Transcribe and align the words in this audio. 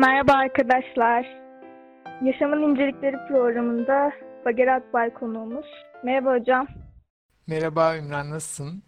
Merhaba 0.00 0.32
arkadaşlar. 0.32 1.40
Yaşamın 2.22 2.62
İncelikleri 2.62 3.16
programında 3.28 4.12
Bager 4.44 4.66
Akbay 4.66 5.14
konuğumuz. 5.14 5.66
Merhaba 6.04 6.34
hocam. 6.34 6.66
Merhaba 7.46 7.96
Ümran 7.96 8.30
nasılsın? 8.30 8.82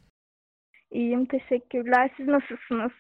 İyiyim, 0.91 1.27
teşekkürler. 1.27 2.11
Siz 2.17 2.29
nasılsınız? 2.29 2.93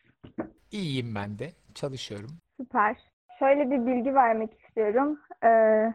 İyiyim 0.70 1.14
ben 1.14 1.38
de. 1.38 1.48
Çalışıyorum. 1.74 2.30
Süper. 2.60 2.96
Şöyle 3.38 3.70
bir 3.70 3.86
bilgi 3.86 4.14
vermek 4.14 4.50
istiyorum. 4.60 5.20
Ee, 5.44 5.94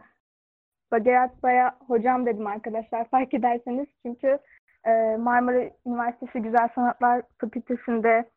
Bager 0.92 1.22
Akbay'a 1.22 1.76
hocam 1.86 2.26
dedim 2.26 2.46
arkadaşlar 2.46 3.08
fark 3.10 3.34
ederseniz. 3.34 3.86
Çünkü 4.06 4.38
e, 4.84 5.16
Marmara 5.16 5.70
Üniversitesi 5.86 6.42
Güzel 6.42 6.68
Sanatlar 6.74 7.22
Fakültesi'nde 7.40 8.30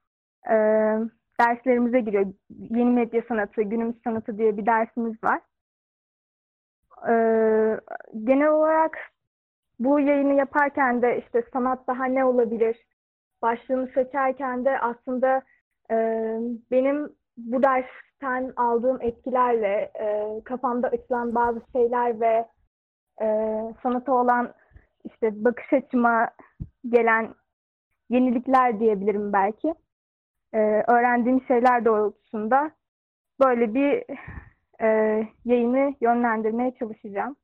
e, 0.49 0.55
derslerimize 1.41 1.99
giriyor. 1.99 2.25
Yeni 2.49 2.91
medya 2.91 3.21
sanatı, 3.27 3.61
günümüz 3.61 3.95
sanatı 4.03 4.37
diye 4.37 4.57
bir 4.57 4.65
dersimiz 4.65 5.23
var. 5.23 5.41
Ee, 7.09 7.79
genel 8.23 8.47
olarak 8.47 8.97
bu 9.79 9.99
yayını 9.99 10.33
yaparken 10.33 11.01
de 11.01 11.23
işte 11.25 11.43
sanat 11.53 11.87
daha 11.87 12.05
ne 12.05 12.25
olabilir 12.25 12.77
başlığını 13.41 13.87
seçerken 13.87 14.65
de 14.65 14.79
aslında 14.79 15.41
e, 15.91 15.95
benim 16.71 17.09
bu 17.37 17.63
dersten 17.63 18.53
aldığım 18.55 19.01
etkilerle 19.01 19.91
e, 19.99 20.41
kafamda 20.45 20.87
açılan 20.87 21.35
bazı 21.35 21.61
şeyler 21.71 22.19
ve 22.21 22.47
e, 23.21 23.27
sanata 23.83 24.13
olan 24.13 24.53
işte 25.05 25.43
bakış 25.43 25.73
açıma 25.73 26.29
gelen 26.89 27.35
yenilikler 28.09 28.79
diyebilirim 28.79 29.33
belki. 29.33 29.73
E, 30.53 30.57
öğrendiğim 30.87 31.43
şeyler 31.48 31.85
doğrultusunda 31.85 32.71
böyle 33.45 33.73
bir 33.73 34.03
e, 34.84 34.87
yayını 35.45 35.95
yönlendirmeye 36.01 36.73
çalışacağım. 36.79 37.35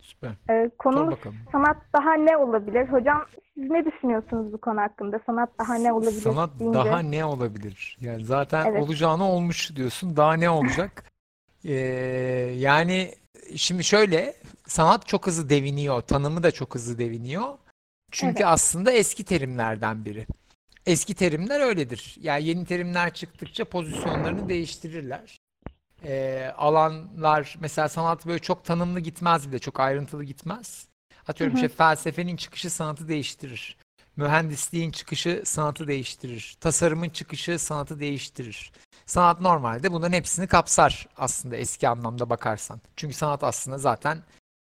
Süper. 0.00 0.30
E, 0.50 0.70
konumuz 0.78 1.18
sanat 1.52 1.76
daha 1.92 2.14
ne 2.14 2.36
olabilir? 2.36 2.88
Hocam 2.88 3.24
siz 3.54 3.70
ne 3.70 3.84
düşünüyorsunuz 3.84 4.52
bu 4.52 4.58
konu 4.58 4.80
hakkında? 4.80 5.20
Sanat 5.26 5.50
daha 5.58 5.74
ne 5.74 5.92
olabilir 5.92 6.20
Sanat 6.20 6.50
deyince? 6.58 6.78
daha 6.78 6.98
ne 6.98 7.24
olabilir? 7.24 7.98
Yani 8.00 8.24
zaten 8.24 8.66
Evet. 8.66 8.82
olacağını 8.82 9.24
olmuş 9.24 9.76
diyorsun. 9.76 10.16
Daha 10.16 10.34
ne 10.34 10.50
olacak? 10.50 11.04
Ee, 11.64 11.72
yani 12.58 13.10
şimdi 13.56 13.84
şöyle 13.84 14.34
sanat 14.66 15.06
çok 15.06 15.26
hızlı 15.26 15.50
deviniyor. 15.50 16.00
Tanımı 16.00 16.42
da 16.42 16.50
çok 16.50 16.74
hızlı 16.74 16.98
deviniyor. 16.98 17.58
Çünkü 18.10 18.42
Evet. 18.42 18.52
aslında 18.52 18.92
eski 18.92 19.24
terimlerden 19.24 20.04
biri. 20.04 20.26
Eski 20.86 21.14
terimler 21.14 21.60
öyledir. 21.60 22.16
Yani 22.20 22.44
yeni 22.44 22.64
terimler 22.64 23.14
çıktıkça 23.14 23.64
pozisyonlarını 23.64 24.48
değiştirirler. 24.48 25.38
Ee, 26.04 26.52
alanlar 26.56 27.56
mesela 27.60 27.88
sanat 27.88 28.26
böyle 28.26 28.38
çok 28.38 28.64
tanımlı 28.64 29.00
gitmez 29.00 29.48
bile, 29.48 29.58
çok 29.58 29.80
ayrıntılı 29.80 30.24
gitmez. 30.24 30.88
Atıyorum 31.28 31.56
Hı 31.56 31.60
hı. 31.60 31.64
işte 31.66 31.76
felsefenin 31.76 32.36
çıkışı 32.36 32.70
sanatı 32.70 33.08
değiştirir. 33.08 33.76
Mühendisliğin 34.16 34.90
çıkışı 34.90 35.42
sanatı 35.44 35.88
değiştirir. 35.88 36.56
Tasarımın 36.60 37.08
çıkışı 37.08 37.58
sanatı 37.58 38.00
değiştirir. 38.00 38.72
Sanat 39.06 39.40
normalde 39.40 39.92
bunların 39.92 40.12
hepsini 40.12 40.46
kapsar 40.46 41.08
aslında 41.16 41.56
eski 41.56 41.88
anlamda 41.88 42.30
bakarsan. 42.30 42.80
Çünkü 42.96 43.14
sanat 43.14 43.44
aslında 43.44 43.78
zaten 43.78 44.22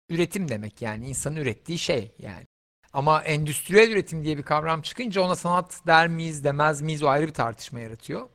üretim 0.09 0.49
demek 0.49 0.81
yani 0.81 1.09
insanın 1.09 1.35
ürettiği 1.35 1.77
şey 1.77 2.11
yani. 2.19 2.45
Ama 2.93 3.23
endüstriyel 3.23 3.91
üretim 3.91 4.23
diye 4.23 4.37
bir 4.37 4.43
kavram 4.43 4.81
çıkınca 4.81 5.21
ona 5.21 5.35
sanat 5.35 5.81
der 5.87 6.07
miyiz 6.07 6.43
demez 6.43 6.81
miyiz 6.81 7.03
o 7.03 7.07
ayrı 7.07 7.27
bir 7.27 7.33
tartışma 7.33 7.79
yaratıyor. 7.79 8.29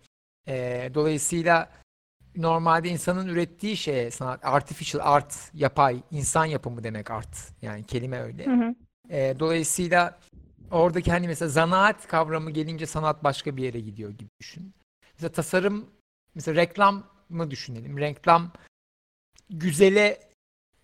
Ee, 0.49 0.91
dolayısıyla 0.95 1.73
normalde 2.37 2.89
insanın 2.89 3.29
ürettiği 3.29 3.77
şeye 3.77 4.11
sanat 4.11 4.45
artificial 4.45 5.01
art 5.15 5.51
yapay 5.55 6.03
insan 6.11 6.45
yapımı 6.45 6.85
demek 6.85 7.11
art 7.11 7.53
yani 7.63 7.85
kelime 7.85 8.21
öyle. 8.21 8.47
Hı 8.47 8.51
hı. 8.51 8.75
Ee, 9.11 9.37
dolayısıyla 9.39 10.19
oradaki 10.71 11.11
hani 11.11 11.27
mesela 11.27 11.49
zanaat 11.49 12.07
kavramı 12.07 12.51
gelince 12.51 12.87
sanat 12.87 13.25
başka 13.25 13.57
bir 13.57 13.63
yere 13.63 13.81
gidiyor 13.81 14.11
gibi 14.11 14.31
düşün. 14.41 14.75
Mesela 15.15 15.33
tasarım, 15.33 15.91
mesela 16.35 16.57
reklam 16.57 17.05
mı 17.29 17.51
düşünelim? 17.51 17.99
Reklam 17.99 18.53
güzele 19.51 20.21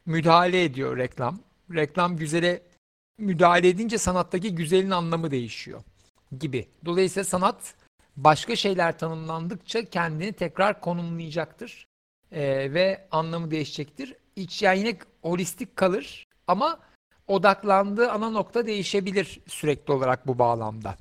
müdahale 0.07 0.65
ediyor 0.65 0.97
reklam. 0.97 1.39
Reklam 1.75 2.17
güzele 2.17 2.63
müdahale 3.19 3.69
edince 3.69 3.99
sanattaki 3.99 4.55
güzelin 4.55 4.91
anlamı 4.91 5.31
değişiyor 5.31 5.83
gibi. 6.39 6.67
Dolayısıyla 6.85 7.25
sanat 7.25 7.75
başka 8.17 8.57
şeyler 8.57 8.99
tanımlandıkça 8.99 9.85
kendini 9.85 10.33
tekrar 10.33 10.81
konumlayacaktır 10.81 11.91
Ee, 12.33 12.75
ve 12.75 13.07
anlamı 13.11 13.51
değişecektir. 13.51 14.15
İç 14.37 14.63
yani 14.63 14.79
yine 14.79 14.93
holistik 15.23 15.77
kalır 15.77 16.27
ama 16.47 16.79
odaklandığı 17.27 18.11
ana 18.11 18.31
nokta 18.31 18.67
değişebilir 18.67 19.41
sürekli 19.47 19.93
olarak 19.93 20.27
bu 20.27 20.39
bağlamda. 20.39 20.95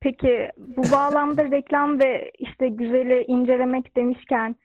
Peki 0.00 0.50
bu 0.58 0.82
bağlamda 0.82 1.50
reklam 1.50 2.00
ve 2.00 2.32
işte 2.38 2.68
güzeli 2.68 3.24
incelemek 3.28 3.96
demişken 3.96 4.56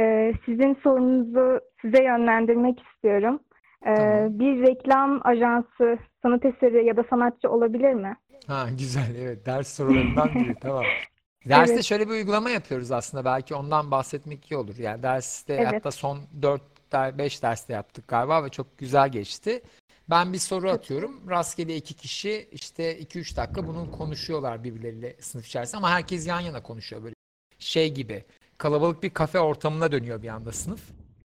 e, 0.00 0.32
sizin 0.46 0.74
sorunuzu 0.82 1.60
size 1.82 2.04
yönlendirmek 2.04 2.82
istiyorum. 2.82 3.40
E, 3.86 3.94
Tamam. 3.96 4.38
bir 4.38 4.62
reklam 4.62 5.20
ajansı 5.24 5.98
sanat 6.22 6.44
eseri 6.44 6.86
ya 6.86 6.96
da 6.96 7.04
sanatçı 7.10 7.50
olabilir 7.50 7.94
mi? 7.94 8.16
Ha 8.46 8.66
güzel 8.78 9.14
evet 9.18 9.46
ders 9.46 9.76
sorularından 9.76 10.34
biri 10.34 10.54
tamam. 10.60 10.84
Derste 11.48 11.74
Evet. 11.74 11.84
şöyle 11.84 12.06
bir 12.08 12.12
uygulama 12.12 12.50
yapıyoruz 12.50 12.92
aslında 12.92 13.24
belki 13.24 13.54
ondan 13.54 13.90
bahsetmek 13.90 14.50
iyi 14.50 14.56
olur. 14.56 14.78
Yani 14.78 15.02
derste 15.02 15.54
Evet. 15.54 15.66
hatta 15.66 15.90
son 15.90 16.18
4 16.42 16.62
5 16.92 17.42
derste 17.42 17.72
yaptık 17.72 18.08
galiba 18.08 18.44
ve 18.44 18.48
çok 18.48 18.78
güzel 18.78 19.08
geçti. 19.08 19.62
Ben 20.10 20.32
bir 20.32 20.38
soru 20.38 20.70
atıyorum. 20.70 21.30
Rastgele 21.30 21.76
iki 21.76 21.94
kişi 21.94 22.48
işte 22.52 22.98
2-3 22.98 23.36
dakika 23.36 23.66
bunu 23.66 23.90
konuşuyorlar 23.90 24.64
birbirleriyle 24.64 25.16
sınıf 25.20 25.46
içerisinde 25.46 25.76
ama 25.76 25.90
herkes 25.90 26.26
yan 26.26 26.40
yana 26.40 26.62
konuşuyor 26.62 27.02
böyle 27.02 27.14
şey 27.58 27.94
gibi. 27.94 28.24
Kalabalık 28.58 29.02
bir 29.02 29.10
kafe 29.10 29.40
ortamına 29.40 29.92
dönüyor 29.92 30.22
bir 30.22 30.28
anda 30.28 30.52
sınıf. 30.52 30.80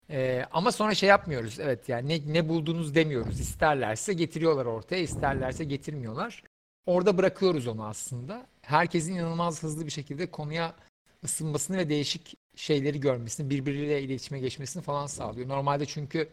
Ee, 0.10 0.46
ama 0.52 0.72
sonra 0.72 0.96
şey 0.96 1.10
yapmıyoruz. 1.10 1.60
Evet 1.60 1.90
yani 1.90 2.10
ne, 2.10 2.34
ne 2.34 2.50
buldunuz 2.50 2.96
demiyoruz. 2.96 3.40
İsterlerse 3.40 4.14
getiriyorlar 4.14 4.66
ortaya, 4.66 5.02
isterlerse 5.02 5.64
getirmiyorlar. 5.64 6.44
Orada 6.86 7.18
bırakıyoruz 7.18 7.68
onu 7.68 7.86
aslında. 7.86 8.48
Herkesin 8.62 9.16
inanılmaz 9.16 9.64
hızlı 9.64 9.86
bir 9.86 9.92
şekilde 9.92 10.32
konuya 10.32 10.76
ısınmasını 11.24 11.78
ve 11.78 11.90
değişik 11.90 12.38
şeyleri 12.56 13.00
görmesini, 13.00 13.50
birbiriyle 13.50 14.02
iletişime 14.02 14.40
geçmesini 14.40 14.84
falan 14.84 15.08
sağlıyor. 15.08 15.48
Normalde 15.48 15.86
çünkü 15.86 16.30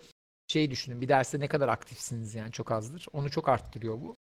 şey 0.47 0.70
düşünün 0.70 1.00
bir 1.00 1.09
derste 1.09 1.41
ne 1.41 1.48
kadar 1.48 1.69
aktifsiniz 1.69 2.34
yani 2.34 2.53
çok 2.53 2.72
azdır. 2.72 3.06
Onu 3.12 3.30
çok 3.30 3.48
arttırıyor 3.48 4.00
bu. 4.00 4.16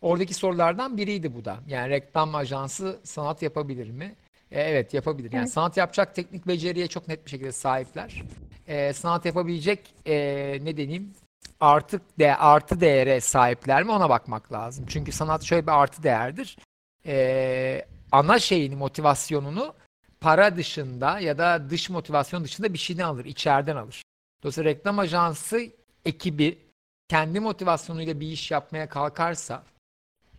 Oradaki 0.00 0.34
sorulardan 0.34 0.96
biriydi 0.96 1.34
bu 1.34 1.44
da. 1.44 1.60
Yani 1.66 1.90
reklam 1.90 2.34
ajansı 2.34 3.00
sanat 3.04 3.42
yapabilir 3.42 3.90
mi? 3.90 4.16
E, 4.52 4.60
evet 4.60 4.94
yapabilir. 4.94 5.32
Yani 5.32 5.42
Evet. 5.42 5.52
sanat 5.52 5.76
yapacak 5.76 6.14
teknik 6.14 6.46
beceriye 6.46 6.86
çok 6.88 7.08
net 7.08 7.24
bir 7.24 7.30
şekilde 7.30 7.52
sahipler. 7.52 8.22
E, 8.66 8.92
sanat 8.92 9.24
yapabilecek 9.24 9.94
e, 10.06 10.14
ne 10.62 10.76
deneyim 10.76 11.12
artık 11.60 12.18
de 12.18 12.36
artı 12.36 12.80
değere 12.80 13.20
sahipler 13.20 13.82
mi 13.82 13.92
ona 13.92 14.10
bakmak 14.10 14.52
lazım. 14.52 14.84
Çünkü 14.88 15.12
sanat 15.12 15.42
şöyle 15.42 15.66
bir 15.66 15.82
artı 15.82 16.02
değerdir. 16.02 16.58
E, 17.06 17.86
ana 18.12 18.38
şeyini 18.38 18.76
motivasyonunu 18.76 19.74
para 20.20 20.56
dışında 20.56 21.20
ya 21.20 21.38
da 21.38 21.70
dış 21.70 21.90
motivasyon 21.90 22.44
dışında 22.44 22.72
bir 22.72 22.78
şeyden 22.78 23.04
alır, 23.04 23.24
içeriden 23.24 23.76
alır. 23.76 24.02
Dolayısıyla 24.42 24.70
reklam 24.70 24.98
ajansı 24.98 25.60
ekibi 26.04 26.58
kendi 27.08 27.40
motivasyonuyla 27.40 28.20
bir 28.20 28.26
iş 28.26 28.50
yapmaya 28.50 28.88
kalkarsa 28.88 29.62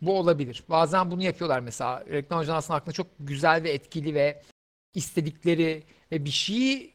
bu 0.06 0.20
olabilir. 0.20 0.64
Bazen 0.70 1.12
bunu 1.12 1.24
yapıyorlar 1.24 1.60
mesela. 1.60 2.04
Reklam 2.12 2.40
ajansının 2.40 2.78
aklına 2.78 2.94
çok 2.94 3.08
güzel 3.20 3.64
ve 3.64 3.72
etkili 3.72 4.14
ve 4.14 4.42
istedikleri 4.94 5.84
ve 6.12 6.26
bir 6.26 6.30
şeyi 6.30 6.94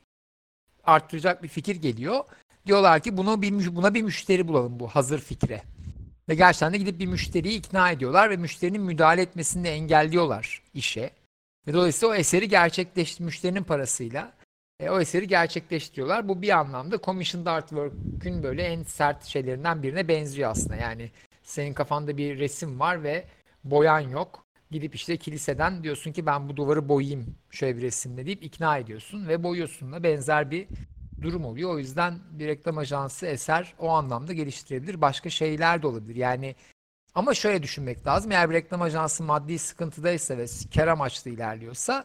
arttıracak 0.84 1.42
bir 1.42 1.48
fikir 1.48 1.76
geliyor. 1.76 2.24
Diyorlar 2.66 3.00
ki 3.00 3.16
bunu 3.16 3.42
bir 3.42 3.76
buna 3.76 3.94
bir 3.94 4.02
müşteri 4.02 4.48
bulalım 4.48 4.80
bu 4.80 4.88
hazır 4.88 5.20
fikre. 5.20 5.62
Ve 6.28 6.34
gerçekten 6.34 6.72
de 6.72 6.78
gidip 6.78 6.98
bir 6.98 7.06
müşteriyi 7.06 7.58
ikna 7.58 7.90
ediyorlar 7.90 8.30
ve 8.30 8.36
müşterinin 8.36 8.82
müdahale 8.82 9.22
etmesini 9.22 9.68
engelliyorlar 9.68 10.62
işe. 10.74 11.10
Ve 11.66 11.72
dolayısıyla 11.72 12.14
o 12.14 12.16
eseri 12.16 12.48
gerçekleş 12.48 13.20
müşterinin 13.20 13.62
parasıyla 13.62 14.32
e, 14.80 14.90
o 14.90 15.00
eseri 15.00 15.28
gerçekleştiriyorlar. 15.28 16.28
Bu 16.28 16.42
bir 16.42 16.58
anlamda 16.58 16.98
commissioned 16.98 17.46
artwork'ün 17.46 18.42
böyle 18.42 18.62
en 18.62 18.82
sert 18.82 19.24
şeylerinden 19.24 19.82
birine 19.82 20.08
benziyor 20.08 20.50
aslında. 20.50 20.76
Yani 20.76 21.10
senin 21.48 21.74
kafanda 21.74 22.16
bir 22.16 22.38
resim 22.38 22.80
var 22.80 23.02
ve 23.02 23.24
boyan 23.64 24.00
yok. 24.00 24.44
Gidip 24.70 24.94
işte 24.94 25.16
kiliseden 25.16 25.82
diyorsun 25.82 26.12
ki 26.12 26.26
ben 26.26 26.48
bu 26.48 26.56
duvarı 26.56 26.88
boyayayım 26.88 27.34
şöyle 27.50 27.76
bir 27.76 27.82
resimle 27.82 28.26
deyip 28.26 28.42
ikna 28.42 28.78
ediyorsun 28.78 29.28
ve 29.28 29.42
boyuyorsun 29.42 29.92
da 29.92 30.02
benzer 30.02 30.50
bir 30.50 30.68
durum 31.22 31.44
oluyor. 31.44 31.74
O 31.74 31.78
yüzden 31.78 32.18
bir 32.30 32.46
reklam 32.46 32.78
ajansı 32.78 33.26
eser 33.26 33.74
o 33.78 33.88
anlamda 33.88 34.32
geliştirebilir. 34.32 35.00
Başka 35.00 35.30
şeyler 35.30 35.82
de 35.82 35.86
olabilir. 35.86 36.16
Yani 36.16 36.54
ama 37.14 37.34
şöyle 37.34 37.62
düşünmek 37.62 38.06
lazım. 38.06 38.32
Eğer 38.32 38.50
bir 38.50 38.54
reklam 38.54 38.82
ajansı 38.82 39.22
maddi 39.22 39.58
sıkıntıdaysa 39.58 40.38
ve 40.38 40.46
kar 40.74 40.88
amaçlı 40.88 41.30
ilerliyorsa 41.30 42.04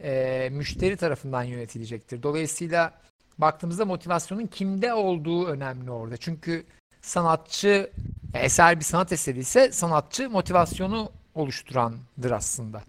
e, 0.00 0.48
müşteri 0.52 0.96
tarafından 0.96 1.42
yönetilecektir. 1.42 2.22
Dolayısıyla 2.22 3.00
baktığımızda 3.38 3.84
motivasyonun 3.84 4.46
kimde 4.46 4.94
olduğu 4.94 5.46
önemli 5.46 5.90
orada. 5.90 6.16
Çünkü 6.16 6.66
sanatçı 7.04 7.90
eser 8.34 8.76
bir 8.76 8.84
sanat 8.84 9.12
eseri 9.12 9.38
ise 9.38 9.72
sanatçı 9.72 10.30
motivasyonu 10.30 11.08
oluşturandır 11.34 12.30
aslında. 12.30 12.80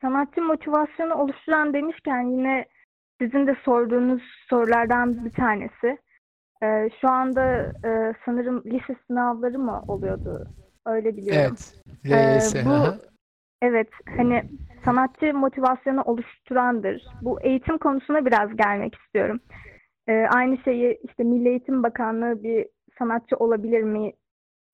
Sanatçı 0.00 0.42
motivasyonu 0.42 1.14
oluşturan 1.14 1.74
demişken 1.74 2.22
yine 2.22 2.66
sizin 3.20 3.46
de 3.46 3.56
sorduğunuz 3.64 4.22
sorulardan 4.50 5.24
bir 5.24 5.30
tanesi. 5.30 5.98
Ee, 6.62 6.90
şu 7.00 7.08
anda 7.08 7.72
e, 7.84 8.14
sanırım 8.24 8.62
lise 8.64 8.96
sınavları 9.06 9.58
mı 9.58 9.84
oluyordu? 9.88 10.44
Öyle 10.86 11.16
biliyorum. 11.16 11.56
Evet. 12.04 12.54
Ee, 12.54 12.64
bu 12.66 12.94
evet 13.62 13.88
hani 14.16 14.44
sanatçı 14.84 15.34
motivasyonu 15.34 16.02
oluşturandır. 16.02 17.02
Bu 17.22 17.40
eğitim 17.40 17.78
konusuna 17.78 18.26
biraz 18.26 18.56
gelmek 18.56 18.94
istiyorum. 18.94 19.40
Ee, 20.08 20.26
aynı 20.30 20.58
şeyi 20.64 21.00
işte 21.08 21.24
Milli 21.24 21.48
Eğitim 21.48 21.82
Bakanlığı 21.82 22.42
bir 22.42 22.66
sanatçı 22.98 23.36
olabilir 23.36 23.82
mi 23.82 24.12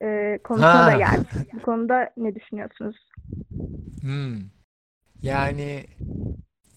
e, 0.03 0.39
konusuna 0.45 0.87
Ha. 0.87 0.93
da 0.93 0.97
geldi. 0.97 1.27
Bu 1.53 1.63
konuda 1.63 2.11
ne 2.17 2.35
düşünüyorsunuz? 2.35 2.97
Hmm. 4.01 4.37
Yani 5.23 5.85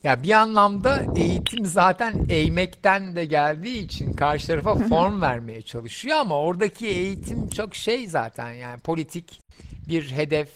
ya 0.04 0.24
bir 0.24 0.32
anlamda 0.32 1.02
eğitim 1.16 1.66
zaten 1.66 2.14
eğmekten 2.30 3.16
de 3.16 3.26
geldiği 3.26 3.78
için 3.86 4.14
karşı 4.14 4.48
tarafa 4.48 4.76
form 4.76 5.22
vermeye 5.22 5.62
çalışıyor 5.62 6.18
ama 6.18 6.40
oradaki 6.42 6.88
eğitim 6.88 7.48
çok 7.50 7.76
şey 7.76 8.08
zaten 8.08 8.54
yani 8.54 8.80
politik 8.80 9.42
bir 9.90 10.12
hedef, 10.12 10.50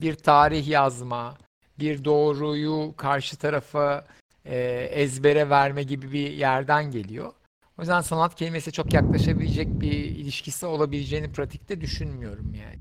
bir 0.00 0.14
tarih 0.14 0.68
yazma, 0.68 1.34
bir 1.78 2.04
doğruyu 2.04 2.94
karşı 2.96 3.36
tarafa 3.38 4.04
e, 4.44 4.58
ezbere 4.92 5.50
verme 5.50 5.82
gibi 5.82 6.12
bir 6.12 6.30
yerden 6.30 6.90
geliyor. 6.90 7.32
O 7.78 7.82
yüzden 7.82 8.00
sanat 8.00 8.34
kelimesi 8.34 8.72
çok 8.72 8.94
yaklaşabilecek 8.94 9.68
bir 9.80 9.92
ilişkisi 9.92 10.66
olabileceğini 10.66 11.32
pratikte 11.32 11.80
düşünmüyorum 11.80 12.54
yani 12.54 12.80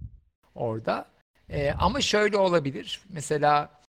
orada. 0.56 1.06
E, 1.50 1.72
ama 1.72 2.02
şöyle 2.02 2.38
olabilir. 2.38 3.02
Mesela 3.10 3.84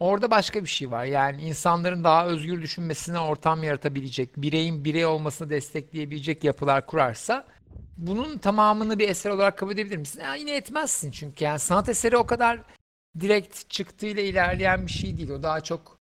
Orada 0.00 0.30
başka 0.30 0.62
bir 0.62 0.68
şey 0.68 0.90
var. 0.90 1.04
Yani 1.04 1.42
insanların 1.42 2.04
daha 2.04 2.26
özgür 2.26 2.62
düşünmesine 2.62 3.18
ortam 3.18 3.62
yaratabilecek, 3.62 4.36
bireyin 4.36 4.84
birey 4.84 5.06
olmasını 5.06 5.50
destekleyebilecek 5.50 6.44
yapılar 6.44 6.86
kurarsa 6.86 7.46
bunun 7.96 8.38
tamamını 8.38 8.98
bir 8.98 9.08
eser 9.08 9.30
olarak 9.30 9.58
kabul 9.58 9.72
edebilir 9.72 9.96
misin? 9.96 10.20
Ya 10.20 10.34
yine 10.34 10.56
etmezsin 10.56 11.10
çünkü 11.10 11.44
yani 11.44 11.58
sanat 11.58 11.88
eseri 11.88 12.16
o 12.16 12.26
kadar 12.26 12.60
direkt 13.20 13.70
çıktığıyla 13.70 14.22
ilerleyen 14.22 14.86
bir 14.86 14.92
şey 14.92 15.16
değil. 15.16 15.30
O 15.30 15.42
daha 15.42 15.60
çok 15.60 15.97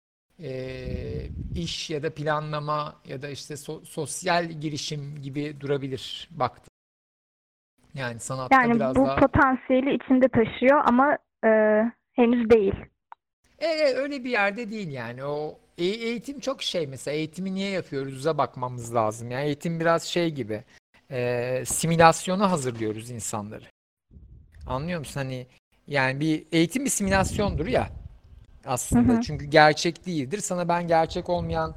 eee, 0.42 1.30
iş 1.54 1.90
ya 1.90 2.02
da 2.02 2.14
planlama 2.14 2.96
ya 3.04 3.22
da 3.22 3.28
işte 3.28 3.54
so- 3.54 3.84
sosyal 3.84 4.44
girişim 4.44 5.22
gibi 5.22 5.60
durabilir 5.60 6.28
baktım. 6.30 6.72
Yani 7.94 8.20
sanatta 8.20 8.62
Yani 8.62 8.74
biraz 8.74 8.96
bu 8.96 9.04
daha 9.06 9.16
potansiyeli 9.16 9.94
içinde 9.94 10.28
taşıyor 10.28 10.82
ama 10.86 11.18
e, 11.44 11.48
henüz 12.12 12.50
değil. 12.50 12.74
E, 13.58 13.66
e, 13.66 13.94
öyle 13.94 14.24
bir 14.24 14.30
yerde 14.30 14.70
değil 14.70 14.88
yani. 14.88 15.24
O 15.24 15.58
e- 15.78 15.84
eğitim 15.84 16.40
çok 16.40 16.62
şey 16.62 16.86
mesela. 16.86 17.16
Eğitimi 17.16 17.54
niye 17.54 17.70
yapıyoruz'a 17.70 18.38
bakmamız 18.38 18.94
lazım. 18.94 19.30
Yani 19.30 19.44
eğitim 19.44 19.80
biraz 19.80 20.02
şey 20.04 20.30
gibi. 20.30 20.64
E, 21.10 21.62
simülasyona 21.66 22.50
hazırlıyoruz 22.50 23.10
insanları. 23.10 23.64
Anlıyor 24.66 24.98
musun? 24.98 25.20
Hani 25.20 25.46
yani 25.86 26.20
bir 26.20 26.46
eğitim 26.52 26.84
bir 26.84 26.90
simülasyondur 26.90 27.66
ya 27.66 27.88
aslında. 28.66 29.12
Hı 29.12 29.16
hı. 29.16 29.20
Çünkü 29.20 29.44
gerçek 29.44 30.06
değildir. 30.06 30.38
Sana 30.38 30.68
ben 30.68 30.88
gerçek 30.88 31.28
olmayan 31.28 31.74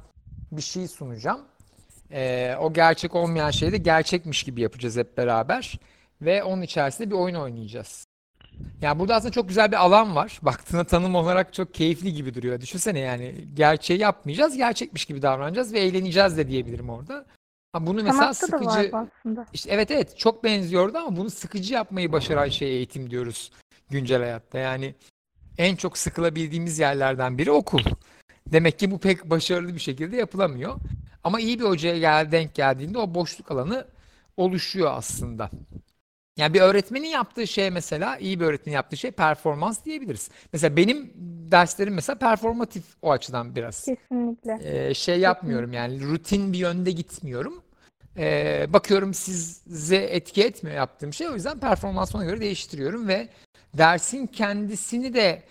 bir 0.51 0.61
şey 0.61 0.87
sunacağım. 0.87 1.41
E, 2.11 2.55
o 2.61 2.73
gerçek 2.73 3.15
olmayan 3.15 3.51
şeyi 3.51 3.71
de 3.71 3.77
gerçekmiş 3.77 4.43
gibi 4.43 4.61
yapacağız 4.61 4.97
hep 4.97 5.17
beraber. 5.17 5.79
Ve 6.21 6.43
onun 6.43 6.61
içerisinde 6.61 7.09
bir 7.09 7.15
oyun 7.15 7.35
oynayacağız. 7.35 8.05
Yani 8.81 8.99
burada 8.99 9.15
aslında 9.15 9.31
çok 9.31 9.47
güzel 9.47 9.71
bir 9.71 9.85
alan 9.85 10.15
var. 10.15 10.39
Baktığına 10.41 10.83
tanım 10.83 11.15
olarak 11.15 11.53
çok 11.53 11.73
keyifli 11.73 12.13
gibi 12.13 12.33
duruyor. 12.33 12.61
Düşünsene 12.61 12.99
yani 12.99 13.35
gerçeği 13.53 13.99
yapmayacağız, 13.99 14.57
gerçekmiş 14.57 15.05
gibi 15.05 15.21
davranacağız 15.21 15.73
ve 15.73 15.79
eğleneceğiz 15.79 16.37
de 16.37 16.47
diyebilirim 16.47 16.89
orada. 16.89 17.25
Ama 17.73 17.87
bunu 17.87 18.03
mesela 18.03 18.33
Sanatta 18.33 18.67
sıkıcı, 18.67 18.91
işte 19.53 19.71
evet 19.71 19.91
evet 19.91 20.17
çok 20.17 20.43
benziyordu 20.43 20.97
ama 20.97 21.17
bunu 21.17 21.29
sıkıcı 21.29 21.73
yapmayı 21.73 22.11
başaran 22.11 22.49
şey 22.49 22.75
eğitim 22.75 23.09
diyoruz 23.09 23.51
güncel 23.89 24.21
hayatta. 24.21 24.59
Yani 24.59 24.95
en 25.57 25.75
çok 25.75 25.97
sıkılabildiğimiz 25.97 26.79
yerlerden 26.79 27.37
biri 27.37 27.51
okul. 27.51 27.81
Demek 28.47 28.79
ki 28.79 28.91
bu 28.91 28.99
pek 28.99 29.29
başarılı 29.29 29.73
bir 29.75 29.79
şekilde 29.79 30.15
yapılamıyor. 30.17 30.75
Ama 31.23 31.39
iyi 31.39 31.59
bir 31.59 31.65
hocaya 31.65 31.97
gel, 31.97 32.31
denk 32.31 32.55
geldiğinde 32.55 32.97
o 32.97 33.13
boşluk 33.13 33.51
alanı 33.51 33.87
oluşuyor 34.37 34.91
aslında. 34.93 35.49
Yani 36.37 36.53
bir 36.53 36.61
öğretmenin 36.61 37.07
yaptığı 37.07 37.47
şey 37.47 37.69
mesela, 37.69 38.17
iyi 38.17 38.39
bir 38.39 38.45
öğretmenin 38.45 38.75
yaptığı 38.75 38.97
şey 38.97 39.11
performans 39.11 39.85
diyebiliriz. 39.85 40.29
Mesela 40.53 40.75
benim 40.75 41.13
derslerim 41.51 41.93
mesela 41.93 42.17
performatif 42.17 42.83
o 43.01 43.11
açıdan 43.11 43.55
biraz. 43.55 43.85
Kesinlikle. 43.85 44.59
Ee, 44.63 44.93
şey 44.93 45.19
yapmıyorum 45.19 45.73
yani 45.73 46.01
rutin 46.01 46.53
bir 46.53 46.57
yönde 46.57 46.91
gitmiyorum. 46.91 47.61
Ee, 48.17 48.65
bakıyorum 48.69 49.13
size 49.13 49.97
etki 49.97 50.43
etmiyor 50.43 50.77
yaptığım 50.77 51.13
şey. 51.13 51.27
O 51.27 51.33
yüzden 51.33 51.59
performansıma 51.59 52.25
göre 52.25 52.41
değiştiriyorum 52.41 53.07
ve 53.07 53.29
dersin 53.77 54.27
kendisini 54.27 55.13
de 55.13 55.43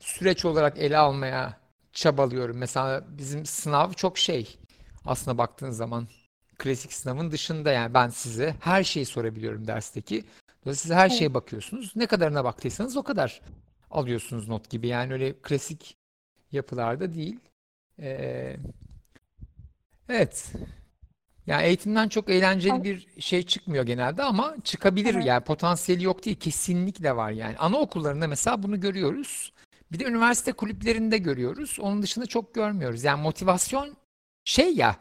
süreç 0.00 0.44
olarak 0.44 0.78
ele 0.78 0.98
almaya 0.98 1.60
çabalıyorum. 1.92 2.56
Mesela 2.56 3.04
bizim 3.08 3.46
sınav 3.46 3.92
çok 3.92 4.18
şey 4.18 4.58
aslında 5.06 5.38
baktığın 5.38 5.70
zaman 5.70 6.08
klasik 6.58 6.92
sınavın 6.92 7.30
dışında 7.30 7.72
yani 7.72 7.94
ben 7.94 8.08
size 8.08 8.54
her 8.60 8.84
şeyi 8.84 9.06
sorabiliyorum 9.06 9.66
dersteki. 9.66 10.24
Dolayısıyla 10.64 10.96
her 10.96 11.06
Evet. 11.08 11.18
şeye 11.18 11.34
bakıyorsunuz. 11.34 11.92
Ne 11.96 12.06
kadarına 12.06 12.44
baktıysanız 12.44 12.96
o 12.96 13.02
kadar 13.02 13.40
alıyorsunuz 13.90 14.48
not 14.48 14.70
gibi. 14.70 14.88
Yani 14.88 15.12
öyle 15.12 15.32
klasik 15.42 15.96
yapılarda 16.52 17.14
değil. 17.14 17.38
Ee, 17.98 18.56
evet. 20.08 20.52
Yani 21.46 21.66
eğitimden 21.66 22.08
çok 22.08 22.30
eğlenceli 22.30 22.84
bir 22.84 23.20
şey 23.20 23.42
çıkmıyor 23.42 23.86
genelde 23.86 24.22
ama 24.22 24.54
çıkabilir 24.64 25.14
Evet. 25.14 25.26
yani 25.26 25.44
potansiyeli 25.44 26.04
yok 26.04 26.24
değil 26.24 26.36
kesinlikle 26.36 27.16
var 27.16 27.30
yani. 27.30 27.56
Anaokullarında 27.56 28.28
mesela 28.28 28.62
bunu 28.62 28.80
görüyoruz. 28.80 29.52
Bir 29.92 29.98
de 29.98 30.04
üniversite 30.04 30.52
kulüplerinde 30.52 31.18
görüyoruz. 31.18 31.78
Onun 31.80 32.02
dışında 32.02 32.26
çok 32.26 32.54
görmüyoruz. 32.54 33.04
Yani 33.04 33.22
motivasyon 33.22 33.96
şey 34.44 34.74
ya 34.74 34.96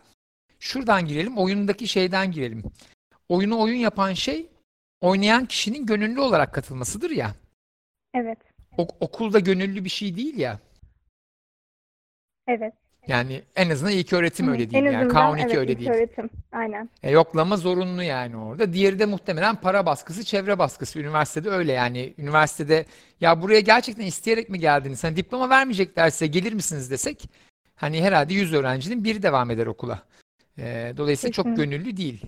şuradan 0.60 1.06
girelim 1.06 1.38
oyundaki 1.38 1.88
şeyden 1.88 2.32
girelim. 2.32 2.64
Oyunu 3.30 3.60
oyun 3.60 3.76
yapan 3.76 4.14
şey 4.14 4.50
oynayan 5.02 5.46
kişinin 5.46 5.86
gönüllü 5.86 6.20
olarak 6.20 6.54
katılmasıdır 6.54 7.10
ya. 7.10 7.36
Evet. 8.14 8.38
Ok- 8.78 8.96
okulda 9.00 9.40
gönüllü 9.40 9.84
bir 9.86 9.90
şey 9.90 10.16
değil 10.16 10.38
ya. 10.38 10.60
Evet. 12.48 12.74
Yani 13.08 13.42
en 13.56 13.70
azından 13.70 13.94
ilk 13.94 14.14
öğretim 14.14 14.48
Hı, 14.48 14.52
öyle 14.52 14.64
En 14.64 14.72
değil 14.72 14.84
yani. 14.84 14.98
azından 14.98 15.38
K12 15.38 15.42
evet 15.46 15.58
öyle 15.58 15.72
ilk 15.72 15.80
değil. 15.80 15.90
öğretim. 15.90 16.30
Aynen. 16.52 16.90
E, 17.04 17.12
yoklama 17.12 17.58
zorunlu 17.58 18.04
yani 18.04 18.38
orada. 18.38 18.74
Diğeri 18.74 19.00
de 19.00 19.06
muhtemelen 19.06 19.56
para 19.56 19.86
baskısı, 19.86 20.24
çevre 20.24 20.60
baskısı. 20.60 21.00
Üniversitede 21.00 21.50
öyle 21.50 21.72
yani. 21.72 22.14
Üniversitede 22.18 22.86
ya 23.22 23.42
buraya 23.42 23.60
gerçekten 23.60 24.06
isteyerek 24.06 24.50
mi 24.50 24.60
geldiniz? 24.60 25.04
Hani 25.04 25.16
diploma 25.16 25.50
vermeyecekler 25.50 26.10
size 26.10 26.28
gelir 26.28 26.54
misiniz 26.54 26.92
desek 26.92 27.30
hani 27.76 28.02
herhalde 28.02 28.34
100 28.34 28.54
öğrencinin 28.54 29.04
biri 29.04 29.24
devam 29.24 29.52
eder 29.52 29.66
okula. 29.68 30.04
E, 30.58 30.94
dolayısıyla 30.98 31.32
çok 31.32 31.46
Kesin. 31.46 31.56
gönüllü 31.56 31.98
değil. 31.98 32.22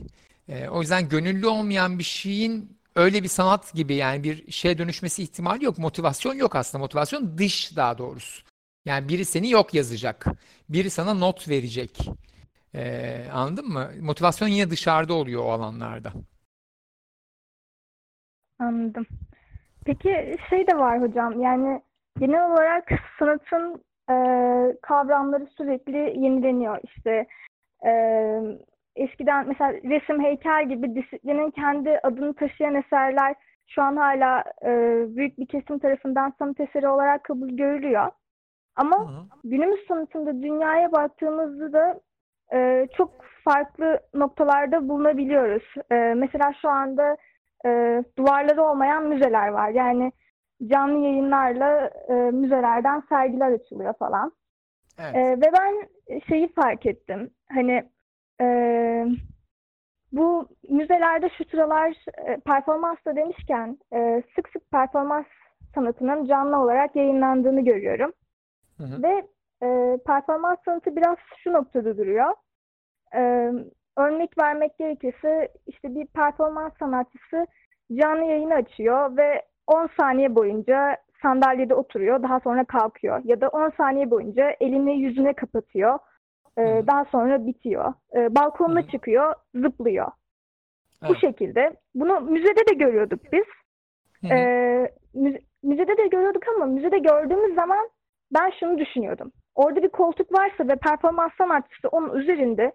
E, 0.49 0.67
o 0.67 0.81
yüzden 0.81 1.09
gönüllü 1.09 1.47
olmayan 1.47 1.99
bir 1.99 2.03
şeyin 2.03 2.77
öyle 2.95 3.23
bir 3.23 3.27
sanat 3.27 3.73
gibi 3.73 3.95
yani 3.95 4.23
bir 4.23 4.51
şeye 4.51 4.77
dönüşmesi 4.77 5.23
ihtimali 5.23 5.65
yok. 5.65 5.77
Motivasyon 5.77 6.33
yok 6.33 6.55
aslında. 6.55 6.81
Motivasyon 6.81 7.37
dış 7.37 7.75
daha 7.75 7.97
doğrusu. 7.97 8.43
Yani 8.85 9.09
biri 9.09 9.25
seni 9.25 9.51
yok 9.51 9.73
yazacak. 9.73 10.25
Biri 10.69 10.89
sana 10.89 11.13
not 11.13 11.49
verecek. 11.49 12.09
Ee, 12.75 13.29
anladın 13.33 13.67
mı? 13.67 13.89
Motivasyon 14.01 14.47
yine 14.47 14.69
dışarıda 14.69 15.13
oluyor 15.13 15.43
o 15.45 15.51
alanlarda. 15.51 16.11
Anladım. 18.59 19.05
Peki 19.85 20.35
şey 20.49 20.67
de 20.67 20.77
var 20.77 21.01
hocam 21.01 21.41
yani 21.41 21.81
genel 22.19 22.51
olarak 22.51 22.89
sanatın 23.19 23.83
e, 24.09 24.15
kavramları 24.81 25.47
sürekli 25.57 25.97
yenileniyor 25.97 26.79
işte 26.83 27.27
e, 27.85 27.91
eskiden 28.95 29.47
mesela 29.47 29.73
resim 29.73 30.23
heykel 30.23 30.69
gibi 30.69 30.95
disiplinin 30.95 31.51
kendi 31.51 31.99
adını 32.03 32.33
taşıyan 32.33 32.75
eserler 32.75 33.35
şu 33.67 33.81
an 33.81 33.95
hala 33.97 34.43
e, 34.65 34.69
büyük 35.15 35.39
bir 35.39 35.47
kesim 35.47 35.79
tarafından 35.79 36.33
sanat 36.39 36.59
eseri 36.59 36.87
olarak 36.87 37.23
kabul 37.23 37.49
görülüyor 37.49 38.11
ama 38.75 38.97
Hı. 38.97 39.25
günümüz 39.43 39.87
sanatında 39.87 40.41
dünyaya 40.43 40.91
baktığımızda 40.91 41.73
da 41.73 41.99
e, 42.53 42.87
çok 42.97 43.11
farklı 43.43 43.99
noktalarda 44.13 44.89
bulunabiliyoruz. 44.89 45.63
E, 45.91 45.95
mesela 45.95 46.53
şu 46.61 46.69
anda 46.69 47.17
e, 47.65 48.03
duvarları 48.17 48.63
olmayan 48.63 49.07
müzeler 49.07 49.47
var. 49.47 49.69
Yani 49.69 50.11
canlı 50.67 51.05
yayınlarla 51.05 51.89
e, 52.09 52.13
müzelerden 52.13 53.03
sergiler 53.09 53.51
açılıyor 53.51 53.93
falan. 53.93 54.31
Evet. 54.99 55.15
E, 55.15 55.41
ve 55.41 55.51
ben 55.59 55.87
şeyi 56.29 56.53
fark 56.53 56.85
ettim. 56.85 57.29
Hani 57.49 57.89
e, 58.41 58.47
bu 60.11 60.47
müzelerde 60.69 61.29
şu 61.37 61.45
sıralar 61.45 61.95
e, 62.27 62.37
performans 62.37 62.97
da 63.05 63.15
demişken 63.15 63.77
e, 63.93 64.23
sık 64.35 64.49
sık 64.49 64.71
performans 64.71 65.25
sanatının 65.75 66.25
canlı 66.25 66.57
olarak 66.57 66.95
yayınlandığını 66.95 67.61
görüyorum. 67.65 68.13
Hı 68.77 68.83
hı. 68.83 69.03
Ve 69.03 69.27
e, 69.63 69.97
performans 70.05 70.57
sanatı 70.65 70.95
biraz 70.95 71.17
şu 71.43 71.53
noktada 71.53 71.97
duruyor. 71.97 72.33
E, 73.15 73.51
örnek 73.97 74.37
vermek 74.37 74.77
gerekirse 74.77 75.49
işte 75.67 75.95
bir 75.95 76.05
performans 76.05 76.73
sanatçısı 76.79 77.47
canlı 77.93 78.23
yayını 78.23 78.53
açıyor 78.53 79.17
ve 79.17 79.41
10 79.67 79.89
saniye 79.99 80.35
boyunca 80.35 80.97
sandalyede 81.21 81.75
oturuyor, 81.75 82.23
daha 82.23 82.39
sonra 82.39 82.65
kalkıyor. 82.65 83.21
Ya 83.23 83.41
da 83.41 83.49
10 83.49 83.69
saniye 83.69 84.11
boyunca 84.11 84.55
elini 84.59 84.99
yüzüne 84.99 85.33
kapatıyor, 85.33 85.99
e, 86.57 86.61
Hı 86.61 86.79
hı. 86.79 86.87
daha 86.87 87.05
sonra 87.05 87.45
bitiyor. 87.45 87.93
E, 88.15 88.35
balkonuna 88.35 88.81
Hı 88.81 88.85
hı. 88.85 88.87
çıkıyor, 88.91 89.35
zıplıyor. 89.55 90.07
Bu 91.01 91.07
Evet. 91.11 91.21
şekilde. 91.21 91.75
Bunu 91.95 92.19
müzede 92.21 92.67
de 92.69 92.73
görüyorduk 92.73 93.19
biz. 93.33 93.45
Hı 94.21 94.27
hı. 94.27 94.33
Ee, 94.33 94.91
müze- 95.15 95.41
müzede 95.63 95.97
de 95.97 96.07
görüyorduk 96.07 96.43
ama 96.55 96.65
müzede 96.65 96.97
gördüğümüz 96.97 97.55
zaman 97.55 97.89
ben 98.35 98.51
şunu 98.59 98.77
düşünüyordum. 98.77 99.31
Orada 99.55 99.83
bir 99.83 99.89
koltuk 99.89 100.33
varsa 100.33 100.67
ve 100.67 100.75
performans 100.75 101.31
sanatçısı 101.37 101.87
onun 101.87 102.13
üzerinde 102.19 102.71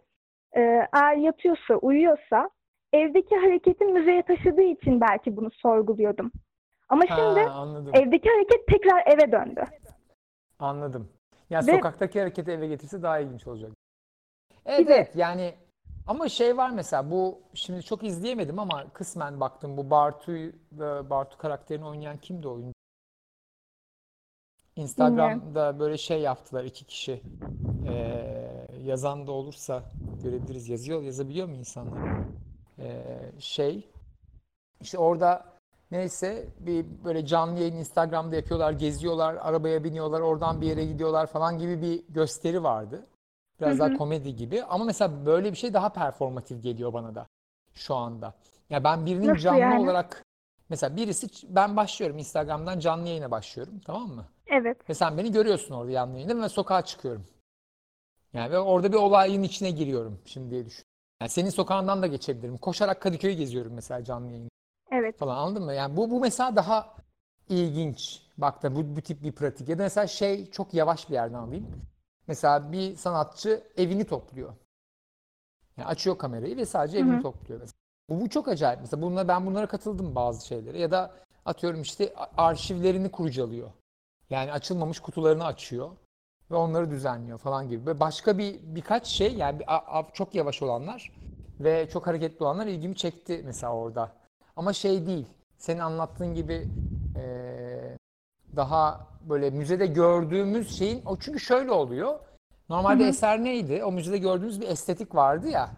e, 0.56 0.60
eğer 0.92 1.16
yatıyorsa, 1.16 1.74
uyuyorsa 1.74 2.50
evdeki 2.92 3.36
hareketi 3.36 3.84
müzeye 3.84 4.22
taşıdığı 4.22 4.62
için 4.62 5.00
belki 5.00 5.36
bunu 5.36 5.50
sorguluyordum. 5.50 6.32
Ama 6.88 7.02
şimdi 7.06 7.40
Ha, 7.40 7.50
anladım. 7.54 7.92
evdeki 7.94 8.28
hareket 8.28 8.66
tekrar 8.66 9.02
eve 9.06 9.32
döndü. 9.32 9.64
Anladım. 10.58 11.08
Ya 11.50 11.58
Ve- 11.58 11.62
sokaktaki 11.62 12.20
hareketi 12.20 12.50
eve 12.50 12.66
getirse 12.66 13.02
daha 13.02 13.18
ilginç 13.18 13.46
olacak. 13.46 13.70
Evet 14.66 14.90
evet 14.90 15.16
yani 15.16 15.54
ama 16.06 16.28
şey 16.28 16.56
var 16.56 16.70
mesela 16.70 17.10
bu 17.10 17.38
şimdi 17.54 17.82
çok 17.82 18.04
izleyemedim 18.04 18.58
ama 18.58 18.84
kısmen 18.92 19.40
baktım 19.40 19.76
bu 19.76 19.90
Bartu 19.90 20.32
Bartu 21.10 21.38
karakterini 21.38 21.86
oynayan 21.86 22.16
kimdi 22.16 22.48
oyuncu? 22.48 22.72
Instagram'da 24.76 25.78
böyle 25.78 25.98
şey 25.98 26.20
yaptılar 26.20 26.64
iki 26.64 26.84
kişi. 26.84 27.22
Ee, 27.86 28.66
yazan 28.84 29.26
da 29.26 29.32
olursa 29.32 29.82
görebiliriz. 30.22 30.68
Yazıyor, 30.68 31.02
yazabiliyor 31.02 31.48
mu 31.48 31.54
insanlar? 31.54 32.18
Ee, 32.78 33.32
şey 33.38 33.88
işte 34.80 34.98
orada 34.98 35.44
neyse 35.90 36.46
bir 36.60 36.86
böyle 37.04 37.26
canlı 37.26 37.60
yayın 37.60 37.76
Instagram'da 37.76 38.36
yapıyorlar, 38.36 38.72
geziyorlar, 38.72 39.34
arabaya 39.34 39.84
biniyorlar, 39.84 40.20
oradan 40.20 40.60
bir 40.60 40.66
yere 40.66 40.84
gidiyorlar 40.84 41.26
falan 41.26 41.58
gibi 41.58 41.82
bir 41.82 42.04
gösteri 42.08 42.62
vardı. 42.62 43.06
Biraz 43.60 43.76
Hı 43.76 43.80
daha 43.80 43.98
komedi 43.98 44.36
gibi 44.36 44.64
ama 44.64 44.84
mesela 44.84 45.26
böyle 45.26 45.52
bir 45.52 45.56
şey 45.56 45.74
daha 45.74 45.88
performatif 45.88 46.62
geliyor 46.62 46.92
bana 46.92 47.14
da 47.14 47.26
şu 47.74 47.94
anda. 47.94 48.34
Ya 48.70 48.84
ben 48.84 49.06
birinin 49.06 49.28
Nasıl 49.28 49.40
canlı 49.40 49.60
yani? 49.60 49.80
olarak 49.80 50.24
mesela 50.68 50.96
birisi 50.96 51.28
ben 51.54 51.76
başlıyorum 51.76 52.18
Instagram'dan 52.18 52.78
canlı 52.78 53.08
yayına 53.08 53.30
başlıyorum 53.30 53.80
tamam 53.84 54.08
mı? 54.08 54.24
Evet. 54.50 54.90
Ve 54.90 54.94
sen 54.94 55.18
beni 55.18 55.32
görüyorsun 55.32 55.74
orada 55.74 55.92
canlı 55.92 56.14
yayında 56.14 56.42
ve 56.42 56.48
sokağa 56.48 56.84
çıkıyorum. 56.84 57.26
Yani 58.32 58.52
ve 58.52 58.58
orada 58.58 58.92
bir 58.92 58.96
olayın 58.96 59.42
içine 59.42 59.70
giriyorum 59.70 60.20
şimdi 60.24 60.50
diye 60.50 60.66
düşün. 60.66 60.84
Yani 61.20 61.30
senin 61.30 61.50
sokağından 61.50 62.02
da 62.02 62.06
geçebilirim. 62.06 62.58
Koşarak 62.58 63.02
Kadıköy'ü 63.02 63.34
geziyorum 63.34 63.72
mesela 63.72 64.04
canlı 64.04 64.30
yayında 64.30 64.50
Evet. 64.92 65.18
falan 65.18 65.36
anladın 65.36 65.64
mı? 65.64 65.74
Yani 65.74 65.96
bu 65.96 66.10
bu 66.10 66.20
mesela 66.20 66.56
daha 66.56 66.96
ilginç. 67.48 68.22
Bak 68.38 68.62
da 68.62 68.76
bu, 68.76 68.96
bu 68.96 69.00
tip 69.00 69.22
bir 69.22 69.32
pratik. 69.32 69.68
Ya 69.68 69.78
da 69.78 69.82
mesela 69.82 70.06
şey 70.06 70.50
çok 70.50 70.74
yavaş 70.74 71.08
bir 71.08 71.14
yerden 71.14 71.38
alayım. 71.38 71.66
Mesela 72.26 72.72
bir 72.72 72.96
sanatçı 72.96 73.62
evini 73.76 74.04
topluyor. 74.04 74.54
Yani 75.76 75.88
açıyor 75.88 76.18
kamerayı 76.18 76.56
ve 76.56 76.66
sadece 76.66 76.98
evini 76.98 77.16
hı. 77.16 77.22
topluyor 77.22 77.60
mesela. 77.60 77.78
Bu, 78.10 78.20
bu 78.20 78.28
çok 78.28 78.48
acayip. 78.48 78.80
Mesela 78.80 79.02
bununla, 79.02 79.28
ben 79.28 79.46
bunlara 79.46 79.66
katıldım 79.66 80.14
bazı 80.14 80.46
şeylere. 80.46 80.78
Ya 80.78 80.90
da 80.90 81.14
atıyorum 81.44 81.82
işte 81.82 82.14
arşivlerini 82.36 83.10
kurcalıyor. 83.10 83.70
Yani 84.30 84.52
açılmamış 84.52 85.00
kutularını 85.00 85.44
açıyor 85.44 85.90
ve 86.50 86.54
onları 86.54 86.90
düzenliyor 86.90 87.38
falan 87.38 87.68
gibi. 87.68 87.86
Ve 87.86 88.00
başka 88.00 88.38
bir 88.38 88.60
birkaç 88.62 89.06
şey 89.06 89.34
yani 89.34 89.58
bir- 89.58 89.74
a- 89.74 89.98
a- 89.98 90.10
çok 90.12 90.34
yavaş 90.34 90.62
olanlar 90.62 91.12
ve 91.60 91.88
çok 91.90 92.06
hareketli 92.06 92.44
olanlar 92.44 92.66
ilgimi 92.66 92.96
çekti 92.96 93.42
mesela 93.44 93.72
orada. 93.74 94.12
Ama 94.56 94.72
şey 94.72 95.06
değil. 95.06 95.26
Senin 95.58 95.80
anlattığın 95.80 96.34
gibi 96.34 96.68
eee, 97.16 97.96
daha 98.56 99.06
böyle 99.28 99.50
müzede 99.50 99.86
gördüğümüz 99.86 100.78
şeyin 100.78 101.02
o 101.06 101.16
çünkü 101.16 101.40
şöyle 101.40 101.70
oluyor. 101.72 102.18
Normalde 102.68 103.02
Hı 103.02 103.06
hı. 103.06 103.08
eser 103.10 103.44
neydi? 103.44 103.84
O 103.84 103.92
müzede 103.92 104.18
gördüğümüz 104.18 104.60
bir 104.60 104.68
estetik 104.68 105.14
vardı 105.14 105.48
ya. 105.48 105.70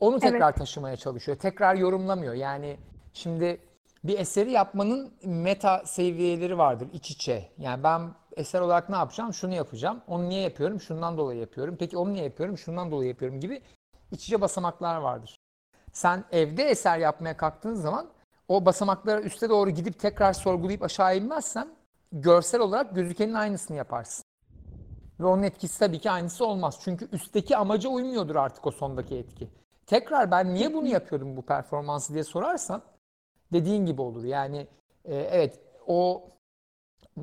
Onu 0.00 0.12
Evet. 0.14 0.22
tekrar 0.22 0.52
taşımaya 0.56 0.96
çalışıyor. 0.96 1.38
Tekrar 1.38 1.74
yorumlamıyor. 1.74 2.34
Yani 2.34 2.76
şimdi 3.12 3.60
bir 4.04 4.18
eseri 4.18 4.50
yapmanın 4.50 5.12
meta 5.24 5.82
seviyeleri 5.86 6.58
vardır 6.58 6.88
iç 6.92 7.10
içe. 7.10 7.48
Yani 7.58 7.82
ben 7.82 8.14
eser 8.36 8.60
olarak 8.60 8.88
ne 8.88 8.96
yapacağım? 8.96 9.34
Şunu 9.34 9.54
yapacağım. 9.54 10.00
Onu 10.06 10.28
niye 10.28 10.40
yapıyorum? 10.42 10.80
Şundan 10.80 11.18
dolayı 11.18 11.40
yapıyorum. 11.40 11.76
Peki 11.78 11.96
onu 11.96 12.12
niye 12.12 12.24
yapıyorum? 12.24 12.58
Şundan 12.58 12.90
dolayı 12.90 13.08
yapıyorum 13.08 13.40
gibi 13.40 13.62
iç 14.10 14.24
içe 14.24 14.40
basamaklar 14.40 14.96
vardır. 14.96 15.36
Sen 15.92 16.24
evde 16.32 16.62
eser 16.62 16.98
yapmaya 16.98 17.36
kalktığın 17.36 17.74
zaman 17.74 18.10
o 18.48 18.66
basamaklara 18.66 19.20
üste 19.20 19.48
doğru 19.48 19.70
gidip 19.70 19.98
tekrar 20.00 20.32
sorgulayıp 20.32 20.82
aşağı 20.82 21.16
inmezsen 21.16 21.68
görsel 22.12 22.60
olarak 22.60 22.94
gözükenin 22.94 23.34
aynısını 23.34 23.76
yaparsın. 23.76 24.24
Ve 25.20 25.26
onun 25.26 25.42
etkisi 25.42 25.78
tabii 25.78 25.98
ki 25.98 26.10
aynısı 26.10 26.46
olmaz. 26.46 26.78
Çünkü 26.84 27.08
üstteki 27.12 27.56
amaca 27.56 27.88
uymuyordur 27.88 28.36
artık 28.36 28.66
o 28.66 28.70
sondaki 28.70 29.16
etki. 29.16 29.48
Tekrar 29.86 30.30
ben 30.30 30.54
niye 30.54 30.74
bunu 30.74 30.86
yapıyordum 30.86 31.36
bu 31.36 31.42
performansı 31.42 32.14
diye 32.14 32.24
sorarsan 32.24 32.82
dediğin 33.52 33.86
gibi 33.86 34.02
olur. 34.02 34.24
Yani 34.24 34.66
e, 35.04 35.14
evet 35.14 35.60
o 35.86 36.24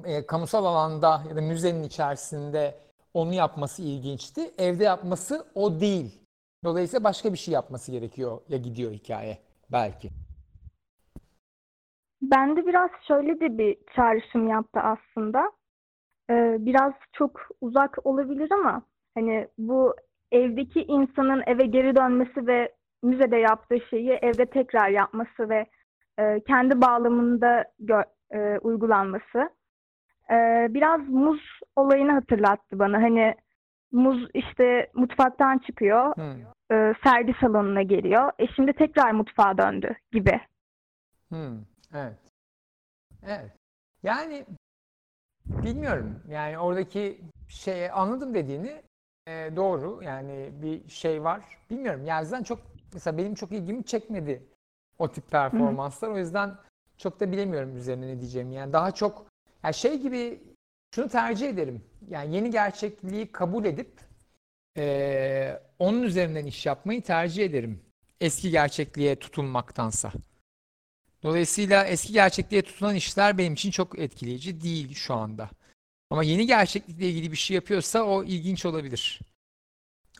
e, 0.06 0.26
kamusal 0.26 0.66
alanda 0.66 1.22
ya 1.30 1.36
da 1.36 1.42
müzenin 1.42 1.84
içerisinde 1.84 2.76
onu 3.14 3.34
yapması 3.34 3.82
ilginçti. 3.82 4.52
Evde 4.58 4.84
yapması 4.84 5.46
o 5.56 5.80
değil. 5.80 6.20
Dolayısıyla 6.64 7.04
başka 7.04 7.34
bir 7.34 7.38
şey 7.38 7.54
yapması 7.54 7.92
gerekiyor 7.92 8.42
ya 8.50 8.58
gidiyor 8.58 8.92
hikaye 8.92 9.38
belki. 9.72 10.10
Bende 12.22 12.68
biraz 12.68 12.90
şöyle 13.08 13.40
de 13.40 13.58
bir 13.58 13.78
çağrışım 13.96 14.48
yaptı 14.48 14.80
aslında. 14.80 15.52
Ee, 16.30 16.58
biraz 16.60 16.94
çok 17.14 17.48
uzak 17.62 17.98
olabilir 18.04 18.52
ama 18.52 18.82
hani 19.16 19.48
bu 19.58 19.96
evdeki 20.32 20.82
insanın 20.82 21.44
eve 21.48 21.66
geri 21.66 21.96
dönmesi 21.96 22.48
ve 22.48 22.76
müzede 23.04 23.38
yaptığı 23.38 23.80
şeyi 23.90 24.12
evde 24.12 24.46
tekrar 24.46 24.90
yapması 24.90 25.50
ve 25.50 25.66
e, 26.20 26.40
kendi 26.48 26.82
bağlamında 26.82 27.66
gö- 27.84 28.06
e, 28.32 28.60
uygulanması. 28.60 29.50
Ee, 30.32 30.68
biraz 30.70 31.10
muz 31.10 31.42
olayını 31.76 32.12
hatırlattı 32.12 32.80
bana. 32.80 32.98
Hani 33.02 33.36
muz 33.92 34.28
işte 34.34 34.92
mutfaktan 34.94 35.58
çıkıyor, 35.58 36.16
Hmm. 36.16 36.42
e, 36.78 36.94
sergi 37.04 37.34
salonuna 37.42 37.82
geliyor. 37.82 38.32
E 38.40 38.48
şimdi 38.48 38.74
tekrar 38.74 39.12
mutfağa 39.12 39.58
döndü 39.58 39.96
gibi. 40.12 40.42
Hmm, 41.30 41.58
evet. 41.96 42.18
Evet. 43.28 43.52
Yani 44.04 44.46
bilmiyorum. 45.48 46.20
Yani 46.28 46.60
oradaki 46.60 47.22
şey 47.48 47.92
anladım 47.92 48.34
dediğini 48.34 48.82
e, 49.28 49.56
doğru. 49.56 50.04
Yani 50.04 50.50
bir 50.62 50.90
şey 50.90 51.24
var. 51.24 51.42
Bilmiyorum. 51.70 52.06
Yani 52.06 52.26
zaten 52.26 52.44
çok 52.44 52.60
mesela 52.94 53.18
benim 53.18 53.36
çok 53.36 53.52
ilgimi 53.52 53.84
çekmedi 53.86 54.44
o 55.00 55.12
tip 55.12 55.32
performanslar. 55.32 56.10
O 56.10 56.18
yüzden 56.18 56.58
çok 56.98 57.20
da 57.20 57.32
bilemiyorum 57.32 57.78
üzerine 57.78 58.08
ne 58.08 58.20
diyeceğimi. 58.20 58.56
Yani 58.56 58.74
daha 58.74 58.92
çok 58.92 59.26
yani 59.64 59.74
şey 59.74 60.02
gibi 60.02 60.44
şunu 60.96 61.10
tercih 61.10 61.50
ederim. 61.50 61.84
Yani 62.10 62.36
yeni 62.36 62.52
gerçekliği 62.52 63.32
kabul 63.32 63.66
edip 63.66 64.00
e, 64.78 65.60
onun 65.80 66.04
üzerinden 66.04 66.46
iş 66.46 66.66
yapmayı 66.66 67.02
tercih 67.02 67.46
ederim. 67.46 67.82
Eski 68.22 68.52
gerçekliğe 68.52 69.16
tutunmaktansa. 69.16 70.12
Dolayısıyla 71.24 71.86
eski 71.86 72.14
gerçekliğe 72.14 72.62
tutunan 72.62 72.96
işler 72.96 73.38
benim 73.38 73.54
için 73.54 73.72
çok 73.72 74.00
etkileyici 74.00 74.62
değil 74.62 74.96
şu 74.96 75.14
anda. 75.14 75.50
Ama 76.10 76.24
yeni 76.24 76.48
gerçeklikle 76.48 77.10
ilgili 77.10 77.32
bir 77.32 77.38
şey 77.38 77.56
yapıyorsa 77.56 78.04
o 78.04 78.24
ilginç 78.24 78.66
olabilir. 78.66 79.20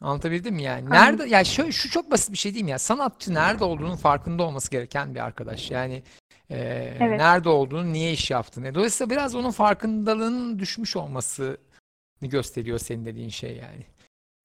Anlatabildim 0.02 0.56
mi 0.56 0.64
yani? 0.64 0.90
Nerede 0.90 1.26
ya 1.26 1.44
şu, 1.44 1.72
şu 1.72 1.90
çok 1.90 2.12
basit 2.12 2.32
bir 2.32 2.38
şey 2.38 2.64
mi 2.64 2.72
ya? 2.72 2.80
Sanatçı 2.80 3.34
nerede 3.34 3.64
olduğunun 3.64 3.96
farkında 3.96 4.44
olması 4.44 4.72
gereken 4.72 5.16
bir 5.16 5.20
arkadaş. 5.20 5.72
Yani 5.72 6.04
e, 6.50 6.58
Evet. 7.00 7.20
nerede 7.20 7.50
olduğunu, 7.50 7.94
niye 7.94 8.14
iş 8.14 8.32
yaptığını. 8.32 8.76
Dolayısıyla 8.76 9.10
biraz 9.10 9.36
onun 9.36 9.52
farkındalığının 9.52 10.60
düşmüş 10.60 10.96
olmasını 10.96 11.58
gösteriyor 12.22 12.80
senin 12.80 13.06
dediğin 13.06 13.30
şey 13.30 13.56
yani. 13.58 13.86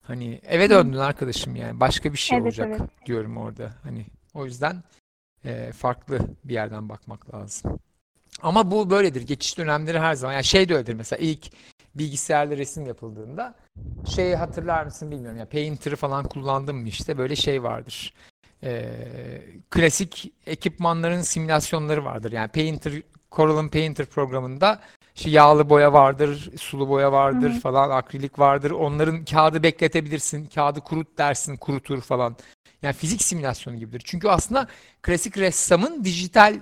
Hani 0.03 0.41
eve 0.47 0.69
döndün 0.69 0.97
arkadaşım 0.97 1.55
yani. 1.55 1.79
Başka 1.79 2.13
bir 2.13 2.17
şey 2.17 2.37
Evet, 2.37 2.45
olacak 2.45 2.67
evet. 2.79 3.05
diyorum 3.05 3.37
orada. 3.37 3.73
Hani 3.83 4.05
o 4.33 4.45
yüzden 4.45 4.83
e, 5.45 5.71
farklı 5.71 6.19
bir 6.43 6.53
yerden 6.53 6.89
bakmak 6.89 7.33
lazım. 7.33 7.79
Ama 8.41 8.71
bu 8.71 8.89
böyledir. 8.89 9.21
Geçiş 9.21 9.57
dönemleri 9.57 9.99
her 9.99 10.13
zaman. 10.13 10.33
Yani 10.33 10.43
şey 10.43 10.69
de 10.69 10.75
öyledir 10.75 10.93
mesela 10.93 11.19
ilk 11.19 11.51
bilgisayarla 11.95 12.57
resim 12.57 12.85
yapıldığında 12.85 13.55
şeyi 14.15 14.35
hatırlar 14.35 14.85
mısın 14.85 15.11
bilmiyorum 15.11 15.39
ya 15.39 15.49
Painter'ı 15.49 15.95
falan 15.95 16.27
kullandım 16.27 16.77
mı 16.77 16.87
işte 16.87 17.17
böyle 17.17 17.35
şey 17.35 17.63
vardır. 17.63 18.13
Ee, 18.63 19.41
klasik 19.69 20.33
ekipmanların 20.47 21.21
simülasyonları 21.21 22.05
vardır. 22.05 22.31
Yani 22.31 22.47
Painter, 22.47 22.93
Corel'ın 23.31 23.69
Painter 23.69 24.05
programında 24.05 24.81
işte 25.15 25.29
yağlı 25.29 25.69
boya 25.69 25.93
vardır, 25.93 26.51
sulu 26.59 26.89
boya 26.89 27.11
vardır 27.11 27.49
Hı 27.51 27.55
hı. 27.55 27.59
falan, 27.59 27.89
akrilik 27.89 28.39
vardır. 28.39 28.71
Onların 28.71 29.25
kağıdı 29.25 29.63
bekletebilirsin, 29.63 30.45
kağıdı 30.45 30.81
kurut 30.81 31.17
dersin, 31.17 31.57
kurutur 31.57 32.01
falan. 32.01 32.35
Yani 32.81 32.93
fizik 32.93 33.21
simülasyonu 33.21 33.77
gibidir. 33.77 34.01
Çünkü 34.05 34.27
aslında 34.27 34.67
klasik 35.01 35.37
ressamın 35.37 36.03
dijital 36.03 36.59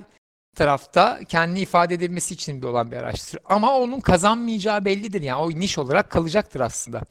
tarafta 0.55 1.19
kendini 1.27 1.59
ifade 1.59 1.93
edilmesi 1.93 2.33
için 2.33 2.61
bir 2.61 2.67
olan 2.67 2.91
bir 2.91 2.97
araçtır. 2.97 3.39
Ama 3.45 3.77
onun 3.77 3.99
kazanmayacağı 3.99 4.85
bellidir. 4.85 5.21
Yani 5.21 5.41
o 5.41 5.49
niş 5.49 5.77
olarak 5.77 6.09
kalacaktır 6.09 6.59
aslında. 6.59 7.01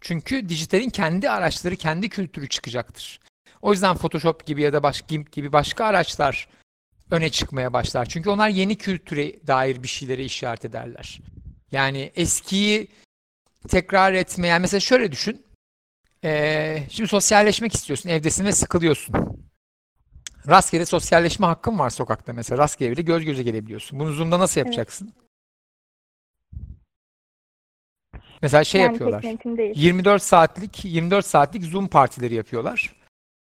Çünkü 0.00 0.48
dijitalin 0.48 0.90
kendi 0.90 1.30
araçları, 1.30 1.76
kendi 1.76 2.08
kültürü 2.08 2.48
çıkacaktır. 2.48 3.20
O 3.62 3.72
yüzden 3.72 3.96
Photoshop 3.96 4.46
gibi 4.46 4.62
ya 4.62 4.72
da 4.72 4.82
başka 4.82 5.06
GIMP 5.06 5.32
gibi 5.32 5.52
başka 5.52 5.84
araçlar 5.84 6.48
öne 7.10 7.30
çıkmaya 7.30 7.72
başlar. 7.72 8.06
Çünkü 8.06 8.30
onlar 8.30 8.48
yeni 8.48 8.76
kültüre 8.76 9.46
dair 9.46 9.82
bir 9.82 9.88
şeyleri 9.88 10.24
işaret 10.24 10.64
ederler. 10.64 11.20
Yani 11.72 12.12
eskiyi 12.16 12.88
tekrar 13.68 14.12
etmeyen, 14.12 14.60
mesela 14.60 14.80
şöyle 14.80 15.12
düşün. 15.12 15.46
Ee, 16.24 16.82
şimdi 16.90 17.08
sosyalleşmek 17.08 17.74
istiyorsun, 17.74 18.08
evdesin 18.08 18.44
ve 18.44 18.52
sıkılıyorsun. 18.52 19.39
Rastgele 20.50 20.86
sosyalleşme 20.86 21.46
hakkın 21.46 21.78
var 21.78 21.90
sokakta 21.90 22.32
mesela. 22.32 22.58
Rastgele 22.58 22.90
bile 22.90 23.02
göz 23.02 23.24
göze 23.24 23.42
gelebiliyorsun. 23.42 23.98
Bunu 24.00 24.12
Zoom'da 24.12 24.38
nasıl 24.38 24.60
yapacaksın? 24.60 25.12
Mesela 28.42 28.64
şey 28.64 28.80
yani 28.80 28.92
yapıyorlar. 28.92 29.22
pek 29.22 29.30
mümkün 29.30 29.56
değil. 29.56 29.72
24 29.76 30.22
saatlik 30.22 30.84
24 30.84 31.26
saatlik 31.26 31.64
Zoom 31.64 31.88
partileri 31.88 32.34
yapıyorlar. 32.34 32.96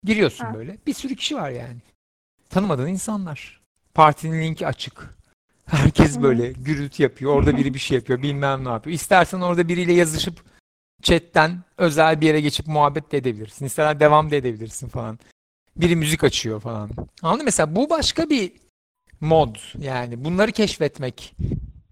Giriyorsun 0.03 0.45
Ha. 0.45 0.53
böyle. 0.53 0.77
Bir 0.87 0.93
sürü 0.93 1.15
kişi 1.15 1.35
var 1.35 1.49
yani. 1.49 1.77
Tanımadığın 2.49 2.87
insanlar. 2.87 3.61
Partinin 3.93 4.41
linki 4.41 4.67
açık. 4.67 5.15
Herkes 5.65 6.21
böyle 6.21 6.51
gürültü 6.51 7.03
yapıyor. 7.03 7.35
Orada 7.35 7.57
biri 7.57 7.73
bir 7.73 7.79
şey 7.79 7.95
yapıyor. 7.97 8.21
Bilmem 8.21 8.65
ne 8.65 8.69
yapıyor. 8.69 8.93
İstersen 8.93 9.41
orada 9.41 9.67
biriyle 9.67 9.93
yazışıp 9.93 10.43
chatten 11.01 11.63
özel 11.77 12.21
bir 12.21 12.27
yere 12.27 12.41
geçip 12.41 12.67
muhabbet 12.67 13.11
de 13.11 13.17
edebilirsin. 13.17 13.65
İstersen 13.65 13.99
devam 13.99 14.31
da 14.31 14.35
edebilirsin 14.35 14.87
falan. 14.87 15.19
Biri 15.77 15.95
müzik 15.95 16.23
açıyor 16.23 16.61
falan. 16.61 16.89
Anladın 17.21 17.41
mı? 17.41 17.45
Mesela 17.45 17.75
bu 17.75 17.89
başka 17.89 18.29
bir 18.29 18.51
mod. 19.21 19.55
Yani 19.79 20.25
bunları 20.25 20.51
keşfetmek 20.51 21.35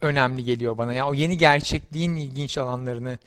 önemli 0.02 0.44
geliyor 0.44 0.78
bana. 0.78 0.94
Yani 0.94 1.10
o 1.10 1.14
yeni 1.14 1.38
gerçekliğin 1.38 2.16
ilginç 2.16 2.58
alanlarını 2.58 3.18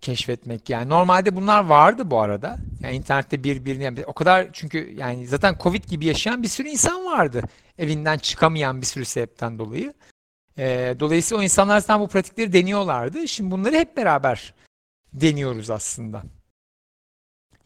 keşfetmek 0.00 0.70
yani. 0.70 0.88
Normalde 0.88 1.36
bunlar 1.36 1.64
vardı 1.64 2.10
bu 2.10 2.20
arada. 2.20 2.58
Yani 2.80 2.96
internette 2.96 3.44
birbirini 3.44 3.82
yani 3.82 4.04
o 4.06 4.12
kadar 4.12 4.48
çünkü 4.52 4.94
yani 4.98 5.26
zaten 5.26 5.56
Covid 5.62 5.84
gibi 5.84 6.06
yaşayan 6.06 6.42
bir 6.42 6.48
sürü 6.48 6.68
insan 6.68 7.04
vardı. 7.04 7.42
Evinden 7.78 8.18
çıkamayan 8.18 8.80
bir 8.80 8.86
sürü 8.86 9.04
sebepten 9.04 9.58
dolayı. 9.58 9.94
Ee, 10.58 10.96
dolayısıyla 11.00 11.40
o 11.40 11.44
insanlar 11.44 11.80
zaten 11.80 12.00
bu 12.00 12.08
pratikleri 12.08 12.52
deniyorlardı. 12.52 13.28
Şimdi 13.28 13.50
bunları 13.50 13.76
hep 13.76 13.96
beraber 13.96 14.54
deniyoruz 15.12 15.70
aslında. 15.70 16.22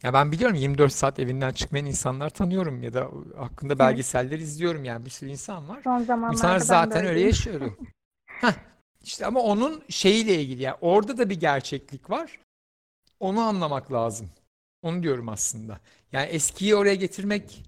Ya 0.03 0.13
ben 0.13 0.31
biliyorum 0.31 0.55
24 0.57 0.93
saat 0.93 1.19
evinden 1.19 1.51
çıkmayan 1.51 1.85
insanlar 1.85 2.29
tanıyorum 2.29 2.83
ya 2.83 2.93
da 2.93 3.09
hakkında 3.37 3.79
belgeseller 3.79 4.39
izliyorum 4.39 4.83
yani 4.83 5.05
bir 5.05 5.09
sürü 5.09 5.29
insan 5.29 5.69
var. 5.69 5.81
Son 5.83 5.99
zamanlarda 6.03 6.33
İnsanlar 6.33 6.55
ben 6.55 6.61
de 6.61 6.65
zaten 6.65 6.97
öyle 6.97 7.09
öyleyim. 7.09 7.27
yaşıyordu. 7.27 7.77
Heh, 8.27 8.53
işte 9.03 9.25
ama 9.25 9.39
onun 9.39 9.83
şeyiyle 9.89 10.41
ilgili 10.41 10.61
yani 10.61 10.77
orada 10.81 11.17
da 11.17 11.29
bir 11.29 11.39
gerçeklik 11.39 12.09
var. 12.09 12.39
Onu 13.19 13.41
anlamak 13.41 13.91
lazım. 13.91 14.29
Onu 14.81 15.03
diyorum 15.03 15.29
aslında. 15.29 15.79
Yani 16.11 16.25
eskiyi 16.25 16.75
oraya 16.75 16.95
getirmek 16.95 17.63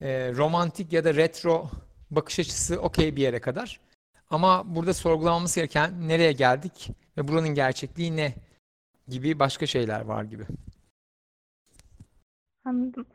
e, 0.00 0.32
romantik 0.34 0.92
ya 0.92 1.04
da 1.04 1.14
retro 1.14 1.70
bakış 2.10 2.38
açısı 2.38 2.80
okey 2.80 3.16
bir 3.16 3.22
yere 3.22 3.40
kadar. 3.40 3.80
Ama 4.30 4.74
burada 4.74 4.94
sorgulamamız 4.94 5.54
gereken 5.54 6.08
nereye 6.08 6.32
geldik 6.32 6.88
ve 7.16 7.28
buranın 7.28 7.48
gerçekliği 7.48 8.16
ne 8.16 8.34
gibi 9.08 9.38
başka 9.38 9.66
şeyler 9.66 10.00
var 10.00 10.24
gibi. 10.24 10.44
Anladım. 12.70 13.06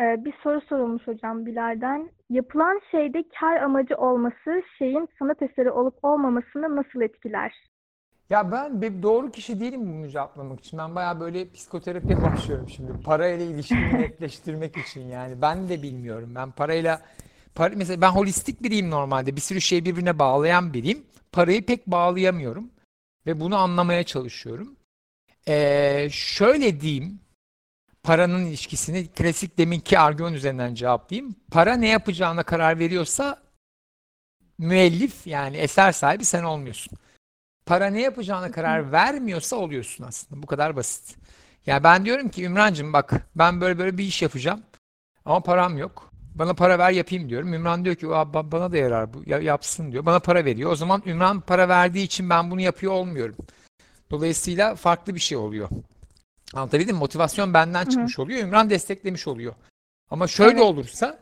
Ee, 0.00 0.24
bir 0.24 0.34
soru 0.42 0.60
sorulmuş 0.60 1.06
hocam 1.06 1.46
Bilal'den. 1.46 2.10
Yapılan 2.30 2.80
şeyde 2.90 3.24
kar 3.40 3.56
amacı 3.56 3.96
olması 3.96 4.62
şeyin 4.78 5.08
sanat 5.18 5.42
eseri 5.42 5.70
olup 5.70 6.04
olmamasını 6.04 6.76
nasıl 6.76 7.00
etkiler? 7.00 7.52
Ya 8.30 8.52
ben 8.52 8.82
bir 8.82 9.02
doğru 9.02 9.30
kişi 9.30 9.60
değilim 9.60 9.86
bunu 9.86 10.08
cevaplamak 10.08 10.60
için. 10.60 10.78
Ben 10.78 10.94
bayağı 10.94 11.20
böyle 11.20 11.50
psikoterapiye 11.52 12.22
başlıyorum 12.22 12.68
şimdi. 12.68 12.92
Parayla 13.04 13.46
ilişkimi 13.46 13.94
netleştirmek 13.98 14.76
için 14.76 15.08
yani. 15.08 15.42
Ben 15.42 15.68
de 15.68 15.82
bilmiyorum. 15.82 16.32
Ben 16.34 16.50
parayla 16.50 17.00
para, 17.54 17.74
mesela 17.76 18.00
ben 18.00 18.10
holistik 18.10 18.62
biriyim 18.62 18.90
normalde. 18.90 19.36
Bir 19.36 19.40
sürü 19.40 19.60
şeyi 19.60 19.84
birbirine 19.84 20.18
bağlayan 20.18 20.74
biriyim. 20.74 21.06
Parayı 21.32 21.66
pek 21.66 21.86
bağlayamıyorum. 21.86 22.70
Ve 23.26 23.40
bunu 23.40 23.56
anlamaya 23.56 24.04
çalışıyorum. 24.04 24.76
Ee, 25.48 26.08
şöyle 26.10 26.80
diyeyim. 26.80 27.20
Paranın 28.02 28.44
ilişkisini 28.46 29.06
klasik 29.08 29.58
deminki 29.58 29.98
argüman 29.98 30.34
üzerinden 30.34 30.74
cevaplayayım. 30.74 31.34
Para 31.50 31.74
ne 31.76 31.88
yapacağına 31.88 32.42
karar 32.42 32.78
veriyorsa 32.78 33.42
müellif 34.58 35.26
yani 35.26 35.56
eser 35.56 35.92
sahibi 35.92 36.24
sen 36.24 36.42
olmuyorsun 36.44 36.98
para 37.66 37.86
ne 37.86 38.00
yapacağına 38.02 38.50
karar 38.50 38.92
vermiyorsa 38.92 39.56
oluyorsun 39.56 40.04
aslında. 40.04 40.42
Bu 40.42 40.46
kadar 40.46 40.76
basit. 40.76 41.16
Ya 41.66 41.84
ben 41.84 42.04
diyorum 42.04 42.28
ki 42.28 42.44
Ümrancığım 42.44 42.92
bak 42.92 43.12
ben 43.36 43.60
böyle 43.60 43.78
böyle 43.78 43.98
bir 43.98 44.04
iş 44.04 44.22
yapacağım 44.22 44.62
ama 45.24 45.40
param 45.42 45.78
yok. 45.78 46.10
Bana 46.34 46.54
para 46.54 46.78
ver 46.78 46.90
yapayım 46.90 47.28
diyorum. 47.28 47.54
Ümran 47.54 47.84
diyor 47.84 47.96
ki 47.96 48.06
"Aa, 48.06 48.22
ba- 48.22 48.52
bana 48.52 48.72
da 48.72 48.76
yarar 48.76 49.14
bu 49.14 49.22
ya- 49.26 49.38
yapsın 49.40 49.92
diyor. 49.92 50.06
Bana 50.06 50.18
para 50.20 50.44
veriyor. 50.44 50.70
O 50.72 50.76
zaman 50.76 51.02
Ümran 51.06 51.40
para 51.40 51.68
verdiği 51.68 52.04
için 52.04 52.30
ben 52.30 52.50
bunu 52.50 52.60
yapıyor 52.60 52.92
olmuyorum. 52.92 53.36
Dolayısıyla 54.10 54.74
farklı 54.74 55.14
bir 55.14 55.20
şey 55.20 55.38
oluyor. 55.38 55.68
Anlatabildim 56.54 56.96
mi? 56.96 57.00
Motivasyon 57.00 57.54
benden 57.54 57.84
çıkmış 57.84 58.18
oluyor. 58.18 58.42
Ümran 58.42 58.70
desteklemiş 58.70 59.28
oluyor. 59.28 59.54
Ama 60.10 60.26
şöyle 60.26 60.50
Evet. 60.50 60.62
olursa 60.62 61.18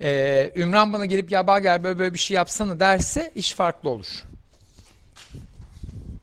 e, 0.00 0.50
Ümran 0.56 0.92
bana 0.92 1.06
gelip 1.06 1.30
ya 1.30 1.46
bak 1.46 1.62
gel 1.62 1.84
böyle 1.84 1.98
böyle 1.98 2.14
bir 2.14 2.18
şey 2.18 2.34
yapsana 2.34 2.80
derse 2.80 3.30
iş 3.34 3.54
farklı 3.54 3.90
olur. 3.90 4.06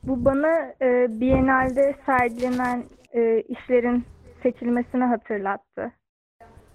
Bu 0.04 0.26
bana 0.26 0.60
e, 0.82 1.08
Biennale'de 1.22 1.96
sergilenen 2.06 2.84
e, 3.14 3.42
işlerin 3.42 4.06
seçilmesini 4.44 5.04
hatırlattı. 5.04 5.92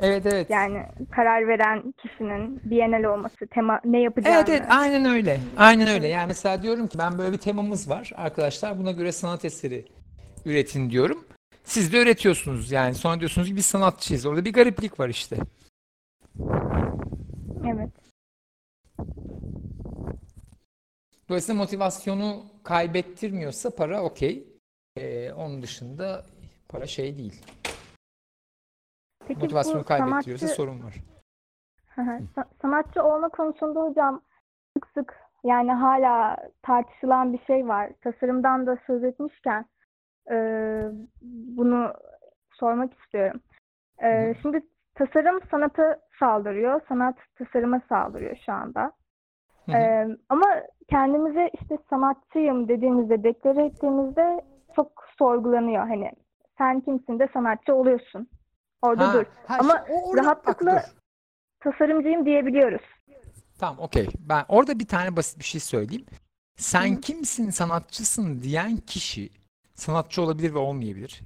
Evet 0.01 0.27
evet. 0.27 0.51
Yani 0.51 0.83
karar 1.11 1.49
veren 1.49 1.95
kişinin 2.03 2.61
Biennale 2.64 3.09
olması, 3.09 3.47
tema 3.47 3.81
ne 3.85 4.01
yapacağını. 4.01 4.37
Evet 4.37 4.49
evet 4.49 4.62
aynen 4.71 5.05
öyle. 5.05 5.41
Aynen 5.57 5.88
öyle. 5.88 6.09
Yani 6.09 6.27
mesela 6.29 6.62
diyorum 6.62 6.88
ki 6.88 6.99
ben 6.99 7.19
böyle 7.19 7.33
bir 7.33 7.38
temamız 7.38 7.91
var. 7.91 8.12
Arkadaşlar 8.17 8.79
buna 8.79 8.93
göre 8.93 9.12
sanat 9.12 9.45
eseri 9.45 9.85
üretin 10.45 10.91
diyorum. 10.91 11.25
Siz 11.68 11.92
de 11.92 12.02
üretiyorsunuz 12.02 12.72
yani. 12.72 12.94
Sonra 12.94 13.20
diyorsunuz 13.20 13.48
ki 13.48 13.57
biz 13.57 13.66
sanatçıyız. 13.66 14.26
Orada 14.26 14.44
bir 14.44 14.52
gariplik 14.52 15.00
var 15.00 15.09
işte. 15.09 15.37
Evet. 17.66 17.90
Dolayısıyla 21.28 21.61
motivasyonu 21.61 22.44
kaybettirmiyorsa 22.64 23.70
para 23.70 24.02
okey. 24.02 24.61
Ee, 24.96 25.33
onun 25.33 25.62
dışında 25.62 26.26
para 26.68 26.87
şey 26.87 27.18
değil. 27.18 27.44
Peki 29.26 29.40
Motivasyonu 29.40 29.85
kaybettiriyorsa 29.85 30.46
sanatçı, 30.46 30.57
sorun 30.57 30.83
var. 30.85 30.94
Sanatçı 32.62 33.02
olma 33.02 33.28
konusunda 33.28 33.81
hocam 33.81 34.22
sık 34.76 34.87
sık 34.94 35.14
yani 35.44 35.72
hala 35.72 36.37
tartışılan 36.62 37.33
bir 37.33 37.44
şey 37.46 37.68
var. 37.68 37.90
Tasarımdan 38.00 38.66
da 38.66 38.78
söz 38.87 39.04
etmişken 39.04 39.66
e, 40.31 40.37
bunu 41.57 41.93
sormak 42.53 42.93
istiyorum. 43.01 43.41
E, 44.03 44.35
şimdi 44.43 44.61
tasarım 44.95 45.41
sanata 45.51 46.01
saldırıyor, 46.21 46.81
sanat 46.88 47.17
tasarıma 47.38 47.81
saldırıyor 47.88 48.37
şu 48.47 48.53
anda. 48.53 48.93
Hı 49.67 49.73
hı. 49.73 49.77
E, 49.77 50.07
ama 50.29 50.47
kendimize 50.91 51.51
işte 51.62 51.79
sanatçıyım 51.91 52.69
dediğimizde, 52.69 53.23
deklare 53.25 53.64
ettiğimizde 53.67 54.41
çok 54.77 55.05
sorgulanıyor. 55.19 55.88
Hani 55.88 56.12
sen 56.59 56.81
kimsin 56.81 57.19
de 57.19 57.29
sanatçı 57.33 57.75
oluyorsun. 57.75 58.29
Orada 58.83 59.09
Ha, 59.09 59.12
dur. 59.14 59.25
ha, 59.47 59.57
Ama 59.61 59.85
o- 59.91 60.17
bak, 60.17 60.25
rahatlıkla 60.25 60.73
dur. 60.73 60.95
tasarımcıyım 61.61 62.25
diyebiliyoruz. 62.27 62.83
Tamam 63.61 63.79
okey. 63.79 64.09
Ben 64.29 64.45
orada 64.49 64.79
bir 64.79 64.87
tane 64.87 65.17
basit 65.17 65.38
bir 65.38 65.45
şey 65.45 65.61
söyleyeyim. 65.61 66.07
Sen 66.57 66.97
Hı. 66.97 67.01
kimsin, 67.01 67.51
sanatçısın 67.51 68.43
diyen 68.43 68.77
kişi 68.77 69.31
sanatçı 69.79 70.23
olabilir 70.23 70.55
ve 70.55 70.59
olmayabilir. 70.59 71.21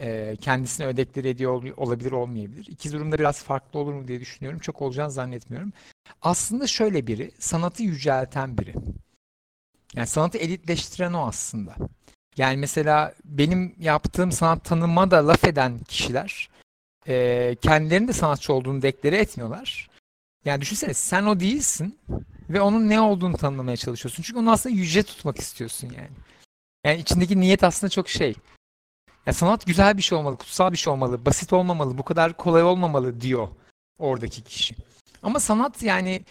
Ee, 0.00 0.36
kendisine 0.40 0.86
ödekleri 0.86 1.28
ediyor 1.28 1.52
ol- 1.52 1.72
olabilir, 1.76 2.12
olmayabilir. 2.12 2.66
İki 2.70 2.92
durumda 2.92 3.18
biraz 3.18 3.42
farklı 3.42 3.78
olur 3.78 3.92
mu 3.92 4.08
diye 4.08 4.20
düşünüyorum. 4.20 4.58
Çok 4.58 4.82
olacağını 4.82 5.10
zannetmiyorum. 5.10 5.72
aslında 6.22 6.66
şöyle 6.66 7.06
biri, 7.06 7.30
sanatı 7.38 7.82
yücelten 7.82 8.58
biri. 8.58 8.74
Yani 9.94 10.06
sanatı 10.06 10.38
elitleştiren 10.38 11.12
o 11.12 11.26
aslında. 11.26 11.76
Yani 12.36 12.56
mesela 12.56 13.14
benim 13.24 13.74
yaptığım 13.80 14.32
sanat 14.32 14.64
tanıma 14.64 15.10
da 15.10 15.26
laf 15.28 15.44
eden 15.44 15.78
kişiler 15.78 16.50
e, 17.08 17.56
kendilerinin 17.62 18.08
de 18.08 18.12
sanatçı 18.12 18.52
olduğunu 18.52 18.82
deklare 18.82 19.16
etmiyorlar. 19.16 19.90
Yani 20.44 20.60
düşünsene 20.60 20.94
sen 20.94 21.24
o 21.24 21.40
değilsin 21.40 21.98
ve 22.50 22.60
onun 22.60 22.88
ne 22.88 23.00
olduğunu 23.00 23.36
tanımlamaya 23.36 23.76
çalışıyorsun. 23.76 24.22
Çünkü 24.22 24.40
onu 24.40 24.52
aslında 24.52 24.76
yüce 24.76 25.02
tutmak 25.02 25.38
istiyorsun 25.38 25.92
yani. 25.96 26.10
Yani 26.84 27.00
içindeki 27.00 27.40
niyet 27.40 27.64
aslında 27.64 27.90
çok 27.90 28.08
şey. 28.08 28.34
Ya 29.26 29.32
sanat 29.32 29.66
güzel 29.66 29.96
bir 29.96 30.02
şey 30.02 30.18
olmalı, 30.18 30.36
kutsal 30.36 30.72
bir 30.72 30.76
şey 30.76 30.92
olmalı, 30.92 31.26
basit 31.26 31.52
olmamalı, 31.52 31.98
bu 31.98 32.02
kadar 32.02 32.36
kolay 32.36 32.62
olmamalı 32.62 33.20
diyor 33.20 33.48
oradaki 33.98 34.42
kişi. 34.42 34.74
Ama 35.22 35.40
sanat 35.40 35.82
yani 35.82 36.24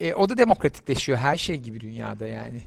e, 0.00 0.14
o 0.14 0.28
da 0.28 0.38
demokratikleşiyor 0.38 1.18
her 1.18 1.36
şey 1.36 1.56
gibi 1.56 1.80
dünyada 1.80 2.26
yani. 2.26 2.62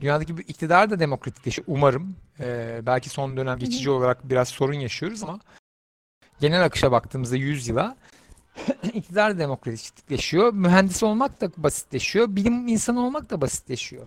Dünyadaki 0.00 0.38
bir 0.38 0.48
iktidar 0.48 0.90
da 0.90 0.98
demokratikleşiyor 0.98 1.68
umarım. 1.70 2.16
E, 2.40 2.80
belki 2.86 3.10
son 3.10 3.36
dönem 3.36 3.58
geçici 3.58 3.90
olarak 3.90 4.30
biraz 4.30 4.48
sorun 4.48 4.74
yaşıyoruz 4.74 5.22
ama 5.22 5.40
genel 6.40 6.64
akışa 6.64 6.92
baktığımızda 6.92 7.36
100 7.36 7.68
yıla 7.68 7.96
iktidar 8.94 9.34
da 9.34 9.38
demokratikleşiyor. 9.38 10.52
Mühendis 10.52 11.02
olmak 11.02 11.40
da 11.40 11.50
basitleşiyor. 11.56 12.36
Bilim 12.36 12.68
insanı 12.68 13.06
olmak 13.06 13.30
da 13.30 13.40
basitleşiyor. 13.40 14.06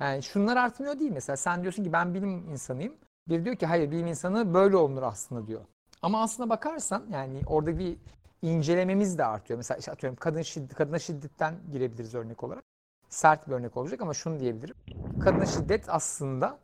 Yani 0.00 0.22
şunlar 0.22 0.56
artmıyor 0.56 0.98
değil 0.98 1.10
mesela. 1.10 1.36
Sen 1.36 1.62
diyorsun 1.62 1.84
ki 1.84 1.92
ben 1.92 2.14
bilim 2.14 2.50
insanıyım. 2.50 2.94
Bir 3.28 3.44
diyor 3.44 3.56
ki 3.56 3.66
hayır 3.66 3.90
bilim 3.90 4.06
insanı 4.06 4.54
böyle 4.54 4.76
olunur 4.76 5.02
aslında 5.02 5.46
diyor. 5.46 5.60
Ama 6.02 6.22
aslına 6.22 6.48
bakarsan 6.48 7.06
yani 7.10 7.42
orada 7.46 7.78
bir 7.78 7.98
incelememiz 8.42 9.18
de 9.18 9.24
artıyor. 9.24 9.56
Mesela 9.56 9.78
işte 9.78 9.92
atıyorum 9.92 10.16
kadın 10.16 10.42
şiddet, 10.42 10.74
kadına 10.74 10.98
şiddetten 10.98 11.54
girebiliriz 11.72 12.14
örnek 12.14 12.42
olarak. 12.42 12.64
Sert 13.08 13.48
bir 13.48 13.52
örnek 13.52 13.76
olacak 13.76 14.00
ama 14.02 14.14
şunu 14.14 14.40
diyebilirim. 14.40 14.76
Kadına 15.20 15.46
şiddet 15.46 15.88
aslında 15.88 16.58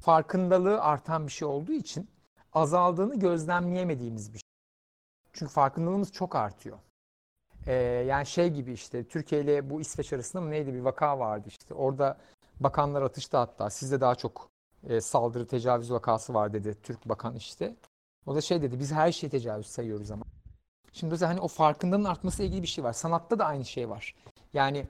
farkındalığı 0.00 0.80
artan 0.80 1.26
bir 1.26 1.32
şey 1.32 1.48
olduğu 1.48 1.72
için 1.72 2.08
azaldığını 2.52 3.18
gözlemleyemediğimiz 3.18 4.32
bir 4.32 4.38
şey. 4.38 4.48
Çünkü 5.32 5.52
farkındalığımız 5.52 6.12
çok 6.12 6.36
artıyor. 6.36 6.78
Ee, 7.66 7.72
yani 8.08 8.26
şey 8.26 8.50
gibi 8.50 8.72
işte 8.72 9.04
Türkiye 9.04 9.40
ile 9.40 9.70
bu 9.70 9.80
İsveç 9.80 10.12
arasında 10.12 10.42
mı 10.42 10.50
neydi 10.50 10.74
bir 10.74 10.80
vaka 10.80 11.18
vardı 11.18 11.44
işte. 11.48 11.74
Orada 11.74 12.18
bakanlar 12.60 13.02
atıştı 13.02 13.36
hatta. 13.36 13.70
Sizde 13.70 14.00
daha 14.00 14.14
çok 14.14 14.48
e, 14.88 15.00
saldırı 15.00 15.46
tecavüz 15.46 15.92
vakası 15.92 16.34
var 16.34 16.52
dedi 16.52 16.76
Türk 16.82 17.08
bakan 17.08 17.36
işte. 17.36 17.76
O 18.26 18.34
da 18.34 18.40
şey 18.40 18.62
dedi 18.62 18.80
biz 18.80 18.92
her 18.92 19.12
şeyi 19.12 19.30
tecavüz 19.30 19.66
sayıyoruz 19.66 20.10
ama. 20.10 20.24
Şimdi 20.92 21.10
mesela 21.10 21.30
hani 21.30 21.40
o 21.40 21.48
farkındalığın 21.48 22.04
artması 22.04 22.42
ilgili 22.42 22.62
bir 22.62 22.66
şey 22.66 22.84
var. 22.84 22.92
Sanatta 22.92 23.38
da 23.38 23.44
aynı 23.44 23.64
şey 23.64 23.90
var. 23.90 24.14
Yani 24.54 24.86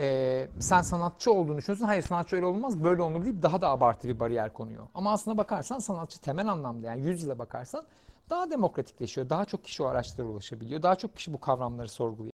e, 0.00 0.48
sen 0.60 0.82
sanatçı 0.82 1.32
olduğunu 1.32 1.58
düşünüyorsun. 1.58 1.84
Hayır 1.86 2.02
sanatçı 2.02 2.36
öyle 2.36 2.46
olmaz 2.46 2.84
böyle 2.84 3.02
olur 3.02 3.24
deyip 3.24 3.42
daha 3.42 3.60
da 3.60 3.68
abartı 3.68 4.08
bir 4.08 4.20
bariyer 4.20 4.52
konuyor. 4.52 4.86
Ama 4.94 5.12
aslına 5.12 5.38
bakarsan 5.38 5.78
sanatçı 5.78 6.20
temel 6.20 6.48
anlamda 6.48 6.86
yani 6.86 7.02
yüz 7.02 7.22
yıla 7.22 7.38
bakarsan 7.38 7.84
daha 8.30 8.50
demokratikleşiyor. 8.50 9.30
Daha 9.30 9.44
çok 9.44 9.64
kişi 9.64 9.82
o 9.82 9.86
araçlara 9.86 10.28
ulaşabiliyor. 10.28 10.82
Daha 10.82 10.96
çok 10.96 11.16
kişi 11.16 11.32
bu 11.32 11.40
kavramları 11.40 11.88
sorguluyor. 11.88 12.32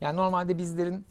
Yani 0.00 0.16
normalde 0.16 0.58
bizlerin 0.58 1.06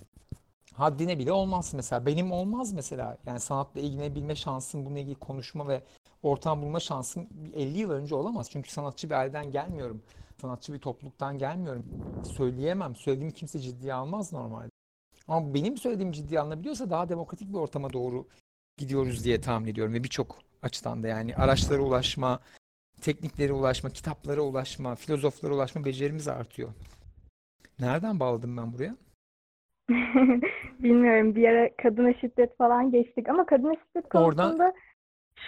haddine 0.78 1.20
bile 1.20 1.32
olmaz 1.32 1.74
mesela. 1.74 2.06
Benim 2.06 2.32
olmaz 2.32 2.74
mesela. 2.74 3.18
Yani 3.26 3.40
sanatla 3.40 3.82
ilgilenebilme 3.82 4.36
şansım, 4.36 4.86
bununla 4.86 5.00
ilgili 5.00 5.16
konuşma 5.16 5.68
ve 5.68 5.84
ortam 6.24 6.62
bulma 6.62 6.80
şansım 6.80 7.28
50 7.56 7.78
yıl 7.78 7.92
önce 7.92 8.16
olamaz. 8.16 8.50
Çünkü 8.52 8.72
sanatçı 8.72 9.10
bir 9.10 9.16
aileden 9.16 9.52
gelmiyorum. 9.52 10.02
Sanatçı 10.42 10.74
bir 10.74 10.80
topluluktan 10.80 11.38
gelmiyorum. 11.38 11.86
Söyleyemem. 12.38 12.96
Söylediğim 12.96 13.32
kimse 13.32 13.60
ciddiye 13.60 13.94
almaz 13.94 14.34
normalde. 14.34 14.70
Ama 15.28 15.54
benim 15.54 15.78
söylediğim 15.78 16.12
ciddiye 16.12 16.40
alınabiliyorsa 16.40 16.90
daha 16.90 17.10
demokratik 17.10 17.50
bir 17.50 17.58
ortama 17.58 17.94
doğru 17.94 18.28
gidiyoruz 18.78 19.24
diye 19.24 19.42
tahmin 19.42 19.68
ediyorum 19.68 19.94
ve 19.94 20.04
birçok 20.04 20.38
açıdan 20.62 21.04
da 21.04 21.08
yani 21.08 21.36
araçlara 21.36 21.82
ulaşma, 21.82 22.40
tekniklere 23.02 23.54
ulaşma, 23.54 23.90
kitaplara 23.90 24.42
ulaşma, 24.42 24.96
filozoflara 24.96 25.54
ulaşma 25.54 25.86
becerimiz 25.86 26.28
artıyor. 26.28 26.70
Nereden 27.80 28.20
bağladım 28.20 28.58
ben 28.58 28.74
buraya? 28.74 28.96
Bilmiyorum 30.80 31.36
bir 31.36 31.48
ara 31.50 31.76
kadına 31.76 32.14
şiddet 32.14 32.58
falan 32.58 32.92
geçtik 32.92 33.30
ama 33.30 33.46
kadına 33.46 33.74
şiddet 33.74 34.10
konusunda 34.10 34.64
Oradan... 34.64 34.74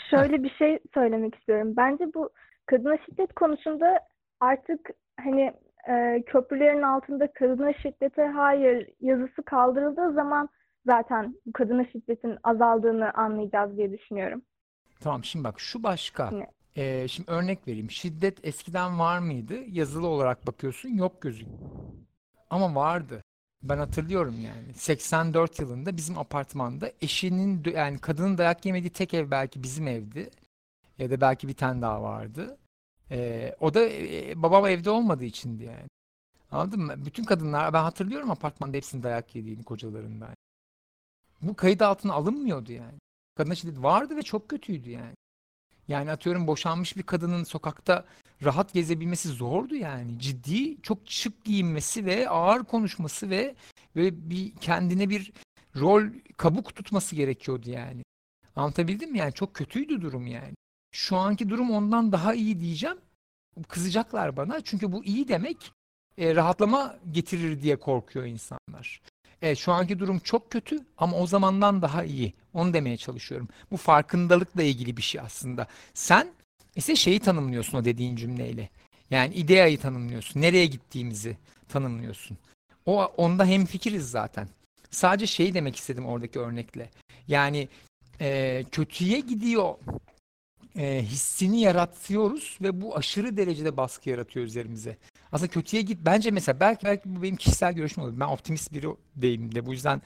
şöyle 0.09 0.43
bir 0.43 0.49
şey 0.49 0.79
söylemek 0.93 1.35
istiyorum. 1.35 1.73
Bence 1.77 2.13
bu 2.13 2.29
kadına 2.65 2.97
şiddet 2.97 3.33
konusunda 3.33 3.99
artık 4.39 4.89
hani 5.19 5.53
e, 5.89 6.23
köprülerin 6.25 6.81
altında 6.81 7.33
kadına 7.33 7.73
şiddete 7.73 8.25
hayır 8.25 8.89
yazısı 9.01 9.43
kaldırıldığı 9.43 10.13
zaman 10.13 10.49
zaten 10.85 11.35
bu 11.45 11.53
kadına 11.53 11.85
şiddetin 11.85 12.37
azaldığını 12.43 13.13
anlayacağız 13.13 13.77
diye 13.77 13.91
düşünüyorum. 13.91 14.41
Tamam 14.99 15.23
şimdi 15.23 15.43
bak 15.43 15.59
şu 15.59 15.83
başka. 15.83 16.31
Ne? 16.31 16.47
Ee, 16.75 17.07
şimdi 17.07 17.31
örnek 17.31 17.67
vereyim. 17.67 17.91
Şiddet 17.91 18.47
eskiden 18.47 18.99
var 18.99 19.19
mıydı? 19.19 19.53
Yazılı 19.67 20.07
olarak 20.07 20.47
bakıyorsun 20.47 20.89
yok 20.89 21.21
gözüküyor. 21.21 21.59
Ama 22.49 22.75
vardı. 22.75 23.21
Ben 23.63 23.77
hatırlıyorum 23.77 24.41
yani. 24.41 24.73
84 24.73 25.59
yılında 25.59 25.97
bizim 25.97 26.17
apartmanda 26.17 26.91
eşinin 27.01 27.63
yani 27.73 27.99
kadının 27.99 28.37
dayak 28.37 28.65
yemediği 28.65 28.89
tek 28.89 29.13
ev 29.13 29.31
belki 29.31 29.63
bizim 29.63 29.87
evdi. 29.87 30.29
Ya 30.97 31.11
da 31.11 31.21
belki 31.21 31.47
bir 31.47 31.53
tane 31.53 31.81
daha 31.81 32.01
vardı. 32.03 32.57
Ee, 33.11 33.55
o 33.59 33.73
da 33.73 33.89
e, 33.89 34.33
babam 34.43 34.67
evde 34.67 34.89
olmadığı 34.89 35.25
içindi 35.25 35.63
yani. 35.63 35.87
Anladın 36.51 36.81
mı? 36.81 37.05
Bütün 37.05 37.23
kadınlar 37.23 37.73
ben 37.73 37.83
hatırlıyorum 37.83 38.31
apartmanda 38.31 38.77
hepsinin 38.77 39.03
dayak 39.03 39.35
yediğini 39.35 39.63
kocalarından. 39.63 40.35
Bu 41.41 41.55
kayıt 41.55 41.81
altına 41.81 42.13
alınmıyordu 42.13 42.71
yani. 42.71 42.99
Kadına 43.35 43.55
şiddet 43.55 43.83
vardı 43.83 44.15
ve 44.17 44.21
çok 44.21 44.49
kötüydü 44.49 44.89
yani. 44.89 45.15
Yani 45.87 46.11
atıyorum 46.11 46.47
boşanmış 46.47 46.97
bir 46.97 47.03
kadının 47.03 47.43
sokakta 47.43 48.05
rahat 48.43 48.73
gezebilmesi 48.73 49.29
zordu 49.29 49.75
yani. 49.75 50.19
Ciddi, 50.19 50.81
çok 50.81 50.99
şık 51.05 51.43
giyinmesi 51.43 52.05
ve 52.05 52.29
ağır 52.29 52.63
konuşması 52.63 53.29
ve 53.29 53.55
böyle 53.95 54.29
bir 54.29 54.55
kendine 54.55 55.09
bir 55.09 55.31
rol 55.75 56.03
kabuk 56.37 56.75
tutması 56.75 57.15
gerekiyordu 57.15 57.69
yani. 57.69 58.03
Anlatabildim 58.55 59.11
mi? 59.11 59.17
Yani 59.17 59.33
çok 59.33 59.53
kötüydü 59.53 60.01
durum 60.01 60.27
yani. 60.27 60.53
Şu 60.91 61.17
anki 61.17 61.49
durum 61.49 61.71
ondan 61.71 62.11
daha 62.11 62.33
iyi 62.33 62.59
diyeceğim. 62.59 62.97
Kızacaklar 63.67 64.37
bana. 64.37 64.61
Çünkü 64.61 64.91
bu 64.91 65.03
iyi 65.03 65.27
demek 65.27 65.71
e, 66.17 66.35
rahatlama 66.35 66.95
getirir 67.11 67.61
diye 67.61 67.75
korkuyor 67.75 68.25
insanlar. 68.25 69.01
Evet, 69.41 69.57
şu 69.57 69.71
anki 69.71 69.99
durum 69.99 70.19
çok 70.19 70.51
kötü 70.51 70.79
ama 70.97 71.17
o 71.17 71.27
zamandan 71.27 71.81
daha 71.81 72.03
iyi. 72.03 72.33
Onu 72.53 72.73
demeye 72.73 72.97
çalışıyorum. 72.97 73.47
Bu 73.71 73.77
farkındalıkla 73.77 74.63
ilgili 74.63 74.97
bir 74.97 75.01
şey 75.01 75.21
aslında. 75.21 75.67
Sen 75.93 76.27
ise 76.79 76.95
şeyi 76.95 77.19
tanımlıyorsun 77.19 77.77
o 77.77 77.85
dediğin 77.85 78.15
cümleyle. 78.15 78.69
Yani 79.11 79.33
ideayı 79.33 79.79
tanımlıyorsun. 79.79 80.41
Nereye 80.41 80.65
gittiğimizi 80.65 81.37
tanımlıyorsun. 81.69 82.37
O 82.85 83.03
onda 83.03 83.45
hem 83.45 83.65
fikiriz 83.65 84.11
zaten. 84.11 84.47
Sadece 84.91 85.27
şeyi 85.27 85.53
demek 85.53 85.75
istedim 85.75 86.05
oradaki 86.05 86.39
örnekle. 86.39 86.89
Yani 87.27 87.67
e, 88.21 88.63
kötüye 88.71 89.19
gidiyor 89.19 89.75
e, 90.77 91.03
hissini 91.03 91.61
yaratıyoruz 91.61 92.57
ve 92.61 92.81
bu 92.81 92.97
aşırı 92.97 93.37
derecede 93.37 93.77
baskı 93.77 94.09
yaratıyor 94.09 94.45
üzerimize. 94.45 94.97
Aslında 95.31 95.51
kötüye 95.51 95.81
git. 95.81 95.99
Bence 96.05 96.31
mesela 96.31 96.59
belki 96.59 96.85
belki 96.85 97.15
bu 97.15 97.23
benim 97.23 97.35
kişisel 97.35 97.73
görüşüm 97.73 98.03
olabilir. 98.03 98.19
Ben 98.19 98.27
optimist 98.27 98.73
biri 98.73 98.87
değilim 99.15 99.55
de 99.55 99.65
bu 99.65 99.71
yüzden 99.71 100.01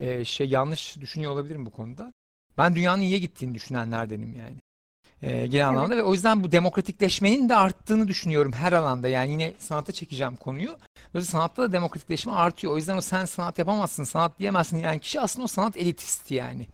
e, 0.00 0.24
şey 0.24 0.48
yanlış 0.48 1.00
düşünüyor 1.00 1.32
olabilirim 1.32 1.66
bu 1.66 1.70
konuda. 1.70 2.12
Ben 2.58 2.74
dünyanın 2.74 3.02
iyiye 3.02 3.18
gittiğini 3.18 3.54
düşünenlerdenim 3.54 4.36
yani. 4.36 4.56
E, 5.22 5.46
genel 5.46 5.68
anlamda 5.68 5.96
ve 5.96 6.02
o 6.02 6.12
yüzden 6.12 6.44
bu 6.44 6.52
demokratikleşmenin 6.52 7.48
de 7.48 7.56
arttığını 7.56 8.08
düşünüyorum 8.08 8.52
her 8.52 8.72
alanda. 8.72 9.08
Yani 9.08 9.30
yine 9.30 9.52
sanata 9.58 9.92
çekeceğim 9.92 10.36
konuyu. 10.36 10.76
Böyle 11.14 11.24
sanatta 11.24 11.62
da 11.62 11.72
demokratikleşme 11.72 12.32
artıyor. 12.32 12.72
O 12.72 12.76
yüzden 12.76 12.96
o 12.96 13.00
sen 13.00 13.24
sanat 13.24 13.58
yapamazsın, 13.58 14.04
sanat 14.04 14.38
diyemezsin 14.38 14.78
yani 14.78 15.00
kişi 15.00 15.20
aslında 15.20 15.44
o 15.44 15.48
sanat 15.48 15.76
elitisti 15.76 16.34
yani. 16.34 16.66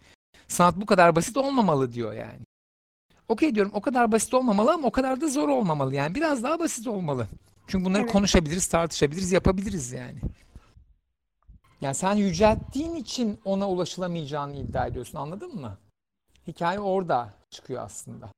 Sanat 0.49 0.77
bu 0.77 0.87
kadar 0.87 1.17
basit 1.17 1.37
olmamalı 1.37 1.93
diyor 1.93 2.13
yani. 2.13 2.41
Okey 3.29 3.55
diyorum 3.55 3.73
o 3.75 3.81
kadar 3.81 4.13
basit 4.13 4.35
olmamalı 4.35 4.73
ama 4.73 4.89
o 4.89 4.91
kadar 4.91 5.21
da 5.21 5.29
zor 5.29 5.49
olmamalı 5.49 5.95
yani. 5.95 6.15
Biraz 6.15 6.43
daha 6.43 6.59
basit 6.59 6.87
olmalı. 6.87 7.29
Çünkü 7.67 7.85
bunları 7.85 8.03
evet. 8.03 8.13
konuşabiliriz, 8.13 8.67
tartışabiliriz, 8.67 9.33
yapabiliriz 9.33 9.93
yani. 9.93 10.19
Yani 11.81 11.95
sen 11.95 12.15
yücelttiğin 12.15 12.95
için 12.95 13.41
ona 13.45 13.71
ulaşılamayacağını 13.71 14.57
iddia 14.57 14.87
ediyorsun 14.87 15.19
anladın 15.19 15.55
mı? 15.61 15.79
Hikaye 16.47 16.81
orada 16.81 17.35
çıkıyor 17.51 17.83
aslında. 17.83 18.31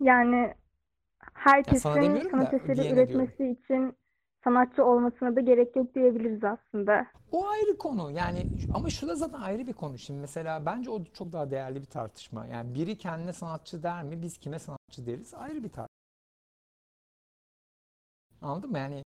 Yani 0.00 0.54
herkesin 1.34 2.00
ya 2.00 2.30
sanat 2.30 2.54
eseri 2.54 2.92
üretmesi 2.92 3.38
diyorum. 3.38 3.54
için 3.54 3.96
sanatçı 4.44 4.84
olmasına 4.84 5.36
da 5.36 5.40
gerek 5.40 5.76
yok 5.76 5.94
diyebiliriz 5.94 6.44
aslında. 6.44 7.06
O 7.32 7.48
ayrı 7.48 7.78
konu 7.78 8.10
yani 8.10 8.46
ama 8.74 8.90
şu 8.90 9.08
da 9.08 9.14
zaten 9.14 9.40
ayrı 9.40 9.66
bir 9.66 9.72
konu. 9.72 9.98
Şimdi 9.98 10.20
mesela 10.20 10.66
bence 10.66 10.90
o 10.90 11.04
çok 11.04 11.32
daha 11.32 11.50
değerli 11.50 11.80
bir 11.80 11.86
tartışma. 11.86 12.46
Yani 12.46 12.74
biri 12.74 12.98
kendine 12.98 13.32
sanatçı 13.32 13.82
der 13.82 14.02
mi 14.02 14.22
biz 14.22 14.38
kime 14.38 14.58
sanatçı 14.58 15.06
deriz 15.06 15.34
ayrı 15.34 15.64
bir 15.64 15.68
tartışma. 15.68 15.98
Anladın 18.42 18.70
mı? 18.70 18.78
Yani 18.78 19.02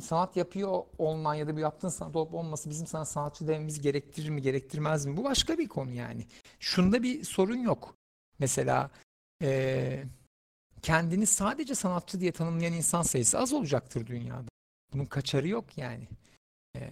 sanat 0.00 0.36
yapıyor 0.36 0.84
olman 0.98 1.34
ya 1.34 1.48
da 1.48 1.56
bir 1.56 1.62
yaptığın 1.62 1.88
sanat 1.88 2.16
olup 2.16 2.34
olması 2.34 2.70
bizim 2.70 2.86
sana 2.86 3.04
sanatçı 3.04 3.48
dememiz 3.48 3.80
gerektirir 3.80 4.28
mi 4.28 4.42
gerektirmez 4.42 5.06
mi? 5.06 5.16
Bu 5.16 5.24
başka 5.24 5.58
bir 5.58 5.68
konu 5.68 5.92
yani. 5.92 6.26
Şunda 6.60 7.02
bir 7.02 7.24
sorun 7.24 7.56
yok. 7.56 7.96
Mesela 8.38 8.90
e, 9.42 10.04
kendini 10.82 11.26
sadece 11.26 11.74
sanatçı 11.74 12.20
diye 12.20 12.32
tanımlayan 12.32 12.72
insan 12.72 13.02
sayısı 13.02 13.38
az 13.38 13.52
olacaktır 13.52 14.06
dünyada. 14.06 14.48
Bunun 14.92 15.06
kaçarı 15.06 15.48
yok 15.48 15.78
yani. 15.78 16.08
E, 16.76 16.90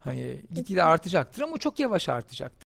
hani 0.00 0.42
gitgide 0.54 0.82
artacaktır 0.82 1.42
ama 1.42 1.58
çok 1.58 1.80
yavaş 1.80 2.08
artacaktır. 2.08 2.66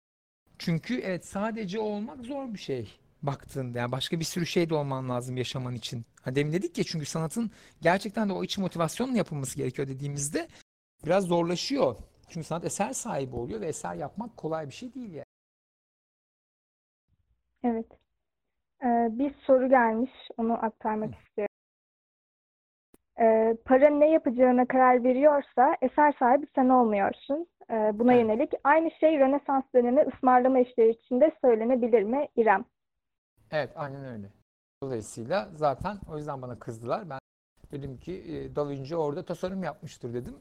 Çünkü 0.58 1.00
evet 1.00 1.26
sadece 1.26 1.78
olmak 1.78 2.20
zor 2.20 2.54
bir 2.54 2.58
şey 2.58 2.98
baktığında 3.22 3.78
yani 3.78 3.92
başka 3.92 4.20
bir 4.20 4.24
sürü 4.24 4.46
şey 4.46 4.70
de 4.70 4.74
olman 4.74 5.08
lazım 5.08 5.36
yaşaman 5.36 5.74
için. 5.74 6.04
Ha 6.22 6.34
demin 6.34 6.52
dedik 6.52 6.78
ya 6.78 6.84
çünkü 6.84 7.06
sanatın 7.06 7.50
gerçekten 7.80 8.28
de 8.28 8.32
o 8.32 8.44
iç 8.44 8.58
motivasyonla 8.58 9.16
yapılması 9.16 9.56
gerekiyor 9.56 9.88
dediğimizde 9.88 10.48
biraz 11.06 11.24
zorlaşıyor. 11.24 11.96
Çünkü 12.28 12.46
sanat 12.46 12.64
eser 12.64 12.92
sahibi 12.92 13.36
oluyor 13.36 13.60
ve 13.60 13.66
eser 13.66 13.94
yapmak 13.94 14.36
kolay 14.36 14.66
bir 14.68 14.72
şey 14.74 14.94
değil 14.94 15.12
yani. 15.12 15.24
Evet. 17.64 17.86
Ee, 18.82 19.08
bir 19.18 19.34
soru 19.46 19.68
gelmiş. 19.68 20.12
Onu 20.36 20.64
aktarmak 20.64 21.10
Hı. 21.10 21.18
istiyorum. 21.26 21.56
Ee, 23.20 23.56
para 23.64 23.88
ne 23.90 24.10
yapacağına 24.10 24.66
karar 24.66 25.04
veriyorsa 25.04 25.76
eser 25.82 26.14
sahibi 26.18 26.46
sen 26.54 26.68
olmuyorsun. 26.68 27.46
Ee, 27.70 27.90
buna 27.94 28.14
evet. 28.14 28.22
yönelik. 28.22 28.52
Aynı 28.64 28.90
şey 28.90 29.18
Rönesans 29.18 29.64
dönemi 29.74 30.00
ısmarlama 30.00 30.58
işleri 30.58 30.90
içinde 30.90 31.32
söylenebilir 31.44 32.02
mi 32.02 32.28
İrem? 32.36 32.64
Evet 33.50 33.70
aynen 33.76 34.04
öyle. 34.04 34.30
Dolayısıyla 34.82 35.50
zaten 35.54 35.98
o 36.08 36.18
yüzden 36.18 36.42
bana 36.42 36.58
kızdılar. 36.58 37.10
Ben 37.10 37.18
dedim 37.72 37.98
ki 37.98 38.12
e, 38.12 38.56
Da 38.56 38.68
Vinci 38.68 38.96
orada 38.96 39.24
tasarım 39.24 39.64
yapmıştır 39.64 40.14
dedim. 40.14 40.36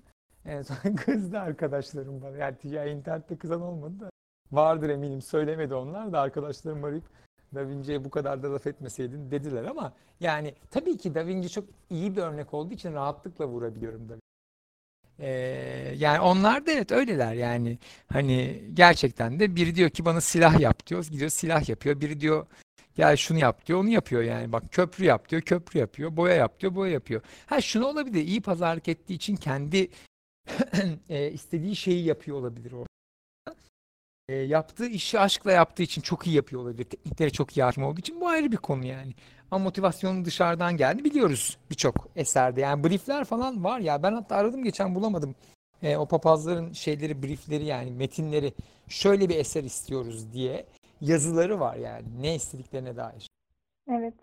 En 0.46 0.62
son 0.62 0.96
kızdı 0.96 1.40
arkadaşlarım 1.40 2.22
bana. 2.22 2.38
Yani 2.38 2.58
ticari 2.58 2.92
internette 2.92 3.38
kızan 3.38 3.62
olmadı 3.62 4.00
da. 4.00 4.10
Vardır 4.52 4.90
eminim 4.90 5.22
söylemedi 5.22 5.74
onlar 5.74 6.14
da 6.14 6.22
arkadaşlarım 6.22 6.84
arayıp 6.84 7.04
Da 7.56 7.68
Vinci'ye 7.68 8.06
bu 8.06 8.10
kadar 8.10 8.44
da 8.44 8.54
laf 8.54 8.68
etmeseydin 8.68 9.32
dediler 9.32 9.64
ama 9.64 9.94
yani 10.20 10.56
tabii 10.72 10.98
ki 10.98 11.16
Da 11.16 11.28
Vinci 11.28 11.50
çok 11.50 11.66
iyi 11.90 12.16
bir 12.16 12.22
örnek 12.22 12.54
olduğu 12.54 12.74
için 12.74 12.94
rahatlıkla 12.94 13.48
vurabiliyorum 13.48 14.10
Da 14.10 14.16
ee, 15.20 15.94
yani 15.98 16.20
onlar 16.20 16.66
da 16.66 16.72
evet 16.72 16.92
öyleler 16.92 17.34
yani 17.34 17.78
hani 18.08 18.64
gerçekten 18.74 19.40
de 19.40 19.56
biri 19.56 19.76
diyor 19.76 19.90
ki 19.90 20.06
bana 20.06 20.22
silah 20.22 20.60
yap 20.60 20.88
diyor 20.88 21.06
gidiyor 21.06 21.30
silah 21.30 21.70
yapıyor 21.70 22.02
biri 22.02 22.20
diyor 22.20 22.48
Gel 22.96 23.16
şunu 23.16 23.40
yap 23.40 23.66
diyor 23.66 23.80
onu 23.80 23.90
yapıyor 23.90 24.22
yani. 24.22 24.52
Bak 24.52 24.64
köprü 24.72 25.06
yap 25.06 25.30
diyor 25.30 25.42
köprü 25.42 25.80
yapıyor. 25.80 26.18
Boya 26.18 26.36
yap 26.36 26.60
diyor 26.60 26.76
boya 26.76 26.92
yapıyor. 26.92 27.22
Ha 27.46 27.62
şunu 27.62 27.88
olabilir 27.88 28.28
iyi 28.28 28.42
pazarlık 28.42 28.88
ettiği 28.88 29.14
için 29.14 29.36
kendi 29.36 29.90
e, 31.10 31.32
istediği 31.32 31.76
şeyi 31.76 32.06
yapıyor 32.06 32.38
olabilir 32.38 32.72
o. 32.72 32.86
E, 34.30 34.36
yaptığı 34.36 34.88
işi 34.88 35.20
aşkla 35.20 35.52
yaptığı 35.52 35.84
için 35.84 36.02
çok 36.02 36.28
iyi 36.28 36.36
yapıyor 36.36 36.62
olabilir. 36.62 36.84
Tekniklere 36.84 37.30
çok 37.30 37.58
iyi 37.58 37.64
hakim 37.64 37.84
olduğu 37.84 38.00
için 38.00 38.22
bu 38.22 38.28
ayrı 38.28 38.52
bir 38.52 38.58
konu 38.58 38.86
yani. 38.86 39.14
Ama 39.52 39.64
motivasyonu 39.64 40.26
dışarıdan 40.26 40.78
geldi 40.78 41.04
biliyoruz 41.04 41.58
birçok 41.70 42.08
eserde. 42.16 42.62
Yani 42.62 42.84
briefler 42.84 43.26
falan 43.26 43.64
var 43.64 43.80
ya 43.80 44.04
ben 44.04 44.14
hatta 44.14 44.36
aradım 44.36 44.64
geçen 44.64 44.96
bulamadım. 44.96 45.36
E, 45.84 45.98
o 45.98 46.06
papazların 46.06 46.74
şeyleri 46.74 47.24
briefleri 47.24 47.66
yani 47.66 47.92
metinleri 47.92 48.54
şöyle 48.88 49.30
bir 49.30 49.36
eser 49.36 49.64
istiyoruz 49.64 50.34
diye 50.34 50.66
yazıları 51.02 51.60
var 51.60 51.76
yani 51.76 52.22
ne 52.22 52.36
istediklerine 52.36 52.96
dair. 52.98 53.30
Evet. 53.90 54.14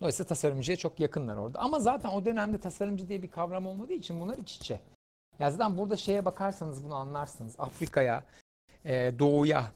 Dolayısıyla 0.00 0.28
tasarımcıya 0.28 0.76
çok 0.76 1.00
yakınlar 1.00 1.36
orada. 1.36 1.58
Ama 1.58 1.80
zaten 1.80 2.08
o 2.08 2.24
dönemde 2.24 2.58
tasarımcı 2.58 3.08
diye 3.08 3.22
bir 3.22 3.30
kavram 3.30 3.66
olmadığı 3.66 3.92
için 3.92 4.20
bunlar 4.20 4.38
iç 4.38 4.56
içe. 4.56 4.80
Ya 5.38 5.50
zaten 5.50 5.78
burada 5.78 5.96
şeye 5.96 6.24
bakarsanız 6.24 6.84
bunu 6.84 6.94
anlarsınız. 6.94 7.54
Afrika'ya, 7.58 8.24
e, 8.84 9.12
doğuya 9.18 9.72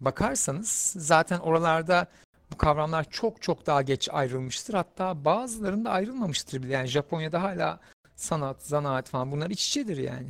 bakarsanız 0.00 0.94
zaten 0.96 1.38
oralarda 1.38 2.06
bu 2.52 2.56
kavramlar 2.56 3.10
çok 3.10 3.42
çok 3.42 3.66
daha 3.66 3.82
geç 3.82 4.08
ayrılmıştır. 4.12 4.74
Hatta 4.74 5.24
bazılarında 5.24 5.90
ayrılmamıştır 5.90 6.62
bile. 6.62 6.72
Yani 6.72 6.86
Japonya'da 6.86 7.42
hala 7.42 7.80
sanat, 8.16 8.62
zanaat 8.62 9.08
falan 9.08 9.32
bunlar 9.32 9.50
iç 9.50 9.68
içedir 9.68 9.96
yani. 9.96 10.28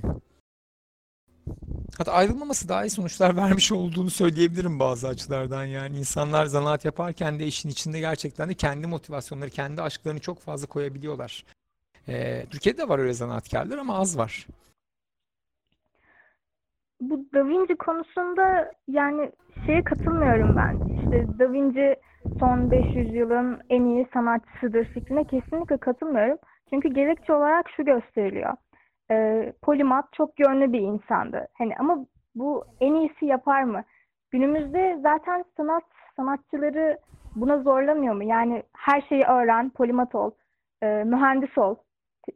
Hatta 1.98 2.12
ayrılmaması 2.12 2.68
daha 2.68 2.84
iyi 2.84 2.90
sonuçlar 2.90 3.36
vermiş 3.42 3.72
olduğunu 3.72 4.10
söyleyebilirim 4.10 4.80
bazı 4.80 5.08
açılardan. 5.08 5.64
Yani 5.64 5.98
insanlar 5.98 6.46
zanaat 6.46 6.84
yaparken 6.84 7.38
de 7.38 7.46
işin 7.46 7.68
içinde 7.68 8.00
gerçekten 8.00 8.48
de 8.48 8.54
kendi 8.54 8.86
motivasyonları, 8.86 9.50
kendi 9.50 9.82
aşklarını 9.82 10.20
çok 10.20 10.38
fazla 10.40 10.66
koyabiliyorlar. 10.66 11.44
Ee, 12.08 12.46
Türkiye'de 12.50 12.78
de 12.78 12.88
var 12.88 12.98
öyle 12.98 13.12
zanaatkarlar 13.12 13.78
ama 13.78 13.98
az 13.98 14.18
var. 14.18 14.46
Bu 17.00 17.24
Da 17.34 17.48
Vinci 17.48 17.76
konusunda 17.76 18.72
yani 18.88 19.32
şeye 19.66 19.84
katılmıyorum 19.84 20.56
ben. 20.56 20.96
İşte 20.96 21.38
Da 21.38 21.52
Vinci 21.52 21.96
son 22.38 22.70
500 22.70 23.14
yılın 23.14 23.60
en 23.70 23.84
iyi 23.84 24.06
sanatçısıdır 24.12 24.84
fikrine 24.84 25.24
kesinlikle 25.24 25.76
katılmıyorum. 25.76 26.38
Çünkü 26.70 26.88
gerekçe 26.88 27.32
olarak 27.32 27.66
şu 27.76 27.84
gösteriliyor 27.84 28.56
e, 29.10 29.52
Polimat 29.62 30.12
çok 30.12 30.40
yönlü 30.40 30.72
bir 30.72 30.80
insandı. 30.80 31.48
Hani 31.58 31.76
ama 31.78 32.06
bu 32.34 32.64
en 32.80 32.94
iyisi 32.94 33.26
yapar 33.26 33.62
mı? 33.62 33.84
Günümüzde 34.30 34.98
zaten 35.02 35.44
sanat 35.56 35.84
sanatçıları 36.16 36.98
buna 37.36 37.58
zorlamıyor 37.58 38.14
mu? 38.14 38.24
Yani 38.24 38.62
her 38.76 39.02
şeyi 39.08 39.22
öğren, 39.22 39.70
polimat 39.70 40.14
ol, 40.14 40.30
e, 40.82 40.86
mühendis 40.86 41.58
ol. 41.58 41.74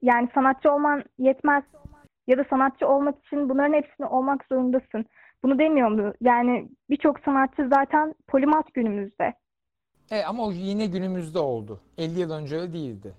Yani 0.02 0.28
sanatçı 0.34 0.72
olman 0.72 1.04
yetmez 1.18 1.64
ya 2.26 2.38
da 2.38 2.44
sanatçı 2.50 2.88
olmak 2.88 3.26
için 3.26 3.48
bunların 3.48 3.74
hepsini 3.74 4.06
olmak 4.06 4.44
zorundasın. 4.52 5.04
Bunu 5.42 5.58
demiyor 5.58 5.88
mu? 5.88 6.12
Yani 6.20 6.68
birçok 6.90 7.20
sanatçı 7.20 7.68
zaten 7.74 8.14
polimat 8.28 8.74
günümüzde. 8.74 9.34
E, 10.10 10.22
ama 10.22 10.46
o 10.46 10.52
yine 10.52 10.86
günümüzde 10.86 11.38
oldu. 11.38 11.80
50 11.98 12.20
yıl 12.20 12.30
önce 12.30 12.56
öyle 12.56 12.72
değildi 12.72 13.14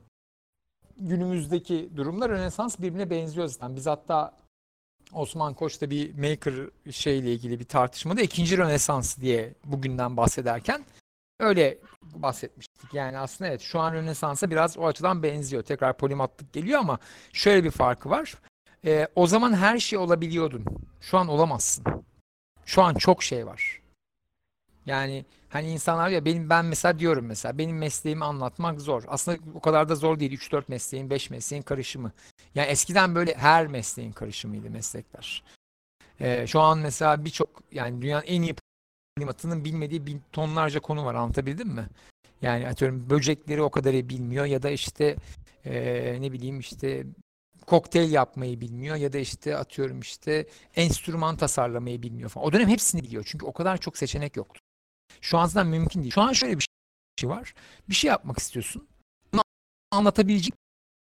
günümüzdeki 0.98 1.90
durumlar 1.96 2.32
Rönesans 2.32 2.80
birbirine 2.80 3.10
benziyor 3.10 3.48
zaten. 3.48 3.76
Biz 3.76 3.88
hatta 3.88 4.38
Osman 5.14 5.54
Koç'ta 5.54 5.90
bir 5.90 6.14
maker 6.14 6.54
şeyle 6.92 7.34
ilgili 7.34 7.60
bir 7.60 7.66
tartışmada 7.66 8.22
ikinci 8.22 8.58
Rönesans 8.58 9.18
diye 9.18 9.54
bugünden 9.66 10.18
bahsederken 10.18 10.86
öyle 11.40 11.78
bahsetmiştik. 12.02 12.94
Yani 12.94 13.18
aslında 13.18 13.50
evet 13.50 13.62
şu 13.62 13.80
an 13.80 13.94
Rönesans'a 13.94 14.52
biraz 14.52 14.78
o 14.78 14.86
açıdan 14.86 15.24
benziyor. 15.24 15.64
Tekrar 15.64 15.98
polimatlık 15.98 16.54
geliyor 16.54 16.80
ama 16.80 17.00
şöyle 17.34 17.64
bir 17.64 17.72
farkı 17.72 18.10
var. 18.10 18.36
Ee, 18.86 19.08
o 19.16 19.28
zaman 19.28 19.54
her 19.54 19.80
şey 19.80 20.00
olabiliyordun. 20.00 20.66
Şu 21.02 21.18
an 21.18 21.28
olamazsın. 21.28 21.84
Şu 22.66 22.84
an 22.84 22.94
çok 22.94 23.24
şey 23.24 23.46
var. 23.46 23.82
Yani 24.86 25.26
hani 25.50 25.72
insanlar 25.72 26.10
ya 26.10 26.26
benim 26.26 26.50
ben 26.50 26.66
mesela 26.66 27.00
diyorum 27.00 27.26
mesela 27.26 27.58
benim 27.58 27.78
mesleğimi 27.78 28.26
anlatmak 28.26 28.82
zor. 28.82 29.04
Aslında 29.08 29.38
o 29.56 29.60
kadar 29.60 29.90
da 29.90 29.96
zor 29.96 30.20
değil. 30.20 30.32
3-4 30.32 30.70
mesleğin, 30.70 31.10
5 31.10 31.30
mesleğin 31.30 31.64
karışımı. 31.64 32.12
Yani 32.56 32.68
eskiden 32.68 33.16
böyle 33.16 33.34
her 33.36 33.68
mesleğin 33.68 34.12
karışımıydı 34.12 34.70
meslekler. 34.70 35.44
Ee, 36.20 36.48
şu 36.48 36.62
an 36.62 36.80
mesela 36.80 37.26
birçok 37.26 37.64
yani 37.72 38.02
dünyanın 38.02 38.26
en 38.26 38.42
iyi 38.42 38.56
klimatının 39.18 39.66
bilmediği 39.66 40.06
bin 40.06 40.22
tonlarca 40.32 40.80
konu 40.80 41.06
var 41.06 41.16
anlatabildim 41.16 41.68
mi? 41.68 41.88
Yani 42.42 42.68
atıyorum 42.68 43.10
böcekleri 43.10 43.62
o 43.62 43.70
kadar 43.70 43.94
iyi 43.94 44.10
bilmiyor 44.10 44.46
ya 44.46 44.64
da 44.64 44.70
işte 44.70 45.16
e, 45.66 45.74
ne 46.22 46.32
bileyim 46.32 46.60
işte 46.60 47.06
kokteyl 47.68 48.12
yapmayı 48.12 48.62
bilmiyor 48.62 48.96
ya 48.96 49.14
da 49.14 49.18
işte 49.18 49.58
atıyorum 49.58 50.00
işte 50.00 50.48
enstrüman 50.76 51.38
tasarlamayı 51.38 52.04
bilmiyor 52.04 52.30
falan. 52.30 52.48
O 52.48 52.54
dönem 52.54 52.70
hepsini 52.70 53.04
biliyor 53.04 53.24
çünkü 53.28 53.46
o 53.46 53.54
kadar 53.54 53.78
çok 53.78 53.98
seçenek 53.98 54.36
yoktu. 54.36 54.65
Şu 55.22 55.38
an 55.38 55.46
zaten 55.46 55.68
mümkün 55.68 56.02
değil. 56.02 56.14
Şu 56.14 56.22
an 56.22 56.34
şöyle 56.34 56.58
bir 56.58 56.68
şey 57.20 57.30
var. 57.30 57.54
Bir 57.90 57.96
şey 57.96 58.08
yapmak 58.08 58.40
istiyorsun. 58.40 58.88
Bunu 59.34 59.42
anlatabilecek 59.92 60.54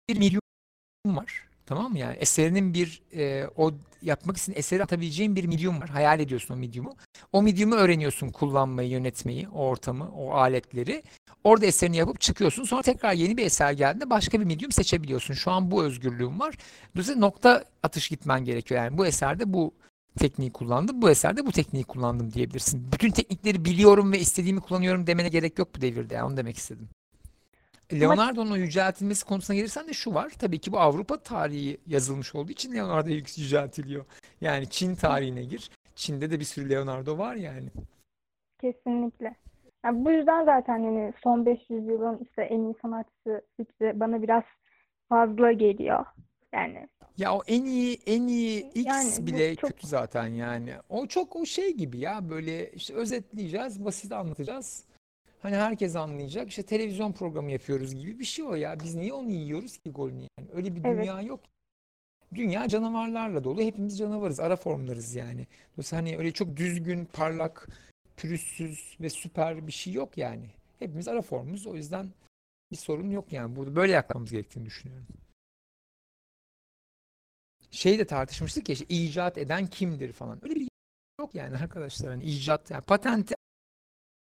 bir 0.09 0.17
medium 0.17 0.41
var. 1.05 1.47
Tamam 1.65 1.91
mı 1.91 1.99
yani? 1.99 2.15
Eserinin 2.15 2.73
bir 2.73 3.01
e, 3.13 3.47
o 3.57 3.71
yapmak 4.01 4.37
için 4.37 4.53
eseri 4.55 4.83
atabileceğin 4.83 5.35
bir 5.35 5.45
medium 5.45 5.81
var. 5.81 5.89
Hayal 5.89 6.19
ediyorsun 6.19 6.53
o 6.53 6.57
medium'u. 6.57 6.95
O 7.31 7.41
medium'u 7.41 7.75
öğreniyorsun 7.75 8.29
kullanmayı, 8.29 8.89
yönetmeyi, 8.89 9.49
o 9.49 9.59
ortamı, 9.59 10.11
o 10.11 10.31
aletleri. 10.31 11.03
Orada 11.43 11.65
eserini 11.65 11.97
yapıp 11.97 12.21
çıkıyorsun. 12.21 12.63
Sonra 12.63 12.81
tekrar 12.81 13.13
yeni 13.13 13.37
bir 13.37 13.45
eser 13.45 13.71
geldiğinde 13.71 14.09
başka 14.09 14.39
bir 14.39 14.45
medium 14.45 14.71
seçebiliyorsun. 14.71 15.33
Şu 15.33 15.51
an 15.51 15.71
bu 15.71 15.83
özgürlüğün 15.83 16.39
var. 16.39 16.55
Dolayısıyla 16.95 17.19
nokta 17.19 17.65
atış 17.83 18.09
gitmen 18.09 18.45
gerekiyor. 18.45 18.83
Yani 18.83 18.97
bu 18.97 19.05
eserde 19.05 19.53
bu 19.53 19.73
tekniği 20.19 20.51
kullandım. 20.51 21.01
Bu 21.01 21.09
eserde 21.09 21.45
bu 21.45 21.51
tekniği 21.51 21.83
kullandım 21.83 22.33
diyebilirsin. 22.33 22.91
Bütün 22.93 23.11
teknikleri 23.11 23.65
biliyorum 23.65 24.11
ve 24.11 24.19
istediğimi 24.19 24.61
kullanıyorum 24.61 25.07
demene 25.07 25.29
gerek 25.29 25.59
yok 25.59 25.69
bu 25.77 25.81
devirde. 25.81 26.13
Yani 26.13 26.27
onu 26.27 26.37
demek 26.37 26.57
istedim. 26.57 26.89
Leonardo'nun 27.93 28.57
yüceltilmesi 28.57 29.25
konusuna 29.25 29.55
gelirsen 29.55 29.87
de 29.87 29.93
şu 29.93 30.13
var. 30.13 30.31
Tabii 30.39 30.59
ki 30.59 30.71
bu 30.71 30.79
Avrupa 30.79 31.17
tarihi 31.17 31.77
yazılmış 31.87 32.35
olduğu 32.35 32.51
için 32.51 32.73
Leonardo 32.73 33.09
yüceltiliyor. 33.09 34.05
Yani 34.41 34.69
Çin 34.69 34.95
tarihine 34.95 35.43
gir. 35.43 35.71
Çin'de 35.95 36.31
de 36.31 36.39
bir 36.39 36.45
sürü 36.45 36.69
Leonardo 36.69 37.17
var 37.17 37.35
yani. 37.35 37.69
Kesinlikle. 38.61 39.35
Yani 39.85 40.05
bu 40.05 40.11
yüzden 40.11 40.45
zaten 40.45 40.77
yani 40.77 41.13
son 41.23 41.45
500 41.45 41.87
yılın 41.87 42.19
işte 42.29 42.41
en 42.41 42.59
iyi 42.59 42.75
sanatçısı 42.81 43.41
fikri 43.57 43.99
bana 43.99 44.21
biraz 44.21 44.43
fazla 45.09 45.51
geliyor. 45.51 46.05
Yani 46.53 46.87
Ya 47.17 47.35
o 47.35 47.41
en 47.47 47.65
iyi 47.65 47.99
en 48.05 48.27
iyi 48.27 48.71
X 48.75 48.85
Yani 48.85 49.11
bu 49.19 49.27
bile 49.27 49.55
çok- 49.55 49.69
kötü 49.69 49.87
zaten 49.87 50.27
yani. 50.27 50.73
O 50.89 51.07
çok 51.07 51.35
o 51.35 51.45
şey 51.45 51.73
gibi 51.73 51.99
ya 51.99 52.29
böyle 52.29 52.71
işte 52.71 52.93
özetleyeceğiz, 52.93 53.85
basit 53.85 54.11
anlatacağız. 54.11 54.83
Hani 55.41 55.55
herkes 55.55 55.95
anlayacak. 55.95 56.49
İşte 56.49 56.63
televizyon 56.63 57.11
programı 57.11 57.51
yapıyoruz 57.51 57.95
gibi 57.95 58.19
bir 58.19 58.25
şey 58.25 58.45
o 58.45 58.55
ya. 58.55 58.79
Biz 58.79 58.95
niye 58.95 59.13
onu 59.13 59.29
yiyoruz 59.29 59.77
ki 59.77 59.91
golünü 59.91 60.27
yani? 60.39 60.49
Öyle 60.53 60.75
bir 60.75 60.85
Evet. 60.85 60.97
dünya 61.01 61.21
yok. 61.21 61.39
Dünya 62.35 62.67
canavarlarla 62.67 63.43
dolu. 63.43 63.61
Hepimiz 63.61 63.97
canavarız. 63.97 64.39
Ara 64.39 64.55
formlarız 64.55 65.15
yani. 65.15 65.47
Dolayısıyla 65.77 66.01
hani 66.03 66.17
öyle 66.17 66.31
çok 66.31 66.57
düzgün, 66.57 67.05
parlak, 67.05 67.67
pürüzsüz 68.17 68.97
ve 69.01 69.09
süper 69.09 69.67
bir 69.67 69.71
şey 69.71 69.93
yok 69.93 70.17
yani. 70.17 70.45
Hepimiz 70.79 71.07
ara 71.07 71.21
formumuz. 71.21 71.67
O 71.67 71.75
yüzden 71.75 72.09
bir 72.71 72.77
sorun 72.77 73.09
yok 73.11 73.33
yani. 73.33 73.55
Burada 73.55 73.75
böyle 73.75 73.91
yaklaşmamız 73.91 74.31
gerektiğini 74.31 74.65
düşünüyorum. 74.65 75.07
Şey 77.73 77.99
de 77.99 78.05
tartışmıştık 78.05 78.69
ya 78.69 78.73
işte 78.73 78.85
icat 78.89 79.37
eden 79.37 79.67
kimdir 79.67 80.13
falan. 80.13 80.39
Öyle 80.43 80.55
bir 80.55 80.67
yok 81.19 81.35
yani 81.35 81.57
arkadaşlar. 81.57 82.09
Hani 82.09 82.23
icat 82.23 82.71
yani 82.71 82.81
patenti 82.81 83.35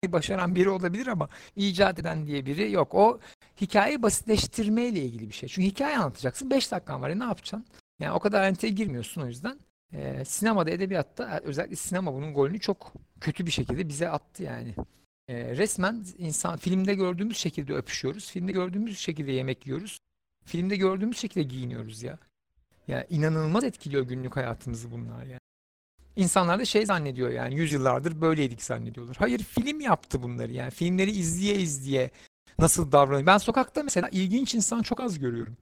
başaran 0.08 0.56
biri 0.56 0.70
olabilir 0.70 1.08
ama 1.08 1.30
icat 1.56 2.00
eden 2.00 2.28
diye 2.28 2.46
biri 2.46 2.72
yok. 2.72 2.94
O 2.94 3.20
hikayeyi 3.62 4.02
basitleştirmeyle 4.02 5.00
ilgili 5.00 5.30
bir 5.30 5.34
şey. 5.34 5.50
Çünkü 5.50 5.68
hikaye 5.68 5.98
anlatacaksın. 5.98 6.50
5 6.50 6.72
dakikan 6.72 7.02
var. 7.02 7.10
Ya, 7.10 7.16
ne 7.16 7.24
yapacaksın? 7.24 7.66
Yani 8.00 8.14
o 8.14 8.20
kadar 8.20 8.42
ayrıntıya 8.42 8.72
girmiyorsun 8.72 9.22
o 9.22 9.28
yüzden. 9.28 9.60
Ee, 9.94 10.26
sinemada, 10.26 10.72
edebiyatta 10.72 11.42
özellikle 11.44 11.76
sinema 11.76 12.14
bunun 12.14 12.34
golünü 12.34 12.60
çok 12.60 12.94
kötü 13.22 13.46
bir 13.46 13.52
şekilde 13.52 13.90
bize 13.90 14.10
attı 14.10 14.44
yani. 14.44 14.76
Ee, 15.28 15.58
resmen 15.58 16.06
insan 16.18 16.58
filmde 16.58 16.96
gördüğümüz 16.96 17.38
şekilde 17.38 17.74
öpüşüyoruz. 17.74 18.32
Filmde 18.32 18.52
gördüğümüz 18.52 19.00
şekilde 19.00 19.32
yemek 19.32 19.68
yiyoruz. 19.68 20.00
Filmde 20.46 20.76
gördüğümüz 20.76 21.18
şekilde 21.18 21.44
giyiniyoruz 21.44 22.04
ya. 22.04 22.20
Ya 22.88 23.06
inanılmaz 23.10 23.64
etkiliyor 23.64 24.04
günlük 24.04 24.36
hayatımızı 24.36 24.92
bunlar 24.92 25.24
yani. 25.24 25.40
İnsanlar 26.16 26.60
da 26.60 26.66
şey 26.66 26.86
zannediyor 26.86 27.30
yani 27.30 27.56
yüzyıllardır 27.56 28.22
böyleydik 28.22 28.64
zannediyorlar. 28.64 29.16
Hayır 29.20 29.40
film 29.40 29.82
yaptı 29.82 30.24
bunları 30.24 30.52
yani. 30.52 30.72
Filmleri 30.72 31.12
izleye 31.12 31.56
izleye 31.56 32.12
nasıl 32.60 32.92
davranıyor. 32.92 33.26
Ben 33.26 33.38
sokakta 33.38 33.84
mesela 33.84 34.10
ilginç 34.12 34.56
insan 34.56 34.82
çok 34.82 35.00
az 35.00 35.20
görüyorum. 35.20 35.58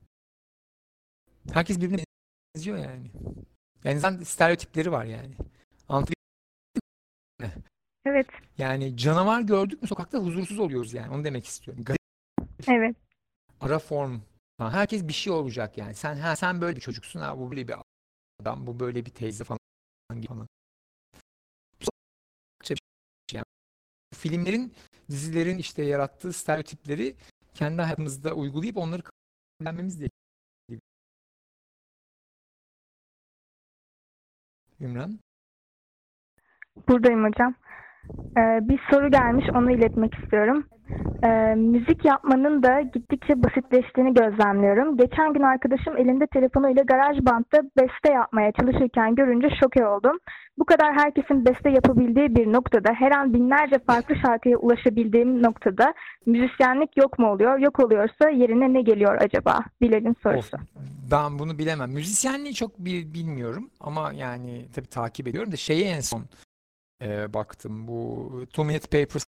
Herkes 1.53 1.77
birbirine 1.77 2.03
benziyor 2.55 2.77
yani. 2.77 3.11
Yani 3.83 3.99
zaten 3.99 4.23
stereotipleri 4.23 4.91
var 4.91 5.05
yani. 5.05 5.35
Anlatabiliyor 5.89 6.15
evet, 8.05 8.27
Yani 8.57 8.97
canavar 8.97 9.41
gördük 9.41 9.81
mü 9.81 9.87
sokakta 9.87 10.17
huzursuz 10.17 10.59
oluyoruz 10.59 10.93
yani. 10.93 11.13
Onu 11.13 11.23
demek 11.23 11.45
istiyorum. 11.45 11.83
Garip 11.83 11.99
evet. 12.67 12.95
ara 13.61 13.79
form. 13.79 14.21
Ha, 14.57 14.73
herkes 14.73 15.07
bir 15.07 15.13
şey 15.13 15.33
olacak 15.33 15.77
yani. 15.77 15.95
Sen 15.95 16.15
ha 16.15 16.35
sen 16.35 16.61
böyle 16.61 16.75
bir 16.75 16.81
çocuksun 16.81 17.19
ha 17.19 17.37
bu 17.39 17.51
böyle 17.51 17.67
bir 17.67 17.75
adam 18.41 18.67
bu 18.67 18.79
böyle 18.79 19.05
bir 19.05 19.11
teyze 19.11 19.43
falan 19.43 19.59
falan. 20.27 20.47
Yani 23.31 23.45
filmlerin, 24.13 24.73
dizilerin 25.09 25.57
işte 25.57 25.83
yarattığı 25.83 26.33
stereotipleri 26.33 27.15
kendi 27.53 27.81
hayatımızda 27.81 28.33
uygulayıp 28.33 28.77
onları 28.77 29.01
kabullenmemiz 29.59 30.01
de 30.01 30.09
Ümran. 34.81 35.19
Buradayım 36.87 37.23
hocam. 37.23 37.55
Ee, 38.37 38.59
bir 38.69 38.79
soru 38.91 39.11
gelmiş, 39.11 39.45
onu 39.55 39.71
iletmek 39.71 40.13
istiyorum. 40.13 40.67
Ee, 41.23 41.55
müzik 41.55 42.05
yapmanın 42.05 42.63
da 42.63 42.81
gittikçe 42.81 43.43
basitleştiğini 43.43 44.13
gözlemliyorum. 44.13 44.97
Geçen 44.97 45.33
gün 45.33 45.41
arkadaşım 45.41 45.97
elinde 45.97 46.27
telefonuyla 46.27 46.83
GarageBand'da 46.83 47.63
beste 47.77 48.13
yapmaya 48.13 48.51
çalışırken 48.51 49.15
görünce 49.15 49.47
şoke 49.63 49.85
oldum. 49.87 50.17
Bu 50.57 50.65
kadar 50.65 50.93
herkesin 50.93 51.45
beste 51.45 51.69
yapabildiği 51.69 52.35
bir 52.35 52.53
noktada, 52.53 52.93
her 52.93 53.11
an 53.11 53.33
binlerce 53.33 53.79
farklı 53.87 54.15
şarkıya 54.15 54.57
ulaşabildiğim 54.57 55.43
noktada 55.43 55.93
müzisyenlik 56.25 56.97
yok 56.97 57.19
mu 57.19 57.31
oluyor? 57.31 57.59
Yok 57.59 57.79
oluyorsa 57.79 58.29
yerine 58.29 58.73
ne 58.73 58.81
geliyor 58.81 59.17
acaba? 59.21 59.59
Bilal'in 59.81 60.15
sorusu. 60.23 60.57
Of, 60.57 60.63
ben 61.11 61.39
bunu 61.39 61.57
bilemem. 61.57 61.91
Müzisyenliği 61.91 62.53
çok 62.53 62.79
bi- 62.79 63.13
bilmiyorum 63.13 63.69
ama 63.79 64.11
yani 64.13 64.65
tabii 64.75 64.87
takip 64.87 65.27
ediyorum 65.27 65.51
da 65.51 65.55
şeye 65.55 65.85
en 65.85 65.99
son 65.99 66.21
e, 67.01 67.33
baktım. 67.33 67.87
Bu 67.87 68.29
Two 68.45 68.63
Minute 68.63 68.99
Papers 68.99 69.25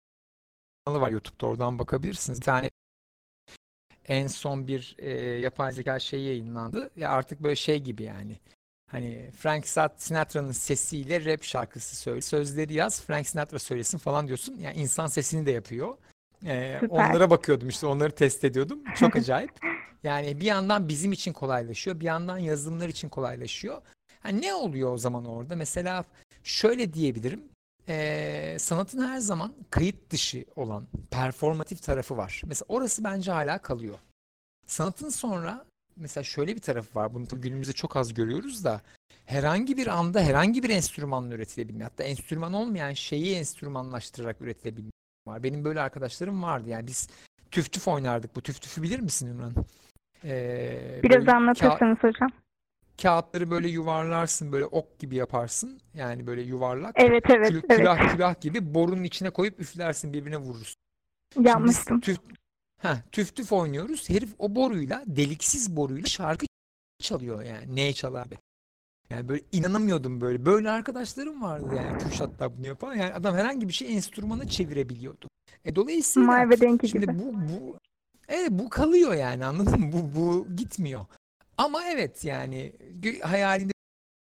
kanalı 0.85 1.01
var 1.01 1.11
YouTube'da 1.11 1.45
oradan 1.47 1.79
bakabilirsiniz. 1.79 2.39
Bir 2.39 2.45
tane 2.45 2.69
en 4.07 4.27
son 4.27 4.67
bir 4.67 4.95
e, 4.99 5.09
yapay 5.39 5.71
zeka 5.71 5.99
şey 5.99 6.21
yayınlandı. 6.21 6.89
Ya 6.95 7.09
artık 7.09 7.43
böyle 7.43 7.55
şey 7.55 7.79
gibi 7.79 8.03
yani. 8.03 8.39
Hani 8.91 9.31
Frank 9.37 9.67
Sinatra'nın 9.97 10.51
sesiyle 10.51 11.25
rap 11.25 11.43
şarkısı 11.43 11.95
söyle. 11.95 12.21
Sözleri 12.21 12.73
yaz, 12.73 13.01
Frank 13.01 13.27
Sinatra 13.27 13.59
söylesin 13.59 13.97
falan 13.97 14.27
diyorsun. 14.27 14.57
Yani 14.57 14.77
insan 14.77 15.07
sesini 15.07 15.45
de 15.45 15.51
yapıyor. 15.51 15.97
Ee, 16.45 16.77
Süper. 16.79 16.95
onlara 16.95 17.29
bakıyordum 17.29 17.69
işte 17.69 17.87
onları 17.87 18.11
test 18.11 18.43
ediyordum. 18.43 18.83
Çok 18.95 19.15
acayip. 19.15 19.51
Yani 20.03 20.39
bir 20.39 20.45
yandan 20.45 20.87
bizim 20.87 21.11
için 21.11 21.33
kolaylaşıyor, 21.33 21.99
bir 21.99 22.05
yandan 22.05 22.37
yazılımlar 22.37 22.89
için 22.89 23.09
kolaylaşıyor. 23.09 23.81
Ha, 24.19 24.29
ne 24.29 24.53
oluyor 24.53 24.93
o 24.93 24.97
zaman 24.97 25.25
orada? 25.25 25.55
Mesela 25.55 26.05
şöyle 26.43 26.93
diyebilirim. 26.93 27.43
Ee, 27.89 28.57
sanatın 28.59 29.07
her 29.07 29.17
zaman 29.17 29.53
kayıt 29.69 30.09
dışı 30.09 30.45
olan 30.55 30.87
performatif 31.11 31.83
tarafı 31.83 32.17
var. 32.17 32.41
Mesela 32.45 32.65
orası 32.69 33.03
bence 33.03 33.31
hala 33.31 33.57
kalıyor. 33.57 33.97
Sanatın 34.67 35.09
sonra 35.09 35.65
mesela 35.95 36.23
şöyle 36.23 36.55
bir 36.55 36.61
tarafı 36.61 36.99
var. 36.99 37.13
Bunu 37.13 37.27
günümüzde 37.31 37.73
çok 37.73 37.95
az 37.97 38.13
görüyoruz 38.13 38.63
da 38.63 38.81
herhangi 39.25 39.77
bir 39.77 39.87
anda 39.87 40.21
herhangi 40.21 40.63
bir 40.63 40.69
enstrümanla 40.69 41.35
üretilebilme 41.35 41.83
hatta 41.83 42.03
enstrüman 42.03 42.53
olmayan 42.53 42.93
şeyi 42.93 43.35
enstrümanlaştırarak 43.35 44.41
üretilebilme 44.41 44.91
var. 45.27 45.43
Benim 45.43 45.63
böyle 45.63 45.81
arkadaşlarım 45.81 46.43
vardı. 46.43 46.69
Yani 46.69 46.87
biz 46.87 47.09
tüf 47.51 47.71
tüf 47.71 47.87
oynardık. 47.87 48.35
Bu 48.35 48.41
tüf 48.41 48.61
tüfü 48.61 48.81
bilir 48.83 48.99
misin 48.99 49.27
Ümran? 49.27 49.53
Ee, 50.23 50.99
Biraz 51.03 51.27
anlatırsanız 51.27 51.97
hocam. 51.97 52.31
Kağıtları 53.01 53.51
böyle 53.51 53.69
yuvarlarsın, 53.69 54.51
böyle 54.51 54.65
ok 54.65 54.99
gibi 54.99 55.15
yaparsın. 55.15 55.81
Yani 55.93 56.27
böyle 56.27 56.41
yuvarlak. 56.41 56.95
Evet, 56.97 57.23
evet, 57.29 57.51
Kül- 57.51 57.63
evet. 57.69 57.77
külah 57.79 58.13
külah 58.13 58.41
gibi 58.41 58.73
borunun 58.73 59.03
içine 59.03 59.29
koyup 59.29 59.59
üflersin 59.59 60.13
birbirine 60.13 60.37
vurursun. 60.37 60.75
Yapmıştım. 61.39 61.99
tüf, 61.99 62.17
heh, 62.81 62.95
tüf 63.11 63.35
tüf 63.35 63.51
oynuyoruz. 63.51 64.09
Herif 64.09 64.29
o 64.39 64.55
boruyla, 64.55 65.03
deliksiz 65.07 65.75
boruyla 65.75 66.07
şarkı 66.07 66.45
çalıyor 66.99 67.43
yani. 67.43 67.75
Neye 67.75 67.93
çalar 67.93 68.31
be? 68.31 68.35
Yani 69.09 69.29
böyle 69.29 69.41
inanamıyordum 69.51 70.21
böyle. 70.21 70.45
Böyle 70.45 70.69
arkadaşlarım 70.69 71.41
vardı 71.41 71.75
yani 71.75 71.97
Kürşat'ta 71.97 72.57
bunu 72.57 72.67
yapan. 72.67 72.95
Yani 72.95 73.13
adam 73.13 73.35
herhangi 73.35 73.67
bir 73.67 73.73
şey 73.73 73.95
enstrümana 73.95 74.47
çevirebiliyordu. 74.47 75.27
E 75.65 75.75
dolayısıyla 75.75 76.27
May 76.27 76.49
ve 76.49 76.61
Denki 76.61 76.87
şimdi 76.87 77.05
gibi. 77.05 77.19
bu 77.19 77.33
bu 77.33 77.77
evet 78.27 78.51
bu 78.51 78.69
kalıyor 78.69 79.13
yani 79.13 79.45
anladın 79.45 79.79
mı? 79.79 79.91
Bu 79.91 80.15
bu 80.15 80.55
gitmiyor. 80.55 81.05
Ama 81.61 81.85
evet 81.85 82.25
yani 82.25 82.73
hayalinde 83.21 83.71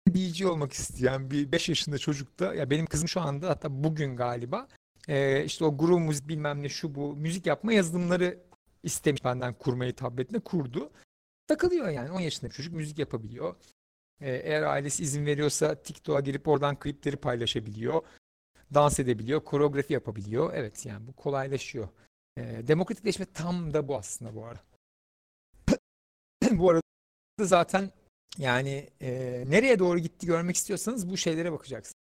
DJ 0.09 0.41
olmak 0.41 0.73
isteyen 0.73 1.31
bir 1.31 1.51
5 1.51 1.69
yaşında 1.69 1.97
çocukta 1.97 2.53
ya 2.53 2.69
benim 2.69 2.85
kızım 2.85 3.07
şu 3.07 3.21
anda 3.21 3.49
hatta 3.49 3.83
bugün 3.83 4.15
galiba 4.15 4.67
e, 5.07 5.43
işte 5.45 5.65
o 5.65 5.77
groove 5.77 5.99
müzik 5.99 6.27
bilmem 6.27 6.63
ne 6.63 6.69
şu 6.69 6.95
bu 6.95 7.15
müzik 7.15 7.45
yapma 7.45 7.73
yazılımları 7.73 8.39
istemiş 8.83 9.23
benden 9.25 9.53
kurmayı 9.53 9.95
tabletine 9.95 10.39
kurdu. 10.39 10.91
Takılıyor 11.47 11.89
yani 11.89 12.11
10 12.11 12.19
yaşında 12.19 12.49
bir 12.49 12.55
çocuk 12.55 12.73
müzik 12.73 12.99
yapabiliyor. 12.99 13.55
E, 14.21 14.31
eğer 14.31 14.63
ailesi 14.63 15.03
izin 15.03 15.25
veriyorsa 15.25 15.81
TikTok'a 15.81 16.19
girip 16.19 16.47
oradan 16.47 16.79
klipleri 16.79 17.15
paylaşabiliyor. 17.15 18.01
Dans 18.73 18.99
edebiliyor, 18.99 19.43
koreografi 19.43 19.93
yapabiliyor. 19.93 20.53
Evet 20.53 20.85
yani 20.85 21.07
bu 21.07 21.13
kolaylaşıyor. 21.13 21.89
E, 22.37 22.67
demokratikleşme 22.67 23.25
tam 23.25 23.73
da 23.73 23.87
bu 23.87 23.97
aslında 23.97 24.35
bu 24.35 24.45
arada. 24.45 24.61
bu 26.51 26.69
arada 26.69 26.86
zaten 27.45 27.91
yani 28.37 28.89
e, 29.01 29.43
nereye 29.47 29.79
doğru 29.79 29.99
gitti 29.99 30.27
görmek 30.27 30.55
istiyorsanız 30.55 31.09
bu 31.09 31.17
şeylere 31.17 31.51
bakacaksın. 31.51 31.95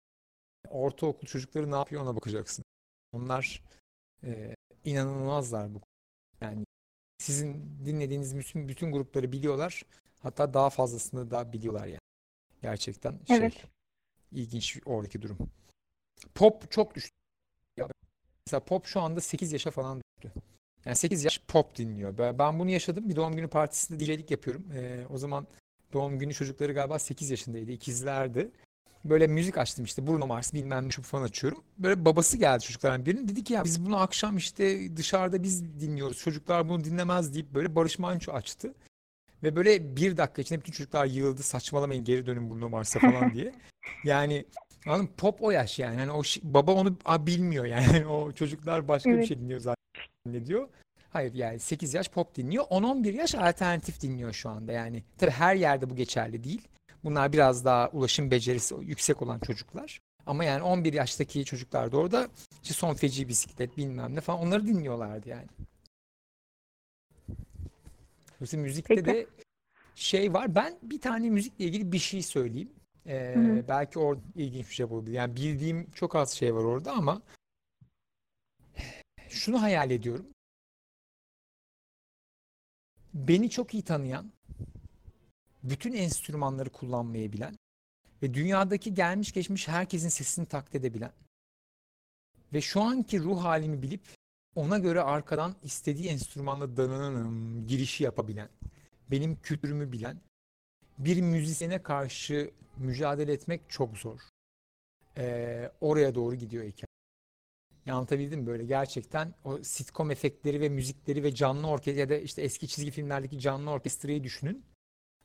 Ortaokul 0.69 1.27
çocukları 1.27 1.71
ne 1.71 1.77
yapıyor 1.77 2.03
ona 2.03 2.17
bakacaksın. 2.17 2.65
Onlar 3.13 3.63
e, 4.25 4.55
inanılmazlar 4.85 5.75
bu. 5.75 5.81
Yani 6.41 6.65
sizin 7.19 7.79
dinlediğiniz 7.85 8.37
bütün 8.37 8.69
bütün 8.69 8.93
grupları 8.93 9.33
biliyorlar. 9.33 9.83
Hatta 10.21 10.55
daha 10.55 10.71
fazlasını 10.71 11.31
da 11.31 11.53
biliyorlar 11.53 11.87
yani. 11.87 12.01
Gerçekten 12.63 13.21
şey 13.27 13.37
Evet. 13.37 13.65
ilginç 14.33 14.79
oradaki 14.85 15.23
durum. 15.23 15.39
Pop 16.35 16.71
çok 16.71 16.95
düştü. 16.95 17.17
Ya 17.77 17.89
mesela 18.47 18.65
pop 18.65 18.87
şu 18.87 19.01
anda 19.01 19.21
8 19.21 19.53
yaşa 19.53 19.71
falan 19.71 20.01
düştü. 20.01 20.33
Yani 20.87 20.97
8 20.97 21.25
yaş 21.25 21.41
pop 21.49 21.77
dinliyor. 21.77 22.19
Ben, 22.19 22.39
ben 22.39 22.59
bunu 22.59 22.71
yaşadım. 22.71 23.09
Bir 23.09 23.17
doğum 23.17 23.37
günü 23.37 23.49
partisinde 23.49 24.01
DJ'lik 24.01 24.31
yapıyorum. 24.31 24.65
Ee, 24.75 25.05
o 25.11 25.19
zaman 25.19 25.47
doğum 25.93 26.19
günü 26.19 26.35
çocukları 26.35 26.73
galiba 26.73 26.99
8 26.99 27.31
yaşındaydı. 27.31 27.71
ikizlerdi. 27.71 28.51
Böyle 29.05 29.27
müzik 29.27 29.59
açtım 29.59 29.85
işte 29.85 30.07
Bruno 30.07 30.27
Mars 30.27 30.55
bilmem 30.55 30.87
ne 30.87 30.91
şu 30.91 31.03
falan 31.03 31.23
açıyorum. 31.23 31.63
Böyle 31.79 32.05
babası 32.05 32.37
geldi 32.37 32.65
çocuklardan 32.65 33.07
birinin. 33.07 33.29
Dedi 33.29 33.45
ki 33.45 33.53
ya 33.53 33.65
biz 33.65 33.87
bunu 33.87 33.97
akşam 33.97 34.37
işte 34.37 34.97
dışarıda 34.97 35.43
biz 35.43 35.81
dinliyoruz. 35.81 36.19
Çocuklar 36.19 36.69
bunu 36.69 36.85
dinlemez 36.85 37.35
deyip 37.35 37.55
böyle 37.55 37.77
Barış 37.77 37.99
Manço 37.99 38.33
açtı. 38.33 38.75
Ve 39.43 39.57
böyle 39.57 39.97
bir 39.97 40.17
dakika 40.17 40.43
içinde 40.43 40.61
bütün 40.61 40.73
çocuklar 40.73 41.07
yığıldı 41.07 41.43
saçmalamayın 41.43 42.05
geri 42.05 42.27
dönün 42.27 42.51
Bruno 42.51 42.69
Mars'a 42.69 42.99
falan 42.99 43.35
diye. 43.35 43.55
Yani 44.05 44.45
anladın 44.87 45.05
mı? 45.05 45.11
Pop 45.17 45.43
o 45.43 45.51
yaş 45.51 45.79
yani. 45.79 45.97
Hani 45.97 46.13
o 46.13 46.23
baba 46.43 46.73
onu 46.73 46.97
a, 47.05 47.27
bilmiyor 47.27 47.65
yani. 47.65 48.07
O 48.17 48.33
çocuklar 48.33 48.89
başka 48.89 49.11
bir 49.11 49.15
Evet. 49.15 49.29
şey 49.29 49.39
dinliyor 49.39 49.61
zannediyor. 50.27 50.69
Hayır 51.11 51.35
yani 51.35 51.59
8 51.59 51.95
yaş 51.95 52.09
pop 52.09 52.35
dinliyor. 52.35 52.65
10-11 52.65 53.13
yaş 53.13 53.35
alternatif 53.35 54.01
dinliyor 54.01 54.33
şu 54.33 54.49
anda 54.49 54.73
yani. 54.73 55.03
Tabii 55.19 55.31
her 55.31 55.55
yerde 55.55 55.91
bu 55.91 55.97
geçerli 55.97 56.45
değil. 56.45 56.69
Bunlar 57.05 57.33
biraz 57.33 57.65
daha 57.65 57.89
ulaşım 57.89 58.31
becerisi 58.31 58.75
yüksek 58.81 59.23
olan 59.23 59.39
çocuklar. 59.39 60.01
Ama 60.27 60.45
yani 60.45 60.63
11 60.63 60.93
yaştaki 60.93 61.45
çocuklar 61.45 61.93
da 61.93 61.97
orada 61.97 62.29
işte 62.63 62.75
son 62.75 62.95
feci 62.95 63.29
bisiklet 63.29 63.77
bilmem 63.77 64.15
ne 64.15 64.21
falan 64.21 64.41
onları 64.41 64.67
dinliyorlardı 64.67 65.29
yani. 65.29 65.47
Dolayısıyla 68.37 68.63
müzikte 68.63 68.95
Peki. 68.95 69.07
de 69.07 69.27
şey 69.95 70.33
var. 70.33 70.55
Ben 70.55 70.79
bir 70.83 71.01
tane 71.01 71.31
müzikle 71.31 71.65
ilgili 71.65 71.93
bir 71.93 71.99
şey 71.99 72.23
söyleyeyim. 72.23 72.71
Ee, 73.09 73.65
belki 73.69 73.99
orada 73.99 74.23
ilginç 74.35 74.69
bir 74.69 74.75
şey 74.75 74.87
olabilir. 74.87 75.15
Yani 75.15 75.37
bildiğim 75.37 75.91
çok 75.91 76.17
az 76.17 76.33
şey 76.33 76.55
var 76.55 76.65
orada 76.65 76.93
ama 76.93 77.23
şunu 79.29 79.63
hayal 79.63 79.91
ediyorum. 79.91 80.27
Beni 83.15 83.51
çok 83.51 83.75
iyi 83.75 83.83
tanıyan, 83.83 84.33
bütün 85.63 85.93
enstrümanları 85.93 86.71
kullanmayı 86.71 87.33
bilen 87.33 87.57
ve 88.23 88.35
dünyadaki 88.35 88.95
gelmiş 88.95 89.33
geçmiş 89.33 89.69
herkesin 89.69 90.09
sesini 90.09 90.47
taklit 90.47 90.75
edebilen 90.75 91.13
ve 92.53 92.61
şu 92.61 92.83
anki 92.83 93.21
ruh 93.21 93.45
halimi 93.45 93.83
bilip 93.83 94.01
ona 94.55 94.79
göre 94.79 95.01
arkadan 95.01 95.55
istediği 95.63 96.09
enstrümanla 96.09 96.77
dananım 96.77 97.67
girişi 97.67 98.05
yapabilen, 98.05 98.49
benim 99.11 99.41
kültürümü 99.41 99.93
bilen 99.93 100.21
bir 100.99 101.21
müzisyene 101.21 101.83
karşı 101.83 102.51
mücadele 102.77 103.33
etmek 103.33 103.61
çok 103.69 103.99
zor. 103.99 104.21
Ee, 105.17 105.71
oraya 105.81 106.15
doğru 106.15 106.35
gidiyor 106.35 106.65
hikaye. 106.65 106.87
Ya? 107.87 108.07
Böyle 108.47 108.65
gerçekten 108.65 109.35
o 109.45 109.63
sitcom 109.63 110.11
efektleri 110.11 110.61
ve 110.61 110.69
müzikleri 110.69 111.23
ve 111.23 111.35
canlı 111.35 111.67
orkestra 111.67 112.01
ya 112.01 112.09
da 112.09 112.17
işte 112.17 112.43
eski 112.43 112.69
çizgi 112.69 112.91
filmlerdeki 112.91 113.39
canlı 113.39 113.71
orkestrayı 113.71 114.25
düşünün. 114.25 114.65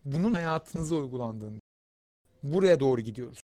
Bunun 0.05 0.33
hayatınıza 0.33 0.95
uygulandığını. 0.95 1.59
Buraya 2.43 2.79
doğru 2.79 3.01
gidiyoruz. 3.01 3.39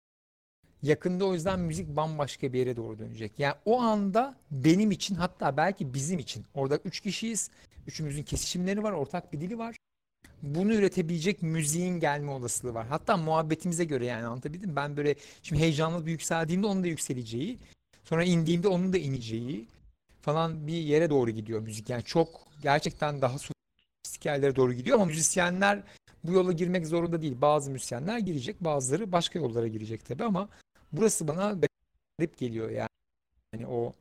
Yakında 0.82 1.24
o 1.26 1.34
yüzden 1.34 1.60
müzik 1.60 1.96
bambaşka 1.96 2.52
bir 2.52 2.58
yere 2.58 2.76
doğru 2.76 2.98
dönecek. 2.98 3.32
Yani 3.38 3.54
o 3.64 3.80
anda 3.80 4.36
benim 4.50 4.90
için 4.90 5.14
hatta 5.14 5.56
belki 5.56 5.94
bizim 5.94 6.18
için 6.18 6.46
orada 6.54 6.76
üç 6.76 7.00
kişiyiz. 7.00 7.50
Üçümüzün 7.86 8.22
kesişimleri 8.22 8.82
var, 8.82 8.92
ortak 8.92 9.32
bir 9.32 9.40
dili 9.40 9.58
var. 9.58 9.76
Bunu 10.42 10.74
üretebilecek 10.74 11.42
müziğin 11.42 12.00
gelme 12.00 12.30
olasılığı 12.30 12.74
var. 12.74 12.86
Hatta 12.86 13.16
muhabbetimize 13.16 13.84
göre 13.84 14.06
yani 14.06 14.26
anlatabildim? 14.26 14.76
Ben 14.76 14.96
böyle 14.96 15.14
şimdi 15.42 15.62
heyecanlı 15.62 16.06
bir 16.06 16.10
yükseldiğimde 16.10 16.66
onun 16.66 16.82
da 16.82 16.86
yükseleceği, 16.86 17.58
sonra 18.04 18.24
indiğimde 18.24 18.68
onun 18.68 18.92
da 18.92 18.98
ineceği 18.98 19.66
falan 20.22 20.66
bir 20.66 20.72
yere 20.72 21.10
doğru 21.10 21.30
gidiyor 21.30 21.60
müzik. 21.60 21.90
Yani 21.90 22.02
çok 22.02 22.28
gerçekten 22.62 23.22
daha 23.22 23.38
sofistik 23.38 24.56
doğru 24.56 24.72
gidiyor 24.72 24.96
ama 24.96 25.04
müzisyenler 25.04 25.82
bu 26.24 26.32
yola 26.32 26.52
girmek 26.52 26.86
zorunda 26.86 27.22
değil. 27.22 27.40
Bazı 27.40 27.70
müzisyenler 27.70 28.18
girecek, 28.18 28.56
bazıları 28.60 29.12
başka 29.12 29.38
yollara 29.38 29.66
girecek 29.68 30.04
tabii 30.04 30.24
ama 30.24 30.48
burası 30.92 31.28
bana 31.28 31.58
garip 32.18 32.38
geliyor 32.38 32.70
yani. 32.70 32.88
Yani 33.54 33.66
o 33.66 33.92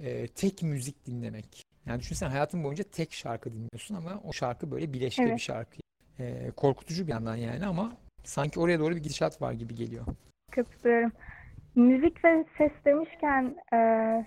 e, 0.00 0.26
tek 0.26 0.62
müzik 0.62 1.06
dinlemek. 1.06 1.69
Yani 1.86 2.00
düşünsene 2.00 2.28
hayatın 2.28 2.64
boyunca 2.64 2.84
tek 2.84 3.12
şarkı 3.12 3.52
dinliyorsun 3.52 3.94
ama 3.94 4.20
o 4.24 4.32
şarkı 4.32 4.70
böyle 4.70 4.92
bileşke 4.92 5.22
Evet. 5.22 5.34
bir 5.34 5.40
şarkı. 5.40 5.76
E, 6.18 6.50
korkutucu 6.50 7.06
bir 7.06 7.12
yandan 7.12 7.36
yani 7.36 7.66
ama 7.66 7.92
sanki 8.24 8.60
oraya 8.60 8.78
doğru 8.78 8.96
bir 8.96 9.02
gidişat 9.02 9.42
var 9.42 9.52
gibi 9.52 9.74
geliyor. 9.74 10.06
Katılıyorum. 10.50 11.12
Müzik 11.74 12.24
ve 12.24 12.44
ses 12.58 12.72
demişken 12.84 13.56
e, 13.72 13.76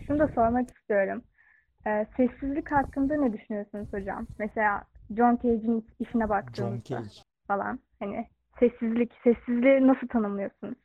şunu 0.08 0.20
da 0.20 0.28
sormak 0.28 0.70
istiyorum. 0.78 1.24
E, 1.88 2.08
sessizlik 2.18 2.72
hakkında 2.72 3.16
ne 3.16 3.34
düşünüyorsunuz 3.34 3.94
hocam? 3.94 4.28
Mesela 4.40 4.84
John 5.18 5.36
Cage'in 5.36 5.88
işine 6.00 6.22
John 6.24 6.30
baktığımızda 6.30 6.84
Cage. 6.84 7.10
falan. 7.48 7.80
Hani 8.00 8.28
sessizlik, 8.60 9.12
sessizliği 9.24 9.88
nasıl 9.88 10.08
tanımlıyorsunuz? 10.08 10.78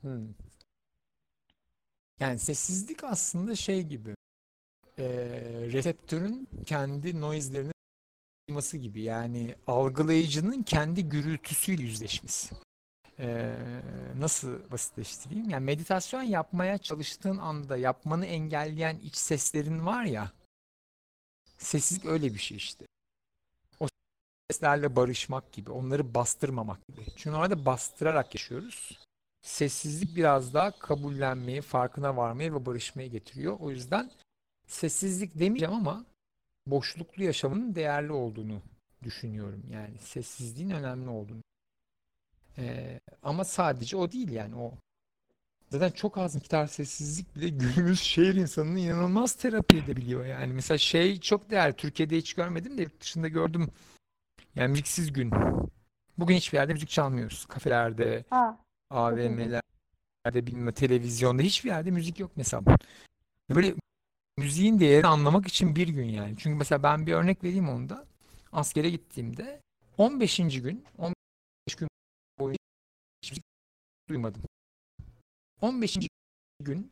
Hmm. 0.00 0.28
Yani 2.20 2.38
sessizlik 2.38 3.04
aslında 3.04 3.54
şey 3.54 3.82
gibi. 3.82 4.14
E, 4.98 5.04
reseptörün 5.72 6.48
kendi 6.66 7.20
noise'lerini 7.20 7.72
duyması 8.48 8.76
gibi. 8.76 9.02
Yani 9.02 9.54
algılayıcının 9.66 10.62
kendi 10.62 11.08
gürültüsüyle 11.08 11.82
yüzleşmesi. 11.82 12.54
Ee, 13.18 13.54
nasıl 14.18 14.70
basitleştireyim? 14.70 15.50
Yani 15.50 15.64
meditasyon 15.64 16.22
yapmaya 16.22 16.78
çalıştığın 16.78 17.38
anda 17.38 17.76
yapmanı 17.76 18.26
engelleyen 18.26 18.98
iç 18.98 19.16
seslerin 19.16 19.86
var 19.86 20.04
ya, 20.04 20.32
sessizlik 21.58 22.04
öyle 22.04 22.34
bir 22.34 22.38
şey 22.38 22.56
işte. 22.56 22.86
O 23.80 23.88
seslerle 24.50 24.96
barışmak 24.96 25.52
gibi, 25.52 25.70
onları 25.70 26.14
bastırmamak 26.14 26.86
gibi. 26.88 27.04
Çünkü 27.16 27.30
normalde 27.30 27.66
bastırarak 27.66 28.34
yaşıyoruz. 28.34 28.98
Sessizlik 29.42 30.16
biraz 30.16 30.54
daha 30.54 30.78
kabullenmeyi, 30.78 31.60
farkına 31.60 32.16
varmayı 32.16 32.54
ve 32.54 32.66
barışmayı 32.66 33.10
getiriyor. 33.10 33.56
O 33.60 33.70
yüzden 33.70 34.10
sessizlik 34.66 35.38
demeyeceğim 35.38 35.74
ama 35.74 36.04
boşluklu 36.66 37.24
yaşamın 37.24 37.74
değerli 37.74 38.12
olduğunu 38.12 38.62
düşünüyorum. 39.02 39.62
Yani 39.70 39.98
sessizliğin 39.98 40.70
önemli 40.70 41.08
olduğunu. 41.08 41.42
Ee, 42.58 43.00
ama 43.22 43.44
sadece 43.44 43.96
o 43.96 44.12
değil 44.12 44.30
yani 44.30 44.56
o. 44.56 44.72
Zaten 45.70 45.90
çok 45.90 46.18
az 46.18 46.34
miktar 46.34 46.66
sessizlik 46.66 47.36
bile 47.36 47.48
günümüz 47.48 48.00
şehir 48.00 48.34
insanını 48.34 48.78
inanılmaz 48.78 49.34
terapi 49.34 49.76
edebiliyor 49.76 50.26
yani. 50.26 50.52
Mesela 50.52 50.78
şey 50.78 51.20
çok 51.20 51.50
değerli. 51.50 51.76
Türkiye'de 51.76 52.16
hiç 52.16 52.34
görmedim 52.34 52.78
de 52.78 52.82
yurt 52.82 53.00
dışında 53.00 53.28
gördüm. 53.28 53.70
Yani 54.54 54.68
müziksiz 54.68 55.12
gün. 55.12 55.30
Bugün 56.18 56.34
hiçbir 56.36 56.58
yerde 56.58 56.72
müzik 56.72 56.88
çalmıyoruz. 56.88 57.46
Kafelerde, 57.46 58.24
Aa, 58.30 58.52
AVM'lerde, 58.90 60.46
bilmem 60.46 60.74
televizyonda 60.74 61.42
hiçbir 61.42 61.70
yerde 61.70 61.90
müzik 61.90 62.20
yok 62.20 62.30
mesela. 62.36 62.62
Böyle 63.54 63.74
müziğin 64.38 64.80
değerini 64.80 65.06
anlamak 65.06 65.46
için 65.46 65.76
bir 65.76 65.88
gün 65.88 66.08
yani. 66.08 66.34
Çünkü 66.38 66.58
mesela 66.58 66.82
ben 66.82 67.06
bir 67.06 67.12
örnek 67.12 67.44
vereyim 67.44 67.68
onda. 67.68 68.04
Askere 68.52 68.90
gittiğimde 68.90 69.60
15. 69.98 70.36
gün 70.36 70.84
15 70.98 71.14
gün 71.76 71.88
boyunca 72.38 72.58
hiç 73.22 73.30
müzik 73.30 73.44
duymadım. 74.08 74.42
15. 75.60 75.98
gün 76.60 76.90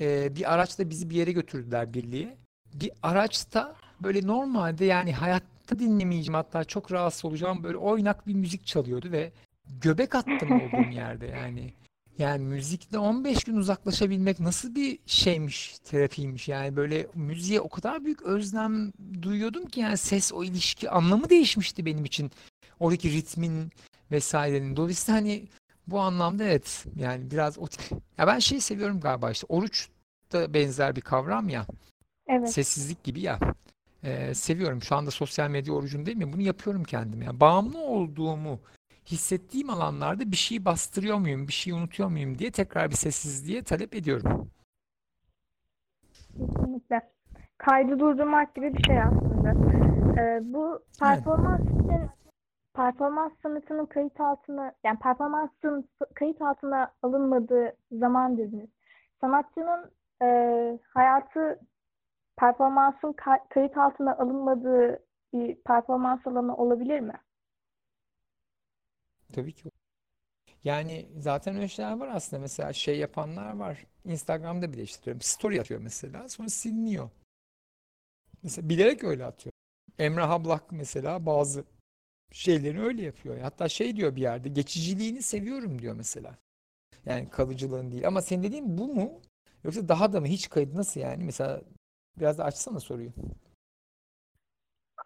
e, 0.00 0.36
bir 0.36 0.54
araçla 0.54 0.90
bizi 0.90 1.10
bir 1.10 1.16
yere 1.16 1.32
götürdüler 1.32 1.94
birliğe. 1.94 2.36
Bir 2.74 2.90
araçta 3.02 3.76
böyle 4.00 4.26
normalde 4.26 4.84
yani 4.84 5.12
hayatta 5.12 5.78
dinlemeyeceğim 5.78 6.34
hatta 6.34 6.64
çok 6.64 6.92
rahatsız 6.92 7.24
olacağım 7.24 7.64
böyle 7.64 7.76
oynak 7.76 8.26
bir 8.26 8.34
müzik 8.34 8.66
çalıyordu 8.66 9.12
ve 9.12 9.32
göbek 9.80 10.14
attım 10.14 10.52
olduğum 10.52 10.90
yerde 10.90 11.26
yani. 11.26 11.72
Yani 12.18 12.44
müzikle 12.44 12.98
15 12.98 13.44
gün 13.44 13.56
uzaklaşabilmek 13.56 14.40
nasıl 14.40 14.74
bir 14.74 14.98
şeymiş, 15.06 15.78
terapiymiş. 15.78 16.48
Yani 16.48 16.76
böyle 16.76 17.06
müziğe 17.14 17.60
o 17.60 17.68
kadar 17.68 18.04
büyük 18.04 18.22
özlem 18.22 18.92
duyuyordum 19.22 19.66
ki 19.66 19.80
yani 19.80 19.96
ses 19.96 20.32
o 20.32 20.44
ilişki 20.44 20.90
anlamı 20.90 21.30
değişmişti 21.30 21.86
benim 21.86 22.04
için. 22.04 22.30
Oradaki 22.80 23.12
ritmin 23.12 23.70
vesairenin. 24.10 24.76
Dolayısıyla 24.76 25.20
hani 25.20 25.48
bu 25.86 26.00
anlamda 26.00 26.44
evet 26.44 26.84
yani 26.96 27.30
biraz 27.30 27.58
o 27.58 27.66
tip. 27.66 27.80
Ya 28.18 28.26
ben 28.26 28.38
şey 28.38 28.60
seviyorum 28.60 29.00
galiba 29.00 29.30
işte 29.30 29.46
oruç 29.48 29.88
da 30.32 30.54
benzer 30.54 30.96
bir 30.96 31.00
kavram 31.00 31.48
ya. 31.48 31.66
evet. 32.26 32.52
Sessizlik 32.52 33.04
gibi 33.04 33.20
ya. 33.20 33.38
Ee, 34.04 34.34
seviyorum. 34.34 34.82
Şu 34.82 34.96
anda 34.96 35.10
sosyal 35.10 35.50
medya 35.50 35.74
orucundayım 35.74 36.20
ya. 36.20 36.32
Bunu 36.32 36.42
yapıyorum 36.42 36.84
kendim. 36.84 37.22
Yani 37.22 37.40
bağımlı 37.40 37.78
olduğumu 37.78 38.60
hissettiğim 39.06 39.70
alanlarda 39.70 40.30
bir 40.30 40.36
şeyi 40.36 40.64
bastırıyor 40.64 41.18
muyum, 41.18 41.48
bir 41.48 41.52
şeyi 41.52 41.74
unutuyor 41.74 42.08
muyum 42.08 42.38
diye 42.38 42.50
tekrar 42.50 42.90
bir 42.90 42.94
sessizliğe 42.94 43.62
talep 43.62 43.94
ediyorum. 43.94 44.50
Kesinlikle. 46.38 47.00
Kaydı 47.58 47.98
durdurmak 47.98 48.54
gibi 48.54 48.74
bir 48.74 48.84
şey 48.84 49.02
aslında. 49.02 49.50
Ee, 50.20 50.40
bu 50.42 50.82
performans 51.00 51.60
için 51.60 52.10
performans 52.74 53.32
sanatının 53.42 53.86
kayıt 53.86 54.20
altına 54.20 54.72
yani 54.84 54.98
performansın 54.98 55.88
kayıt 56.14 56.42
altına 56.42 56.92
alınmadığı 57.02 57.76
zaman 57.92 58.38
dediniz. 58.38 58.70
Sanatçının 59.20 59.90
e, 60.22 60.26
hayatı 60.94 61.60
performansın 62.36 63.12
ka- 63.12 63.48
kayıt 63.48 63.76
altına 63.76 64.16
alınmadığı 64.16 64.98
bir 65.32 65.54
performans 65.54 66.26
alanı 66.26 66.56
olabilir 66.56 67.00
mi? 67.00 67.14
Tabii 69.32 69.52
ki. 69.52 69.70
Yani 70.64 71.08
zaten 71.18 71.56
öyle 71.56 71.68
şeyler 71.68 71.98
var 71.98 72.08
aslında. 72.08 72.40
Mesela 72.42 72.72
şey 72.72 72.98
yapanlar 72.98 73.56
var. 73.56 73.86
Instagram'da 74.04 74.72
bile 74.72 74.82
işte 74.82 75.04
diyorum. 75.04 75.22
Story 75.22 75.60
atıyor 75.60 75.80
mesela. 75.80 76.28
Sonra 76.28 76.48
siliniyor. 76.48 77.10
Mesela 78.42 78.68
bilerek 78.68 79.04
öyle 79.04 79.24
atıyor. 79.24 79.52
Emrah 79.98 80.30
Ablak 80.30 80.72
mesela 80.72 81.26
bazı 81.26 81.64
şeylerini 82.32 82.82
öyle 82.82 83.02
yapıyor. 83.02 83.38
Hatta 83.38 83.68
şey 83.68 83.96
diyor 83.96 84.16
bir 84.16 84.22
yerde 84.22 84.48
geçiciliğini 84.48 85.22
seviyorum 85.22 85.78
diyor 85.82 85.94
mesela. 85.94 86.38
Yani 87.06 87.30
kalıcılığın 87.30 87.92
değil. 87.92 88.08
Ama 88.08 88.22
senin 88.22 88.42
dediğin 88.42 88.78
bu 88.78 88.88
mu? 88.94 89.20
Yoksa 89.64 89.88
daha 89.88 90.14
da 90.14 90.20
mı? 90.20 90.26
Hiç 90.26 90.50
kayıt 90.50 90.74
nasıl 90.74 91.00
yani? 91.00 91.24
Mesela 91.24 91.62
biraz 92.18 92.38
da 92.38 92.44
açsana 92.44 92.80
soruyu. 92.80 93.12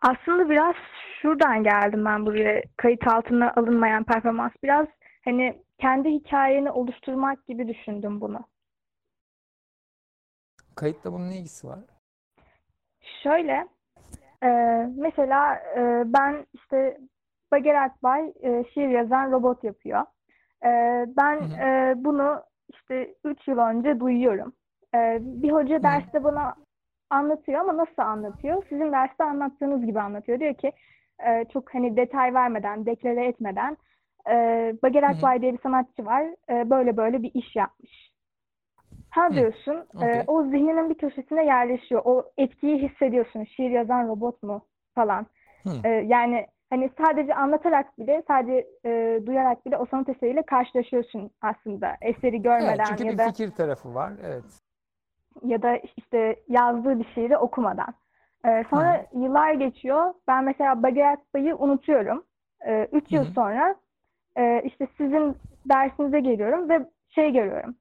Aslında 0.00 0.50
biraz 0.50 0.74
şuradan 1.22 1.62
geldim 1.62 2.04
ben 2.04 2.26
buraya. 2.26 2.62
Kayıt 2.76 3.06
altına 3.06 3.52
alınmayan 3.56 4.04
performans. 4.04 4.52
Biraz 4.62 4.86
hani 5.24 5.62
kendi 5.78 6.08
hikayeni 6.10 6.70
oluşturmak 6.70 7.46
gibi 7.46 7.68
düşündüm 7.68 8.20
bunu. 8.20 8.40
Kayıtla 10.74 11.12
bunun 11.12 11.30
ne 11.30 11.36
ilgisi 11.36 11.66
var? 11.66 11.78
Şöyle, 13.22 13.68
e, 14.42 14.48
mesela 14.96 15.54
e, 15.54 16.02
ben 16.06 16.46
işte 16.54 16.98
Bager 17.52 17.74
Akbay 17.74 18.32
e, 18.42 18.64
şiir 18.74 18.88
yazan 18.88 19.32
robot 19.32 19.64
yapıyor. 19.64 20.00
E, 20.64 20.70
ben 21.16 21.36
Hı 21.36 21.44
hı. 21.44 21.68
e, 21.68 21.94
bunu 22.04 22.42
işte 22.68 23.14
3 23.24 23.48
yıl 23.48 23.58
önce 23.58 24.00
duyuyorum. 24.00 24.52
E, 24.94 25.18
bir 25.20 25.52
hoca 25.52 25.82
derste 25.82 26.24
bana 26.24 26.54
anlatıyor 27.10 27.60
ama 27.60 27.76
nasıl 27.76 28.02
anlatıyor? 28.02 28.62
Sizin 28.68 28.92
derste 28.92 29.24
anlattığınız 29.24 29.86
gibi 29.86 30.00
anlatıyor. 30.00 30.40
Diyor 30.40 30.54
ki 30.54 30.72
e, 31.26 31.44
çok 31.52 31.74
hani 31.74 31.96
detay 31.96 32.34
vermeden, 32.34 32.86
deklare 32.86 33.26
etmeden 33.26 33.76
e, 34.30 34.32
Bager. 34.82 35.02
Akbay 35.02 35.42
diye 35.42 35.52
bir 35.52 35.60
sanatçı 35.62 36.06
var. 36.06 36.24
E, 36.50 36.70
böyle 36.70 36.96
böyle 36.96 37.22
bir 37.22 37.30
iş 37.34 37.56
yapmış. 37.56 38.10
Ha 39.10 39.28
Hı. 39.28 39.34
diyorsun, 39.34 39.86
e, 40.02 40.24
o 40.26 40.42
zihninin 40.42 40.90
bir 40.90 40.94
köşesine 40.94 41.44
yerleşiyor. 41.44 42.02
O 42.04 42.24
etkiyi 42.38 42.88
hissediyorsun. 42.88 43.44
Şiir 43.44 43.70
yazan 43.70 44.08
robot 44.08 44.42
mu 44.42 44.66
falan. 44.94 45.26
Hı. 45.62 45.70
E, 45.84 45.88
yani 45.88 46.46
hani 46.70 46.90
sadece 47.04 47.34
anlatarak 47.34 47.98
bile, 47.98 48.22
sadece 48.28 48.66
e, 48.84 49.20
duyarak 49.26 49.66
bile 49.66 49.76
o 49.76 49.86
sanat 49.86 50.08
eseriyle 50.08 50.42
karşılaşıyorsun 50.42 51.30
aslında. 51.42 51.96
Eseri 52.02 52.34
Evet, 52.36 52.44
görmeden 52.44 52.84
çünkü 52.84 53.04
ya 53.04 53.12
bir 53.12 53.18
da 53.18 53.26
fikir 53.28 53.50
tarafı 53.50 53.94
var. 53.94 54.12
Evet. 54.26 54.44
Ya 55.44 55.62
da 55.62 55.76
işte 55.96 56.36
yazdığı 56.48 56.98
bir 56.98 57.06
şiiri 57.14 57.36
okumadan. 57.36 57.94
Ee, 58.44 58.64
sonra 58.70 59.06
yıllar 59.12 59.52
geçiyor. 59.52 60.14
Ben 60.28 60.44
mesela 60.44 60.82
Bager 60.82 61.12
Akbay'ı 61.12 61.56
unutuyorum. 61.56 62.24
Ee, 62.66 62.88
üç 62.92 63.12
yıl 63.12 63.24
hı. 63.24 63.30
sonra 63.30 63.74
e, 64.36 64.62
işte 64.64 64.88
sizin 64.96 65.36
dersinize 65.68 66.20
geliyorum 66.20 66.68
ve 66.68 66.86
şey 67.08 67.32
görüyorum. 67.32 67.76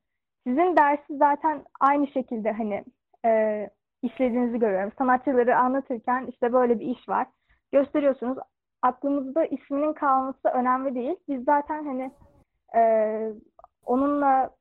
Sizin 0.48 0.78
dersi 0.78 1.18
zaten 1.18 1.64
aynı 1.80 2.08
şekilde 2.08 2.52
hani 2.52 2.84
e, 3.26 3.70
işlediğinizi 4.02 4.60
görüyorum. 4.60 4.92
Sanatçıları 4.98 5.58
anlatırken 5.58 6.26
işte 6.26 6.54
böyle 6.54 6.80
bir 6.80 6.86
iş 6.86 7.10
var. 7.10 7.28
Gösteriyorsunuz. 7.72 8.38
Aklımızda 8.82 9.46
isminin 9.46 9.94
kalması 9.94 10.48
önemli 10.54 10.96
değil. 10.96 11.16
Biz 11.28 11.44
zaten 11.44 11.86
hani 11.86 12.12
e, 12.76 12.82
onunla 13.86 14.40
Evet. 14.40 14.52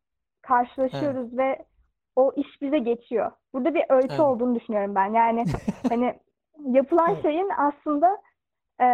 karşılaşıyoruz 0.43 1.39
ve 1.39 1.65
o 2.17 2.33
iş 2.37 2.63
bize 2.63 2.79
geçiyor. 2.79 3.33
Burada 3.55 3.75
bir 3.75 3.85
öykü 3.89 4.09
Evet. 4.11 4.21
olduğunu 4.21 4.55
düşünüyorum 4.55 4.95
ben. 4.95 5.13
Yani 5.13 5.45
hani 5.89 6.15
yapılan 6.67 7.11
Evet. 7.13 7.23
şeyin 7.23 7.51
aslında 7.57 8.19
e, 8.81 8.87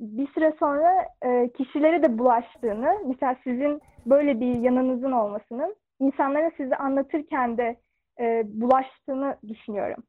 bir 0.00 0.28
süre 0.32 0.56
sonra 0.58 1.08
e, 1.22 1.48
kişilere 1.52 2.02
de 2.02 2.18
bulaştığını, 2.18 2.98
mesela 3.06 3.36
sizin 3.44 3.82
böyle 4.06 4.40
bir 4.40 4.54
yanınızın 4.54 5.12
olmasının 5.12 5.76
insanlara 6.00 6.50
sizi 6.56 6.76
anlatırken 6.76 7.58
de 7.58 7.76
e, 8.20 8.42
bulaştığını 8.46 9.36
düşünüyorum. 9.48 10.02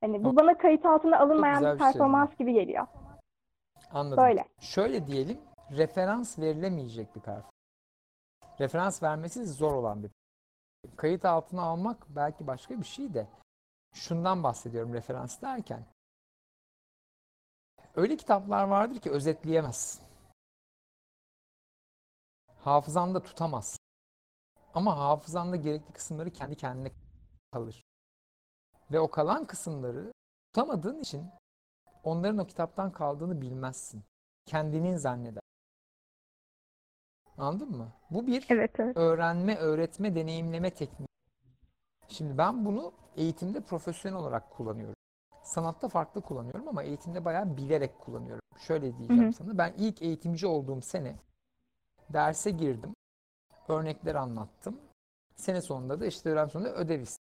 Hani 0.00 0.24
bu 0.24 0.36
bana 0.36 0.58
kayıt 0.58 0.86
altına 0.86 1.18
alınmayan 1.18 1.62
bir 1.62 1.68
şey 1.68 1.78
performans 1.78 2.36
gibi 2.38 2.52
geliyor. 2.52 2.86
Anladım. 3.92 4.24
Böyle. 4.24 4.44
Şöyle 4.60 5.06
diyelim, 5.06 5.38
referans 5.76 6.38
verilemeyecek 6.38 7.16
bir 7.16 7.20
performans. 7.20 7.52
Referans 8.60 9.02
vermesi 9.02 9.46
zor 9.46 9.72
olan 9.72 10.02
bir 10.02 10.10
Kayıt 10.96 11.24
altına 11.24 11.62
almak 11.62 12.06
belki 12.08 12.46
başka 12.46 12.80
bir 12.80 12.84
şey 12.84 13.14
de. 13.14 13.28
Şundan 13.94 14.42
bahsediyorum 14.42 14.94
referans 14.94 15.42
derken. 15.42 15.86
Öyle 17.94 18.16
kitaplar 18.16 18.64
vardır 18.64 19.00
ki 19.00 19.10
özetleyemezsin. 19.10 20.02
Hafızanda 22.56 23.22
tutamazsın. 23.22 23.78
Ama 24.74 24.98
hafızanda 24.98 25.56
gerekli 25.56 25.92
kısımları 25.92 26.30
kendi 26.30 26.56
kendine 26.56 26.92
kalır. 27.52 27.84
Ve 28.90 29.00
o 29.00 29.10
kalan 29.10 29.46
kısımları 29.46 30.12
tutamadığın 30.46 31.00
için 31.00 31.30
onların 32.04 32.38
o 32.38 32.46
kitaptan 32.46 32.92
kaldığını 32.92 33.40
bilmezsin. 33.40 34.04
Kendinin 34.46 34.96
zanneder. 34.96 35.47
Anladın 37.38 37.76
mı? 37.76 37.88
Bu 38.10 38.26
bir 38.26 38.46
Evet, 38.48 38.80
evet. 38.80 38.96
öğrenme, 38.96 39.56
öğretme, 39.56 40.14
deneyimleme 40.14 40.70
tekniği. 40.70 41.08
Şimdi 42.08 42.38
ben 42.38 42.64
bunu 42.64 42.92
eğitimde 43.16 43.60
profesyonel 43.60 44.18
olarak 44.18 44.50
kullanıyorum. 44.50 44.94
Sanatta 45.42 45.88
farklı 45.88 46.20
kullanıyorum 46.20 46.68
ama 46.68 46.82
eğitimde 46.82 47.24
bayağı 47.24 47.56
bilerek 47.56 47.98
kullanıyorum. 48.00 48.42
Şöyle 48.58 48.98
diyeceğim 48.98 49.28
hı. 49.28 49.32
sana. 49.32 49.58
Ben 49.58 49.72
ilk 49.78 50.02
eğitimci 50.02 50.46
olduğum 50.46 50.82
sene 50.82 51.16
derse 52.12 52.50
girdim. 52.50 52.94
Örnekler 53.68 54.14
anlattım. 54.14 54.80
Sene 55.36 55.60
sonunda 55.60 56.00
da 56.00 56.06
işte 56.06 56.30
dönem 56.30 56.50
sonunda 56.50 56.74
ödev 56.74 57.00
istedim. 57.00 57.28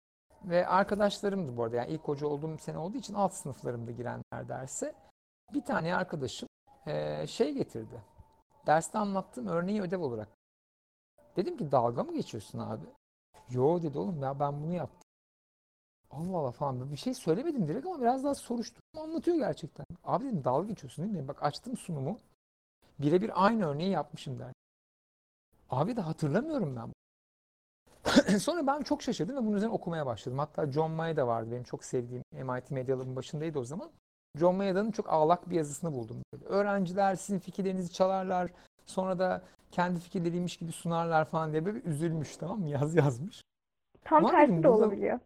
Ve 0.44 0.66
arkadaşlarımdı 0.66 1.56
bu 1.56 1.64
arada. 1.64 1.76
Yani 1.76 1.90
ilk 1.90 2.02
hoca 2.02 2.26
olduğum 2.26 2.58
sene 2.58 2.78
olduğu 2.78 2.98
için 2.98 3.14
alt 3.14 3.34
sınıflarımda 3.34 3.90
girenler 3.90 4.48
derse. 4.48 4.94
Bir 5.54 5.64
tane 5.64 5.94
arkadaşım 5.94 6.48
şey 7.26 7.54
getirdi. 7.54 8.11
Derste 8.66 8.98
anlattığım 8.98 9.46
örneği 9.46 9.82
ödev 9.82 10.00
olarak. 10.00 10.28
Dedim 11.36 11.56
ki 11.56 11.72
dalga 11.72 12.04
mı 12.04 12.14
geçiyorsun 12.14 12.58
abi? 12.58 12.86
Yo 13.50 13.82
dedi 13.82 13.98
oğlum 13.98 14.22
ya 14.22 14.40
ben 14.40 14.62
bunu 14.62 14.74
yaptım. 14.74 15.02
Allah 16.10 16.38
Allah 16.38 16.50
falan. 16.50 16.92
Bir 16.92 16.96
şey 16.96 17.14
söylemedim 17.14 17.68
direkt 17.68 17.86
ama 17.86 18.00
biraz 18.00 18.24
daha 18.24 18.34
soruşturdum. 18.34 19.02
Anlatıyor 19.02 19.36
gerçekten. 19.36 19.86
Abi 20.04 20.24
dedim 20.24 20.44
dalga 20.44 20.68
geçiyorsun 20.68 21.04
değil 21.04 21.16
mi? 21.16 21.28
Bak 21.28 21.42
açtım 21.42 21.76
sunumu. 21.76 22.18
Birebir 22.98 23.46
aynı 23.46 23.66
örneği 23.66 23.90
yapmışım 23.90 24.38
der. 24.38 24.52
Abi 25.70 25.96
de 25.96 26.00
hatırlamıyorum 26.00 26.76
ben. 26.76 26.92
Sonra 28.38 28.66
ben 28.66 28.82
çok 28.82 29.02
şaşırdım 29.02 29.36
ve 29.36 29.40
bunun 29.40 29.56
üzerine 29.56 29.74
okumaya 29.74 30.06
başladım. 30.06 30.38
Hatta 30.38 30.72
John 30.72 30.90
Maeda 30.90 31.26
vardı 31.26 31.50
benim 31.50 31.64
çok 31.64 31.84
sevdiğim 31.84 32.22
MIT 32.32 32.70
Medyalı'nın 32.70 33.16
başındaydı 33.16 33.58
o 33.58 33.64
zaman. 33.64 33.90
John 34.38 34.54
Maeda'nın 34.54 34.90
çok 34.90 35.08
ağlak 35.12 35.50
bir 35.50 35.56
yazısını 35.56 35.92
buldum. 35.92 36.16
Böyle. 36.32 36.44
Öğrenciler 36.44 37.14
sizin 37.16 37.38
fikirlerinizi 37.38 37.92
çalarlar. 37.92 38.50
Sonra 38.86 39.18
da 39.18 39.42
kendi 39.70 40.00
fikirleriymiş 40.00 40.56
gibi 40.56 40.72
sunarlar 40.72 41.24
falan 41.24 41.52
diye 41.52 41.64
böyle 41.64 41.78
bir 41.78 41.90
üzülmüş 41.90 42.36
tamam 42.36 42.60
mı? 42.60 42.68
Yaz 42.70 42.94
yazmış. 42.94 43.42
Tam 44.04 44.18
Ama 44.24 44.30
tersi 44.30 44.62
de 44.62 44.68
olabiliyor. 44.68 45.18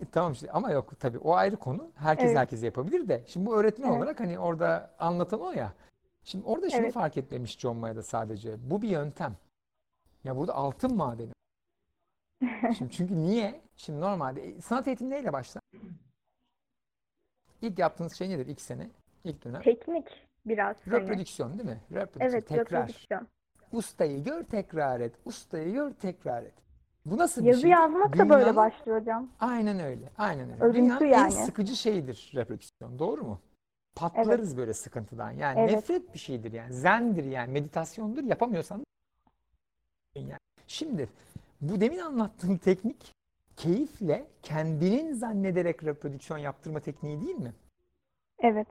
e, 0.00 0.04
tamam 0.12 0.32
işte 0.32 0.50
ama 0.52 0.70
yok 0.70 1.00
tabii 1.00 1.18
o 1.18 1.34
ayrı 1.34 1.56
konu. 1.56 1.90
Herkes 1.94 2.26
Evet. 2.26 2.36
herkese 2.36 2.66
yapabilir 2.66 3.08
de. 3.08 3.24
Şimdi 3.26 3.46
bu 3.46 3.56
öğretmen 3.56 3.88
Evet. 3.88 3.98
olarak 3.98 4.20
hani 4.20 4.38
orada 4.38 4.90
anlatan 4.98 5.40
o 5.40 5.50
ya. 5.50 5.72
Şimdi 6.24 6.44
orada 6.46 6.70
şunu 6.70 6.80
Evet. 6.80 6.92
fark 6.94 7.16
etmemiş 7.16 7.58
John 7.58 7.76
Maeda 7.76 8.02
sadece. 8.02 8.70
Bu 8.70 8.82
bir 8.82 8.88
yöntem. 8.88 9.36
Ya 10.24 10.36
burada 10.36 10.54
altın 10.54 10.96
madeni. 10.96 11.32
Şimdi 12.78 12.90
çünkü 12.92 13.16
niye? 13.20 13.60
Şimdi 13.76 14.00
normalde 14.00 14.42
e, 14.48 14.60
sanat 14.60 14.86
eğitimi 14.88 15.10
neyle 15.10 15.32
başlar? 15.32 15.61
İlk 17.62 17.78
yaptığınız 17.78 18.12
şey 18.12 18.30
nedir 18.30 18.46
ilk 18.46 18.60
sene? 18.60 18.90
İlk 19.24 19.44
dönem? 19.44 19.62
Teknik 19.62 20.26
biraz. 20.46 20.76
Reprodüksiyon 20.90 21.58
değil 21.58 21.68
mi? 21.68 21.80
Reprodüksiyon, 21.92 22.30
Evet, 22.30 22.48
tekrar. 22.48 22.80
reprodüksiyon. 22.82 23.28
Ustayı 23.72 24.24
gör, 24.24 24.42
tekrar 24.42 25.00
et. 25.00 25.12
Ustayı 25.24 25.72
gör, 25.72 25.90
tekrar 25.92 26.42
et. 26.42 26.54
Bu 27.06 27.18
nasıl 27.18 27.42
bir 27.42 27.46
Yazı 27.46 27.60
şeydir? 27.60 27.72
yazmak 27.72 28.18
da 28.18 28.28
böyle 28.28 28.56
başlıyor 28.56 29.00
hocam. 29.00 29.28
Aynen 29.40 29.80
öyle. 29.80 30.08
Aynen 30.18 30.52
öyle. 30.52 30.64
Örüntü 30.64 30.78
Dünyanın 31.00 31.04
en 31.04 31.10
yani. 31.10 31.32
sıkıcı 31.32 31.76
şeyidir 31.76 32.32
reprodüksiyon. 32.34 32.98
Doğru 32.98 33.24
mu? 33.24 33.40
Patlarız 33.94 34.56
böyle 34.56 34.74
sıkıntıdan. 34.74 35.30
Yani 35.30 35.60
Evet. 35.60 35.72
nefret 35.72 36.14
bir 36.14 36.18
şeydir 36.18 36.52
yani. 36.52 36.72
Zendir 36.72 37.24
yani. 37.24 37.52
Meditasyondur. 37.52 38.24
Yapamıyorsan 38.24 38.84
yani. 40.16 40.36
Şimdi 40.66 41.08
bu 41.60 41.80
demin 41.80 41.98
anlattığım 41.98 42.58
teknik 42.58 43.12
keyifle 43.62 44.26
kendinin 44.42 45.14
zannederek 45.14 45.84
reprodüksiyon 45.84 46.38
yaptırma 46.38 46.80
tekniği 46.80 47.20
değil 47.20 47.36
mi? 47.36 47.54
Evet. 48.38 48.66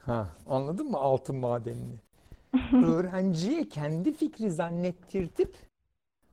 Ha, 0.00 0.36
anladın 0.46 0.90
mı 0.90 0.96
altın 0.96 1.36
madenini? 1.36 1.96
Öğrenciye 2.86 3.68
kendi 3.68 4.12
fikri 4.12 4.50
zannettirtip 4.50 5.56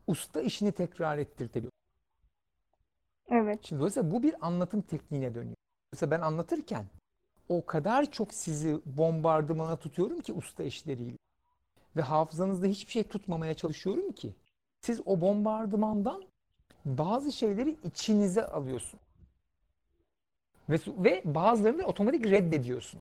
usta 0.08 0.42
işini 0.42 0.72
tekrar 0.72 1.18
ettirtebiliyor. 1.18 1.72
Evet. 3.30 3.60
Şimdi 3.64 3.80
dolayısıyla 3.80 4.12
bu 4.12 4.24
bir 4.24 4.48
anlatım 4.48 4.82
tekniğine 4.82 5.36
dönüyor. 5.36 5.56
Dolayısıyla 5.94 6.18
ben 6.18 6.22
anlatırken 6.22 6.86
o 7.50 7.66
kadar 7.66 8.12
çok 8.12 8.34
sizi 8.34 8.80
bombardımana 8.86 9.76
tutuyorum 9.76 10.22
ki 10.22 10.34
usta 10.34 10.64
işleriyle. 10.64 11.18
Ve 11.96 12.02
hafızanızda 12.02 12.68
hiçbir 12.68 12.92
şey 12.92 13.04
tutmamaya 13.04 13.54
çalışıyorum 13.54 14.12
ki 14.12 14.36
siz 14.82 15.02
o 15.06 15.22
bombardımandan 15.22 16.24
bazı 16.86 17.32
şeyleri 17.32 17.76
içinize 17.84 18.46
alıyorsun. 18.46 19.00
Ve, 20.70 20.80
ve 20.98 21.22
bazılarını 21.26 21.80
da 21.80 21.86
otomatik 21.86 22.26
reddediyorsun. 22.26 23.00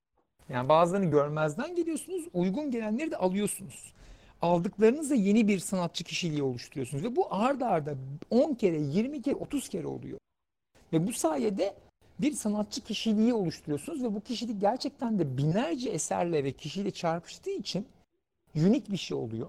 Yani 0.48 0.68
bazılarını 0.68 1.10
görmezden 1.10 1.74
geliyorsunuz, 1.74 2.24
uygun 2.32 2.70
gelenleri 2.70 3.10
de 3.10 3.16
alıyorsunuz. 3.16 3.92
Aldıklarınızla 4.42 5.14
yeni 5.14 5.48
bir 5.48 5.58
sanatçı 5.58 6.04
kişiliği 6.04 6.42
oluşturuyorsunuz 6.42 7.04
ve 7.04 7.16
bu 7.16 7.34
arda 7.34 7.68
arda 7.68 7.94
10 8.30 8.54
kere, 8.54 8.80
20 8.80 9.22
kere, 9.22 9.34
30 9.34 9.68
kere 9.68 9.86
oluyor. 9.86 10.18
Ve 10.92 11.06
bu 11.06 11.12
sayede 11.12 11.74
bir 12.18 12.32
sanatçı 12.32 12.84
kişiliği 12.84 13.34
oluşturuyorsunuz 13.34 14.02
ve 14.02 14.14
bu 14.14 14.20
kişilik 14.20 14.60
gerçekten 14.60 15.18
de 15.18 15.36
binlerce 15.36 15.90
eserle 15.90 16.44
ve 16.44 16.52
kişiyle 16.52 16.90
çarpıştığı 16.90 17.50
için 17.50 17.86
unik 18.54 18.90
bir 18.90 18.96
şey 18.96 19.16
oluyor. 19.16 19.48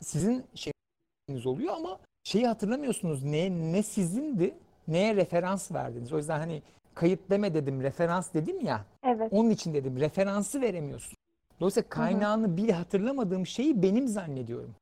Sizin 0.00 0.44
şeyiniz 0.54 1.46
oluyor 1.46 1.74
ama 1.74 1.98
şeyi 2.28 2.46
hatırlamıyorsunuz 2.46 3.24
ne 3.24 3.50
ne 3.72 3.82
sizindi, 3.82 4.54
neye 4.88 5.16
referans 5.16 5.72
verdiniz. 5.72 6.12
O 6.12 6.16
yüzden 6.16 6.38
hani 6.38 6.62
kayıt 6.94 7.30
deme 7.30 7.54
dedim, 7.54 7.82
referans 7.82 8.34
dedim 8.34 8.60
ya. 8.60 8.84
Evet. 9.04 9.32
Onun 9.32 9.50
için 9.50 9.74
dedim 9.74 10.00
referansı 10.00 10.60
veremiyorsun. 10.60 11.16
Dolayısıyla 11.60 11.88
kaynağını 11.88 12.56
bir 12.56 12.70
hatırlamadığım 12.70 13.46
şeyi 13.46 13.82
benim 13.82 14.08
zannediyorum. 14.08 14.74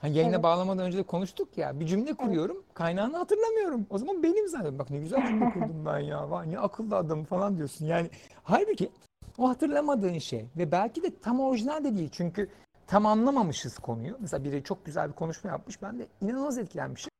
Hani 0.00 0.16
yayına 0.16 0.34
Evet. 0.34 0.42
bağlamadan 0.42 0.86
önce 0.86 0.98
de 0.98 1.02
konuştuk 1.02 1.58
ya 1.58 1.80
bir 1.80 1.86
cümle 1.86 2.14
kuruyorum 2.14 2.64
kaynağını 2.74 3.16
hatırlamıyorum. 3.16 3.86
O 3.90 3.98
zaman 3.98 4.22
benim 4.22 4.48
zannediyorum. 4.48 4.78
Bak 4.78 4.90
ne 4.90 4.98
güzel 4.98 5.26
cümle 5.26 5.50
kurdum 5.54 5.86
ben 5.86 5.98
ya. 5.98 6.30
Vay 6.30 6.50
ne 6.50 6.58
akıllı 6.58 6.96
adam 6.96 7.24
falan 7.24 7.56
diyorsun. 7.56 7.86
Yani 7.86 8.10
halbuki 8.42 8.90
o 9.38 9.48
hatırlamadığın 9.48 10.18
şey 10.18 10.44
ve 10.56 10.72
belki 10.72 11.02
de 11.02 11.18
tam 11.22 11.40
orijinal 11.40 11.84
de 11.84 11.96
değil. 11.96 12.08
Çünkü 12.12 12.48
tam 12.90 13.06
anlamamışız 13.06 13.78
konuyu. 13.78 14.16
Mesela 14.20 14.44
biri 14.44 14.64
çok 14.64 14.84
güzel 14.84 15.08
bir 15.08 15.12
konuşma 15.12 15.50
yapmış. 15.50 15.82
Ben 15.82 15.98
de 15.98 16.06
inanılmaz 16.20 16.58
etkilenmişim. 16.58 17.10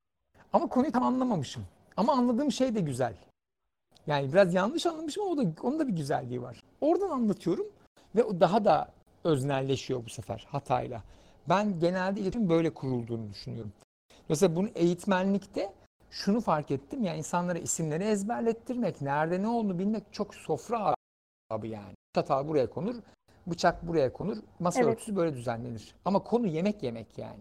Ama 0.52 0.66
konuyu 0.66 0.92
tam 0.92 1.02
anlamamışım. 1.02 1.64
Ama 1.96 2.12
anladığım 2.12 2.52
şey 2.52 2.74
de 2.74 2.80
güzel. 2.80 3.14
Yani 4.06 4.32
biraz 4.32 4.54
yanlış 4.54 4.86
anlamışım 4.86 5.22
ama 5.22 5.32
o 5.32 5.36
da, 5.36 5.42
onun 5.62 5.78
da 5.78 5.88
bir 5.88 5.92
güzelliği 5.92 6.42
var. 6.42 6.62
Oradan 6.80 7.10
anlatıyorum 7.10 7.66
ve 8.16 8.40
daha 8.40 8.64
da 8.64 8.92
öznelleşiyor 9.24 10.04
bu 10.04 10.08
sefer 10.08 10.46
hatayla. 10.50 11.02
Ben 11.48 11.80
genelde 11.80 12.20
iletişim 12.20 12.48
böyle 12.48 12.74
kurulduğunu 12.74 13.30
düşünüyorum. 13.30 13.72
Mesela 14.28 14.56
bunu 14.56 14.68
eğitmenlikte 14.74 15.72
şunu 16.10 16.40
fark 16.40 16.70
ettim. 16.70 17.04
Yani 17.04 17.18
insanlara 17.18 17.58
isimleri 17.58 18.04
ezberlettirmek, 18.04 19.00
nerede 19.00 19.42
ne 19.42 19.48
olduğunu 19.48 19.78
bilmek 19.78 20.12
çok 20.12 20.34
sofra 20.34 20.94
abi 21.50 21.68
yani. 21.68 21.94
Çatal 22.14 22.48
buraya 22.48 22.70
konur, 22.70 22.96
bıçak 23.50 23.88
buraya 23.88 24.12
konur, 24.12 24.36
masa 24.60 24.80
Evet. 24.80 24.92
örtüsü 24.92 25.16
böyle 25.16 25.36
düzenlenir. 25.36 25.94
Ama 26.04 26.18
konu 26.18 26.46
yemek 26.46 26.82
yemek 26.82 27.18
yani. 27.18 27.40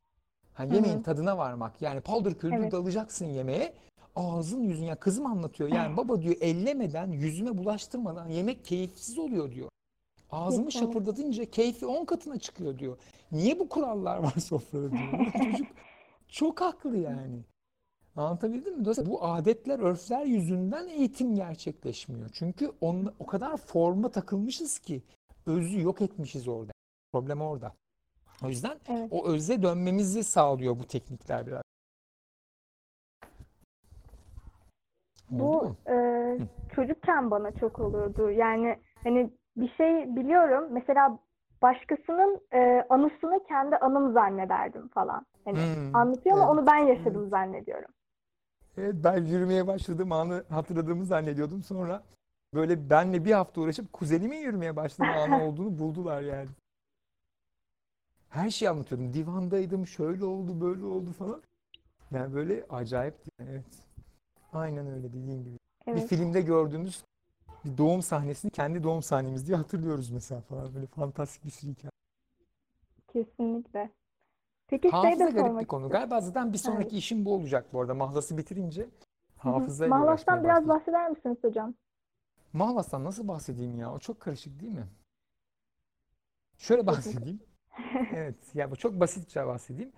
Hı 0.53 0.75
yemeğin 0.75 0.97
hı. 0.97 1.03
tadına 1.03 1.37
varmak. 1.37 1.81
Yani 1.81 2.01
paldır 2.01 2.35
küldür 2.35 2.55
Evet. 2.55 2.71
dalacaksın 2.71 3.25
yemeğe. 3.25 3.73
Ağzın 4.15 4.61
yüzün 4.61 4.85
ya 4.85 4.95
kızım 4.95 5.25
anlatıyor. 5.25 5.69
Yani 5.69 5.97
baba 5.97 6.21
diyor 6.21 6.35
ellemeden, 6.41 7.11
yüzüme 7.11 7.57
bulaştırmadan 7.57 8.27
yemek 8.27 8.65
keyifsiz 8.65 9.17
oluyor 9.17 9.51
diyor. 9.51 9.69
Ağzımı 10.31 10.69
Kesinlikle. 10.69 10.93
şapırdatınca 10.93 11.45
keyfi 11.45 11.85
10 11.85 12.05
katına 12.05 12.39
çıkıyor 12.39 12.79
diyor. 12.79 12.97
Niye 13.31 13.59
bu 13.59 13.69
kurallar 13.69 14.17
var 14.17 14.33
sofrada 14.39 14.91
diyor. 14.91 15.31
Çocuk 15.43 15.67
çok 16.27 16.61
haklı 16.61 16.97
yani. 16.97 17.39
Anlatabildim 18.15 18.77
mi? 18.77 18.85
Dolayısıyla 18.85 19.11
bu 19.11 19.23
adetler, 19.23 19.79
örfler 19.79 20.25
yüzünden 20.25 20.87
eğitim 20.87 21.35
gerçekleşmiyor. 21.35 22.29
Çünkü 22.33 22.71
on, 22.81 23.13
o 23.19 23.25
kadar 23.25 23.57
forma 23.57 24.09
takılmışız 24.11 24.79
ki 24.79 25.03
özü 25.49 25.81
yok 25.81 26.01
etmişiz 26.01 26.47
orada. 26.47 26.71
Problem 27.11 27.41
orada. 27.41 27.73
O 28.43 28.47
yüzden 28.47 28.79
Evet. 28.89 29.07
o 29.11 29.27
öze 29.27 29.63
dönmemizi 29.63 30.23
sağlıyor 30.23 30.79
bu 30.79 30.83
teknikler 30.87 31.47
biraz. 31.47 31.61
Bu 35.29 35.75
e, 35.89 35.95
çocukken 36.75 37.31
bana 37.31 37.51
çok 37.51 37.79
oluyordu. 37.79 38.31
Yani 38.31 38.79
hani 39.03 39.29
bir 39.57 39.69
şey 39.77 40.15
biliyorum. 40.15 40.67
Mesela 40.71 41.19
başkasının 41.61 42.41
e, 42.53 42.85
anısını 42.89 43.43
kendi 43.47 43.75
anım 43.75 44.13
zannederdim 44.13 44.87
falan. 44.87 45.25
Hani 45.45 45.57
Hmm, 45.57 45.95
anlatıyor 45.95 46.35
ama 46.35 46.45
evet, 46.45 46.51
onu 46.51 46.67
ben 46.67 46.77
yaşadım 46.77 47.29
zannediyorum. 47.29 47.91
Evet, 48.77 48.95
ben 49.03 49.25
yürümeye 49.25 49.67
başladığım 49.67 50.11
anı 50.11 50.43
hatırladığımı 50.49 51.05
zannediyordum. 51.05 51.63
Sonra 51.63 52.03
böyle 52.53 52.89
benle 52.89 53.25
bir 53.25 53.31
hafta 53.31 53.61
uğraşıp 53.61 53.93
kuzenimin 53.93 54.37
yürümeye 54.37 54.75
başladığı 54.75 55.11
anı 55.19 55.43
olduğunu 55.47 55.79
buldular 55.79 56.21
yani. 56.21 56.49
Her 58.29 58.49
şeyi 58.49 58.69
anlatıyordum. 58.69 59.13
Divandaydım, 59.13 59.87
şöyle 59.87 60.25
oldu, 60.25 60.61
böyle 60.61 60.85
oldu 60.85 61.11
falan. 61.11 61.41
Yani 62.11 62.33
böyle 62.33 62.65
acayip. 62.69 63.15
Evet. 63.39 63.65
Aynen 64.53 64.87
öyle 64.87 65.03
dediğin 65.13 65.43
gibi. 65.43 65.57
Bir 65.87 65.91
Evet. 65.91 66.07
filmde 66.09 66.41
gördüğümüz 66.41 67.03
bir 67.65 67.77
doğum 67.77 68.01
sahnesini 68.01 68.51
kendi 68.51 68.83
doğum 68.83 69.03
sahnemiz 69.03 69.47
diye 69.47 69.57
hatırlıyoruz 69.57 70.09
mesela 70.09 70.41
falan. 70.41 70.75
Böyle 70.75 70.85
fantastik 70.87 71.45
bir 71.45 71.49
sürü 71.51 71.71
hikaye. 71.71 71.91
Kesinlikle. 73.07 73.89
Peki 74.67 74.89
şey 74.89 74.91
Hafıza 74.91 75.25
de 75.25 75.29
garip 75.31 75.45
sormak 75.47 75.61
bir 75.61 75.67
konu. 75.67 75.83
istiyorum. 75.83 76.09
Galiba 76.09 76.21
zaten 76.21 76.53
bir 76.53 76.57
sonraki 76.57 76.81
Evet. 76.83 76.93
işim 76.93 77.25
bu 77.25 77.33
olacak 77.33 77.73
bu 77.73 77.81
arada. 77.81 77.93
Mahlası 77.93 78.37
bitirince 78.37 78.89
hafızayla 79.37 79.97
Mahlas'tan 79.97 80.43
biraz 80.43 80.67
bahseder 80.67 81.09
misiniz 81.09 81.37
hocam? 81.41 81.73
Mahlas'tan 82.53 83.03
nasıl 83.03 83.27
bahsedeyim 83.27 83.77
ya? 83.77 83.93
O 83.93 83.99
çok 83.99 84.19
karışık 84.19 84.59
değil 84.59 84.71
mi? 84.71 84.87
Şöyle 86.57 86.87
bahsedeyim. 86.87 87.39
Evet, 88.13 88.35
ya 88.55 88.71
bu 88.71 88.75
çok 88.75 88.99
basitçe 88.99 89.47
bahsedeyim. 89.47 89.91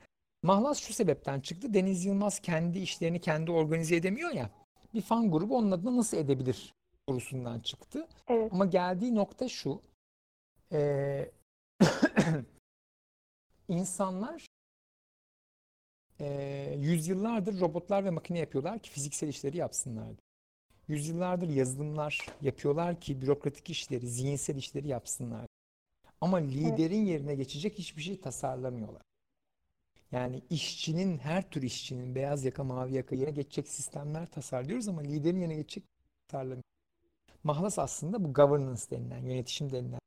Mahlas 0.44 0.80
şu 0.80 0.94
sebepten 0.94 1.40
çıktı. 1.40 1.74
Deniz 1.74 2.06
Yılmaz 2.06 2.40
kendi 2.40 2.80
işlerini 2.80 3.22
kendi 3.22 3.52
organize 3.52 3.96
edemiyor 3.96 4.32
ya. 4.32 4.50
Bir 4.94 5.02
fan 5.02 5.32
grubu 5.32 5.58
onun 5.58 5.72
adına 5.72 5.98
nasıl 5.98 6.18
edebilir 6.18 6.74
sorusundan 7.10 7.60
çıktı. 7.60 8.08
Evet. 8.28 8.54
Ama 8.54 8.66
geldiği 8.66 9.16
nokta 9.16 9.50
şu. 9.50 9.82
Eee 10.72 11.32
insanlar 13.68 14.48
eee, 16.20 16.76
yüzyıllardır 16.80 17.60
robotlar 17.60 18.06
ve 18.06 18.10
makine 18.10 18.40
yapıyorlar 18.40 18.80
ki 18.80 18.90
fiziksel 18.90 19.28
işleri 19.28 19.58
yapsınlar. 19.58 20.16
Yüzyıllardır 20.92 21.50
yazılımlar 21.50 22.26
yapıyorlar 22.42 23.02
ki 23.02 23.22
bürokratik 23.22 23.70
işleri, 23.70 24.08
zihinsel 24.08 24.56
işleri 24.56 24.88
yapsınlar. 24.88 25.48
Ama 26.22 26.38
liderin 26.38 27.06
yerine 27.06 27.36
geçecek 27.36 27.78
hiçbir 27.80 28.02
şey 28.02 28.22
tasarlamıyorlar. 28.22 29.02
Yani 30.12 30.42
işçinin, 30.50 31.18
her 31.18 31.50
tür 31.50 31.62
işçinin 31.62 32.16
beyaz 32.16 32.46
yaka, 32.46 32.64
mavi 32.64 32.94
yaka 32.94 33.16
yerine 33.16 33.32
geçecek 33.32 33.68
sistemler 33.68 34.26
tasarlıyoruz 34.26 34.88
ama 34.88 35.02
liderin 35.02 35.40
yerine 35.40 35.56
geçecek 35.56 35.84
tasarlamıyoruz. 36.28 36.72
Mahlas 37.44 37.80
aslında 37.80 38.24
bu 38.24 38.34
governance 38.34 38.84
denilen, 38.92 39.26
yönetişim 39.26 39.72
denilen 39.72 40.00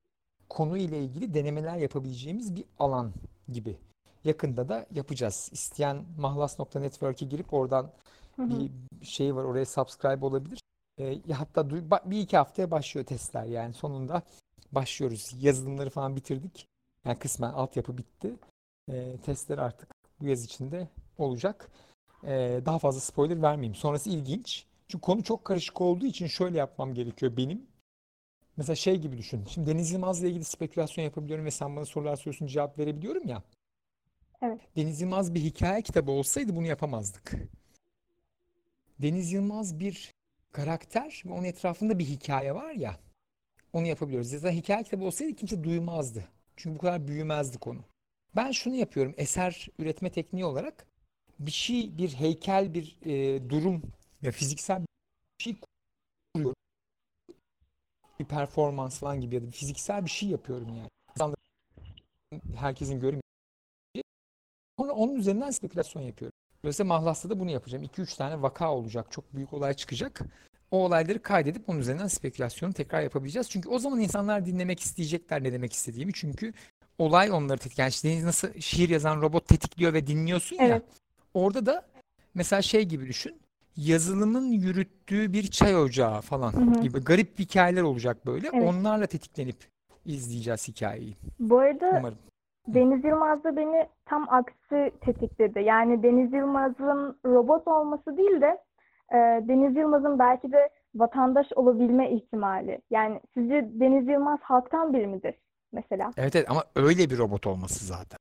konu 0.49 0.79
ile 0.79 1.05
ilgili 1.05 1.35
denemeler 1.35 1.77
yapabileceğimiz 1.77 2.57
bir 2.57 2.65
alan 2.79 3.13
gibi. 3.49 3.77
Yakında 4.25 4.69
da 4.69 4.87
yapacağız. 4.95 5.49
İsteyen 5.53 6.05
mahlas.network'e 6.19 7.27
girip 7.27 7.55
oradan 7.55 7.91
Hı 8.37 8.43
hı. 8.43 8.51
bir 8.51 8.71
şey 9.07 9.37
var 9.37 9.45
oraya 9.45 9.67
subscribe 9.67 10.27
olabilir. 10.27 10.65
Ya 10.99 11.41
hatta 11.41 11.71
bir 12.11 12.21
iki 12.21 12.37
haftaya 12.37 12.71
başlıyor 12.71 13.07
testler 13.07 13.45
yani 13.45 13.75
sonunda 13.75 14.23
başlıyoruz. 14.73 15.31
Yazılımları 15.41 15.91
falan 15.91 16.17
bitirdik. 16.17 16.69
Yani 17.05 17.19
kısmen 17.19 17.53
altyapı 17.53 17.99
bitti. 17.99 18.35
Ee, 18.89 19.17
testler 19.25 19.59
artık 19.59 19.95
bu 20.21 20.27
yaz 20.27 20.45
içinde 20.45 20.89
olacak. 21.19 21.71
Ee, 22.25 22.61
daha 22.67 22.79
fazla 22.79 23.01
spoiler 23.01 23.43
vermeyeyim. 23.43 23.75
Sonrası 23.75 24.11
ilginç. 24.11 24.67
Çünkü 24.89 25.03
konu 25.03 25.23
çok 25.23 25.45
karışık 25.45 25.81
olduğu 25.81 26.07
için 26.07 26.27
şöyle 26.27 26.59
yapmam 26.59 26.95
gerekiyor 26.95 27.37
benim. 27.37 27.67
Mesela 28.57 28.77
şey 28.77 28.97
gibi 28.97 29.19
düşün. 29.19 29.45
Şimdi 29.49 29.71
Deniz 29.71 29.93
Yılmaz'la 29.93 30.27
ilgili 30.27 30.45
spekülasyon 30.45 31.05
yapabiliyorum 31.05 31.45
ve 31.45 31.51
sen 31.51 31.77
bana 31.77 31.85
sorular 31.85 32.17
soruyorsun 32.17 32.47
cevap 32.47 32.79
verebiliyorum 32.79 33.29
ya. 33.29 33.43
Evet. 34.43 34.61
Deniz 34.77 35.01
Yılmaz 35.01 35.35
bir 35.35 35.41
hikaye 35.41 35.83
kitabı 35.83 36.11
olsaydı 36.11 36.57
bunu 36.57 36.67
yapamazdık. 36.67 37.33
Deniz 38.99 39.33
Yılmaz 39.33 39.81
bir 39.81 40.15
karakter 40.55 41.23
ve 41.27 41.33
onun 41.33 41.45
etrafında 41.45 41.99
bir 41.99 42.05
hikaye 42.05 42.55
var 42.55 42.73
ya. 42.73 42.99
Onu 43.73 43.87
yapabiliyoruz. 43.87 44.29
Zaten 44.31 44.53
hikaye 44.53 44.83
kitabı 44.83 45.05
olsaydı 45.05 45.35
kimse 45.37 45.65
duymazdı. 45.65 46.25
Çünkü 46.57 46.77
bu 46.77 46.81
kadar 46.81 47.09
büyümezdi 47.09 47.59
konu. 47.59 47.81
Ben 48.37 48.51
şunu 48.51 48.75
yapıyorum 48.75 49.15
eser 49.17 49.69
üretme 49.79 50.11
tekniği 50.13 50.45
olarak 50.45 50.87
bir 51.39 51.51
şey, 51.51 51.99
bir 51.99 52.15
heykel, 52.15 52.75
bir 52.75 52.97
e, 53.03 53.51
durum 53.51 53.83
ya 54.23 54.33
fiziksel 54.33 54.81
bir 54.81 55.45
şey 55.45 55.57
kuruyorum. 56.35 56.57
Bir 58.21 58.25
performans 58.25 58.99
falan 58.99 59.21
gibi 59.21 59.35
ya 59.35 59.43
da 59.43 59.51
fiziksel 59.51 60.05
bir 60.05 60.11
şey 60.11 60.29
yapıyorum 60.29 60.69
yani. 60.77 61.35
Herkesin 62.57 62.95
görmeyeceği. 62.95 63.23
Sonra 64.79 64.93
onun 64.93 65.15
üzerinden 65.15 65.51
spekülasyon 65.51 66.03
yapıyorum. 66.03 66.39
Dolayısıyla 66.65 66.89
Mahlas'ta 66.89 67.31
da 67.31 67.41
bunu 67.41 67.51
yapacağım. 67.51 67.85
2-3 67.85 68.17
tane 68.17 68.43
vaka 68.43 68.73
olacak. 68.73 69.07
Çok 69.11 69.35
büyük 69.35 69.53
olay 69.53 69.75
çıkacak. 69.75 70.21
O 70.71 70.85
olayları 70.85 71.23
kaydedip 71.23 71.69
onun 71.69 71.79
üzerinden 71.79 72.07
spekülasyonu 72.07 72.73
tekrar 72.73 73.03
yapabileceğiz. 73.03 73.51
Çünkü 73.51 73.69
o 73.69 73.79
zaman 73.79 74.01
insanlar 74.01 74.47
dinlemek 74.47 74.81
isteyecekler 74.81 75.43
ne 75.45 75.53
demek 75.53 75.73
istediğimi. 75.73 76.13
Çünkü 76.15 76.53
olay 76.99 77.31
onları 77.31 77.59
tetikliyor. 77.59 77.93
Yani 78.05 78.25
nasıl 78.27 78.61
şiir 78.61 78.89
yazan 78.89 79.23
robot 79.23 79.49
tetikliyor 79.49 79.93
ve 79.93 80.07
dinliyorsun 80.07 80.57
ya. 80.57 80.67
Evet. 80.67 80.83
Orada 81.35 81.67
da 81.67 81.87
mesela 82.35 82.63
şey 82.63 82.83
gibi 82.85 83.07
düşün. 83.07 83.41
yazılımın 83.77 84.53
yürüttüğü 84.53 85.33
bir 85.33 85.47
çay 85.51 85.77
ocağı 85.77 86.21
falan 86.21 86.53
Hı 86.53 86.79
hı. 86.79 86.83
gibi 86.83 87.01
garip 87.01 87.39
hikayeler 87.39 87.83
olacak 87.83 88.27
böyle. 88.27 88.51
Evet. 88.55 88.65
Onlarla 88.69 89.07
tetiklenip 89.07 89.57
izleyeceğiz 90.07 90.69
hikayeyi. 90.69 91.17
Bu 91.41 91.59
arada 91.59 91.97
Umarım. 91.99 92.19
Deniz 92.69 93.05
Yılmaz 93.05 93.45
da 93.45 93.57
beni 93.57 93.89
tam 94.07 94.27
aksi 94.29 94.93
tetikledi. 95.01 95.61
Yani 95.61 96.03
Deniz 96.03 96.33
Yılmaz'ın 96.33 97.19
robot 97.27 97.69
olması 97.69 98.17
değil 98.17 98.41
de 98.41 98.59
e, 99.13 99.17
Deniz 99.49 99.77
Yılmaz'ın 99.77 100.19
belki 100.19 100.53
de 100.53 100.69
vatandaş 100.95 101.47
olabilme 101.57 102.11
ihtimali. 102.11 102.81
Yani 102.91 103.21
sizce 103.35 103.71
Deniz 103.73 104.09
Yılmaz 104.09 104.41
halktan 104.43 104.95
biri 104.95 105.07
midir 105.07 105.35
mesela? 105.73 106.13
Evet 106.17 106.37
evet 106.37 106.51
ama 106.51 106.65
öyle 106.77 107.11
bir 107.11 107.19
robot 107.19 107.47
olması 107.47 107.85
zaten. 107.85 108.19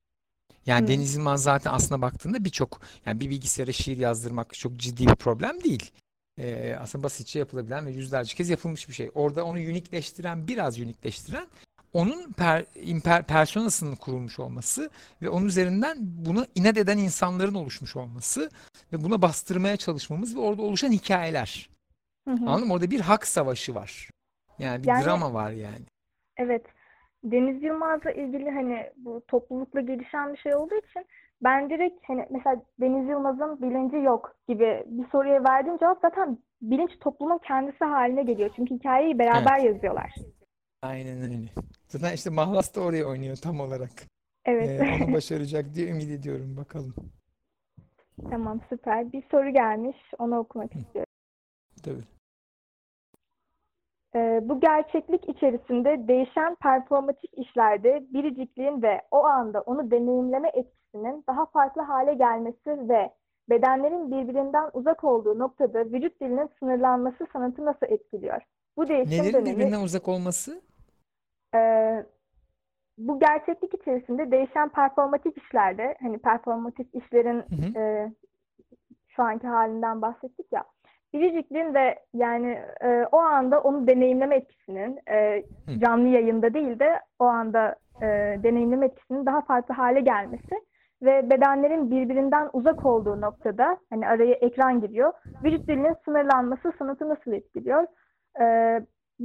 Yani 0.66 0.80
Hmm. 0.82 0.88
Deniz 0.88 1.16
Yılmaz 1.16 1.44
zaten 1.44 1.72
aslına 1.72 2.02
baktığında 2.02 2.46
birçok 2.46 2.82
yani 3.06 3.20
bir 3.20 3.30
bilgisayara 3.30 3.72
şiir 3.72 3.98
yazdırmak 3.98 4.54
çok 4.54 4.76
ciddi 4.76 5.08
bir 5.08 5.16
problem 5.16 5.64
değil. 5.64 5.92
Ee, 6.38 6.76
aslında 6.80 7.04
basitçe 7.04 7.40
yapılabilen 7.40 7.86
ve 7.86 7.92
yüzlerce 7.92 8.36
kez 8.36 8.50
yapılmış 8.50 8.90
bir 8.90 8.94
şey. 8.94 9.12
Orada 9.16 9.46
onu 9.46 9.58
unikleştiren, 9.58 10.48
biraz 10.48 10.80
unikleştiren 10.80 11.48
onun 11.94 12.34
per, 12.34 12.66
imper, 12.76 13.24
personasının 13.24 13.96
kurulmuş 13.96 14.40
olması 14.40 14.90
ve 15.22 15.30
onun 15.30 15.46
üzerinden 15.46 15.98
buna 16.00 16.46
inat 16.56 16.78
eden 16.78 16.98
insanların 16.98 17.54
oluşmuş 17.54 17.96
olması 17.96 18.50
ve 18.94 19.04
buna 19.04 19.22
bastırmaya 19.22 19.78
çalışmamız 19.78 20.36
ve 20.36 20.40
orada 20.40 20.62
oluşan 20.62 20.92
hikayeler. 20.92 21.70
Hı 22.28 22.32
hı. 22.34 22.50
Anladın 22.50 22.68
mı? 22.68 22.74
Orada 22.74 22.92
bir 22.92 23.00
hak 23.00 23.28
savaşı 23.28 23.76
var. 23.76 24.10
Yani 24.60 24.84
bir 24.84 24.88
Yani- 24.88 25.06
drama 25.06 25.34
var 25.34 25.52
yani. 25.52 25.86
Evet. 26.38 26.66
Deniz 27.24 27.64
Yılmaz'la 27.64 28.12
ilgili 28.12 28.50
hani 28.52 28.92
bu 28.98 29.22
toplulukla 29.28 29.82
gelişen 29.82 30.34
bir 30.34 30.38
şey 30.38 30.56
olduğu 30.56 30.76
için 30.76 31.06
ben 31.44 31.70
direkt 31.70 32.10
hani 32.10 32.26
mesela 32.30 32.62
Deniz 32.82 33.10
Yılmaz'ın 33.10 33.62
bilinci 33.62 33.96
yok 33.98 34.36
gibi 34.48 34.84
bir 34.88 35.08
soruya 35.12 35.44
verdiğim 35.44 35.78
cevap 35.78 36.00
zaten 36.02 36.38
bilinç 36.62 36.92
toplumun 37.00 37.38
kendisi 37.48 37.84
haline 37.84 38.24
geliyor. 38.24 38.50
Çünkü 38.56 38.76
hikayeyi 38.76 39.20
beraber 39.20 39.60
yazıyorlar. 39.60 40.16
Aynen 40.84 41.22
öyle. 41.22 41.50
Zaten 41.88 42.14
işte 42.14 42.30
Mahlas 42.30 42.76
da 42.76 42.82
oraya 42.82 43.06
oynuyor 43.06 43.36
tam 43.36 43.60
olarak. 43.60 43.92
Evet. 44.46 44.82
Ee, 44.82 45.04
onu 45.04 45.14
başaracak 45.14 45.66
diye 45.74 45.88
ümit 45.88 46.10
ediyorum 46.10 46.58
bakalım. 46.58 46.96
Tamam 48.30 48.60
süper. 48.70 49.12
Bir 49.12 49.24
soru 49.32 49.50
gelmiş. 49.50 49.98
Onu 50.20 50.38
okumak 50.38 50.76
istiyorum. 50.76 51.12
Tabii. 51.84 52.04
Ee, 54.16 54.40
bu 54.44 54.60
gerçeklik 54.60 55.30
içerisinde 55.30 56.08
değişen 56.08 56.56
performatif 56.56 57.32
işlerde 57.34 58.04
biricikliğin 58.14 58.82
ve 58.82 59.02
o 59.12 59.24
anda 59.24 59.62
onu 59.62 59.92
deneyimleme 59.92 60.50
etkisinin 60.54 61.24
daha 61.28 61.46
farklı 61.46 61.82
hale 61.82 62.14
gelmesi 62.14 62.90
ve 62.90 63.14
bedenlerin 63.50 64.12
birbirinden 64.12 64.70
uzak 64.74 65.04
olduğu 65.04 65.40
noktada 65.40 65.86
vücut 65.86 66.22
dilinin 66.22 66.50
sınırlanması 66.60 67.28
sanatı 67.34 67.66
nasıl 67.66 67.86
etkiliyor? 67.86 68.42
Bu 68.78 68.88
değişim 68.88 69.18
Nelerin 69.18 69.34
dönemi 69.34 69.56
birbirinden 69.56 69.82
uzak 69.82 70.08
olması? 70.08 70.62
E, 71.54 71.60
bu 72.98 73.20
gerçeklik 73.20 73.74
içerisinde 73.74 74.32
değişen 74.32 74.70
performatif 74.70 75.38
işlerde 75.38 75.96
hani 76.02 76.18
performatif 76.18 76.88
işlerin 76.96 77.38
Hı 77.40 77.80
hı. 77.80 77.80
e, 77.80 78.12
şu 79.08 79.24
anki 79.24 79.48
halinden 79.48 80.02
bahsettik 80.02 80.46
ya. 80.52 80.64
Biricikliğin 81.14 81.74
ve 81.74 82.00
yani 82.14 82.60
e, 82.82 83.06
o 83.12 83.18
anda 83.18 83.62
onu 83.62 83.88
deneyimleme 83.88 84.36
etkisinin 84.36 85.00
e, 85.10 85.44
canlı 85.80 86.08
yayında 86.08 86.54
değil 86.54 86.80
de 86.80 87.00
o 87.20 87.26
anda 87.26 87.76
e, 88.02 88.06
deneyimleme 88.44 88.86
etkisinin 88.86 89.26
daha 89.26 89.42
farklı 89.42 89.74
hale 89.74 90.02
gelmesi 90.02 90.62
ve 91.02 91.30
bedenlerin 91.30 91.92
birbirinden 91.92 92.50
uzak 92.54 92.86
olduğu 92.86 93.22
noktada 93.22 93.78
hani 93.90 94.08
araya 94.08 94.34
ekran 94.34 94.82
giriyor. 94.82 95.14
Vücut 95.44 95.68
dilinin 95.68 95.96
sınırlanması 96.06 96.74
sanatı 96.80 97.10
nasıl 97.10 97.32
etkiliyor? 97.32 97.86
E, 98.42 98.46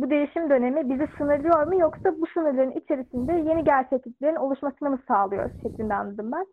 bu 0.03 0.11
değişim 0.11 0.51
dönemi 0.51 0.91
bizi 0.91 1.09
sınırlıyor 1.19 1.67
mu 1.67 1.81
yoksa 1.81 2.21
bu 2.21 2.27
sınırların 2.35 2.81
içerisinde 2.81 3.33
yeni 3.33 3.65
gerçekliklerin 3.65 4.37
oluşmasını 4.37 4.91
mı 4.91 5.01
sağlıyor 5.09 5.51
şeklinde 5.63 5.95
anladım 5.95 6.33
ben. 6.33 6.47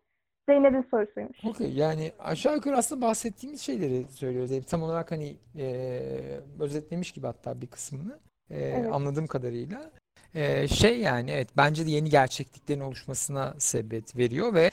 Zeynep'in 0.50 0.88
sorusuymuş. 0.91 1.46
Okey 1.46 1.74
yani 1.74 2.12
aşağı 2.20 2.56
yukarı 2.56 2.78
aslında 2.78 3.06
bahsettiğimiz 3.06 3.62
şeyleri 3.62 4.06
söylüyoruz. 4.12 4.52
Yani 4.52 4.64
tam 4.64 4.84
olarak 4.84 5.12
hani 5.12 5.36
eee, 5.56 6.39
özetlemiş 6.60 7.12
gibi 7.12 7.28
hatta 7.28 7.62
bir 7.62 7.68
kısmını 7.68 8.20
eee, 8.50 8.58
Evet. 8.80 8.93
anladığım 8.93 9.28
kadarıyla. 9.28 9.91
Eee, 10.36 10.68
şey 10.68 11.00
yani 11.00 11.32
evet 11.32 11.50
bence 11.58 11.86
de 11.86 11.89
yeni 11.91 12.10
gerçekliklerin 12.10 12.80
oluşmasına 12.82 13.54
sebebiyet 13.60 14.18
veriyor 14.18 14.54
ve 14.54 14.72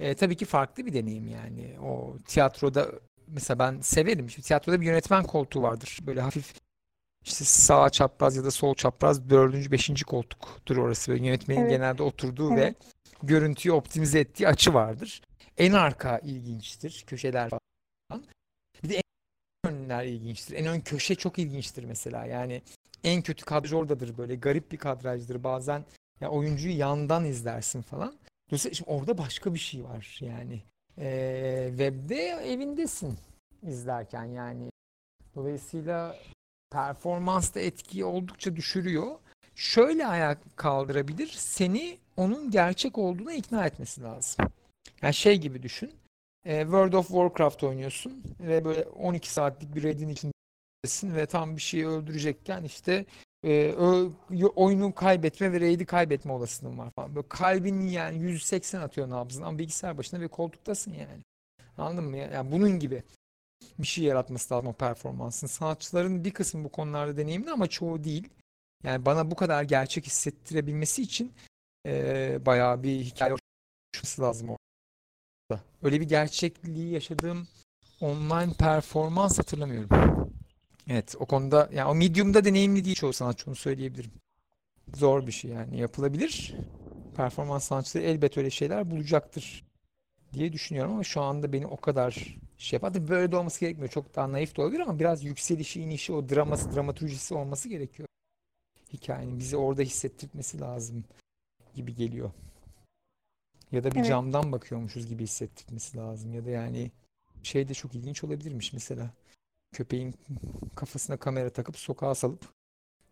eee, 0.00 0.14
tabii 0.14 0.36
ki 0.36 0.44
farklı 0.44 0.86
bir 0.86 0.92
deneyim 0.94 1.28
yani. 1.28 1.74
O 1.88 2.16
tiyatroda 2.26 2.86
mesela 3.28 3.58
ben 3.58 3.80
severim. 3.80 4.30
Şimdi 4.30 4.46
tiyatroda 4.48 4.80
bir 4.80 4.86
yönetmen 4.86 5.22
koltuğu 5.22 5.62
vardır. 5.62 5.98
Böyle 6.06 6.20
hafif 6.20 6.54
işte 7.24 7.44
sağ 7.44 7.90
çapraz 7.90 8.36
ya 8.36 8.44
da 8.44 8.50
sol 8.50 8.74
çapraz 8.74 9.30
dördüncü, 9.30 9.72
beşinci 9.72 10.04
koltuktur 10.04 10.76
orası. 10.76 11.12
Böyle 11.12 11.26
yönetmenin 11.26 11.60
Evet. 11.60 11.70
genelde 11.70 12.02
oturduğu 12.02 12.56
ve 12.56 12.60
Evet. 12.60 12.76
görüntüyü 13.22 13.72
optimize 13.72 14.20
ettiği 14.20 14.48
açı 14.48 14.74
vardır. 14.74 15.22
En 15.58 15.72
arka 15.72 16.18
ilginçtir. 16.18 17.04
Köşeler 17.06 17.50
falan. 17.50 18.24
Bir 18.84 18.88
de 18.88 18.94
en 19.64 19.72
önler 19.72 20.04
ilginçtir. 20.04 20.56
En 20.56 20.66
ön 20.66 20.80
köşe 20.80 21.14
çok 21.14 21.38
ilginçtir 21.38 21.84
mesela. 21.84 22.26
Yani 22.26 22.62
en 23.04 23.22
kötü 23.22 23.44
kadraj 23.44 23.72
oradadır 23.72 24.18
böyle. 24.18 24.34
Garip 24.34 24.72
bir 24.72 24.76
kadrajdır. 24.76 25.44
Bazen 25.44 25.84
ya 26.20 26.30
oyuncuyu 26.30 26.78
yandan 26.78 27.24
izlersin 27.24 27.82
falan. 27.82 28.14
Dolayısıyla 28.50 28.74
şimdi 28.74 28.90
orada 28.90 29.18
başka 29.18 29.54
bir 29.54 29.58
şey 29.58 29.84
var 29.84 30.18
yani. 30.20 30.62
Ee, 30.98 31.66
webde 31.68 32.24
evindesin 32.26 33.18
izlerken 33.62 34.24
yani. 34.24 34.70
Dolayısıyla 35.34 36.16
performans 36.72 37.54
da 37.54 37.60
etkiyi 37.60 38.04
oldukça 38.04 38.56
düşürüyor. 38.56 39.06
Şöyle 39.54 40.06
ayağa 40.06 40.36
kaldırabilir. 40.56 41.26
Seni 41.36 41.98
onun 42.16 42.50
gerçek 42.50 42.98
olduğuna 42.98 43.32
ikna 43.34 43.66
etmesi 43.66 44.02
lazım. 44.02 44.46
Yani 45.02 45.14
şey 45.14 45.38
gibi 45.38 45.62
düşün. 45.62 45.92
e, 46.44 46.62
World 46.62 46.92
of 46.92 47.06
Warcraft 47.06 47.64
oynuyorsun 47.64 48.22
ve 48.40 48.64
böyle 48.64 48.82
12 48.82 49.32
saatlik 49.32 49.74
bir 49.74 49.82
raid'in 49.84 50.08
içindesin 50.08 51.14
ve 51.16 51.26
tam 51.26 51.56
bir 51.56 51.62
şeyi 51.62 51.86
öldürecekken 51.86 52.64
işte 52.64 53.06
e, 53.44 53.72
oyunu 54.56 54.94
kaybetme 54.94 55.52
ve 55.52 55.60
raid'i 55.60 55.86
kaybetme 55.86 56.32
olasılığın 56.32 56.78
var 56.78 56.90
falan. 56.96 57.14
Böyle 57.14 57.28
kalbin 57.28 57.80
yani 57.80 58.18
180 58.18 58.80
atıyor 58.80 59.10
nabzın 59.10 59.42
ama 59.42 59.58
bilgisayar 59.58 59.98
başında 59.98 60.20
ve 60.20 60.28
koltuktasın 60.28 60.92
yani. 60.92 61.22
Anladın 61.78 62.04
mı? 62.04 62.16
Yani 62.16 62.52
bunun 62.52 62.78
gibi 62.78 63.02
bir 63.78 63.86
şey 63.86 64.04
yaratması 64.04 64.54
lazım 64.54 64.66
o 64.68 64.72
performansın. 64.72 65.46
Sanatçıların 65.46 66.24
bir 66.24 66.30
kısmı 66.30 66.64
bu 66.64 66.68
konularda 66.68 67.16
deneyimli 67.16 67.50
ama 67.50 67.66
çoğu 67.66 68.04
değil. 68.04 68.28
Yani 68.84 69.06
bana 69.06 69.30
bu 69.30 69.34
kadar 69.36 69.62
gerçek 69.62 70.06
hissettirebilmesi 70.06 71.02
için 71.02 71.32
eee 71.84 72.38
bayağı 72.46 72.82
bir 72.82 73.00
hikaye 73.00 73.34
oluşması 73.94 74.22
lazım 74.22 74.48
orada. 74.48 75.64
Öyle 75.82 76.00
bir 76.00 76.08
gerçekliği 76.08 76.92
yaşadığım 76.92 77.48
online 78.00 78.52
performans 78.58 79.38
hatırlamıyorum. 79.38 79.88
Evet 80.88 81.14
o 81.18 81.26
konuda 81.26 81.68
yani 81.72 81.88
o 81.90 81.94
medium'da 81.94 82.44
deneyimli 82.44 82.84
değil 82.84 82.96
çoğu 82.96 83.12
sanatçı 83.12 83.50
onu 83.50 83.56
söyleyebilirim. 83.56 84.12
Zor 84.94 85.26
bir 85.26 85.32
şey 85.32 85.50
yani 85.50 85.80
yapılabilir. 85.80 86.54
Performans 87.16 87.64
sanatçıları 87.64 88.06
elbet 88.06 88.38
öyle 88.38 88.50
şeyler 88.50 88.90
bulacaktır 88.90 89.64
diye 90.32 90.52
düşünüyorum 90.52 90.92
ama 90.92 91.04
şu 91.04 91.20
anda 91.20 91.52
beni 91.52 91.66
o 91.66 91.76
kadar 91.76 92.36
şey 92.62 92.76
yapar. 92.76 92.92
Tabii 92.94 93.08
böyle 93.08 93.32
de 93.32 93.36
olması 93.36 93.60
gerekmiyor. 93.60 93.90
Çok 93.90 94.16
daha 94.16 94.32
naif 94.32 94.56
de 94.56 94.62
olabilir 94.62 94.80
ama 94.80 94.98
biraz 94.98 95.24
yükselişi, 95.24 95.80
inişi, 95.82 96.12
o 96.12 96.28
draması, 96.28 96.74
dramaturjisi 96.74 97.34
olması 97.34 97.68
gerekiyor. 97.68 98.08
Hikayenin 98.92 99.38
bizi 99.38 99.56
orada 99.56 99.82
hissettirmesi 99.82 100.60
lazım 100.60 101.04
gibi 101.74 101.94
geliyor. 101.94 102.30
Ya 103.72 103.84
da 103.84 103.90
bir 103.90 103.96
Evet. 103.96 104.06
camdan 104.08 104.52
bakıyormuşuz 104.52 105.06
gibi 105.08 105.22
hissettirmesi 105.22 105.96
lazım. 105.96 106.34
Ya 106.34 106.44
da 106.44 106.50
yani 106.50 106.90
şey 107.42 107.68
de 107.68 107.74
çok 107.74 107.94
ilginç 107.94 108.24
olabilirmiş 108.24 108.72
mesela. 108.72 109.10
Köpeğin 109.72 110.14
kafasına 110.74 111.16
kamera 111.16 111.50
takıp 111.50 111.76
sokağa 111.78 112.14
salıp 112.14 112.48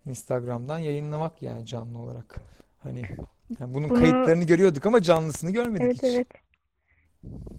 Instagram'dan 0.07 0.79
yayınlamak 0.79 1.43
yani 1.43 1.67
canlı 1.67 1.99
olarak. 1.99 2.41
Hani 2.79 3.01
yani 3.61 3.75
bunun 3.75 3.91
Bunu- 3.91 3.99
kayıtlarını 3.99 4.45
görüyorduk 4.45 4.87
ama 4.87 5.03
canlısını 5.03 5.51
görmedik 5.51 5.83
Evet 5.87 5.97
hiç. 6.03 6.15
evet. 6.15 6.27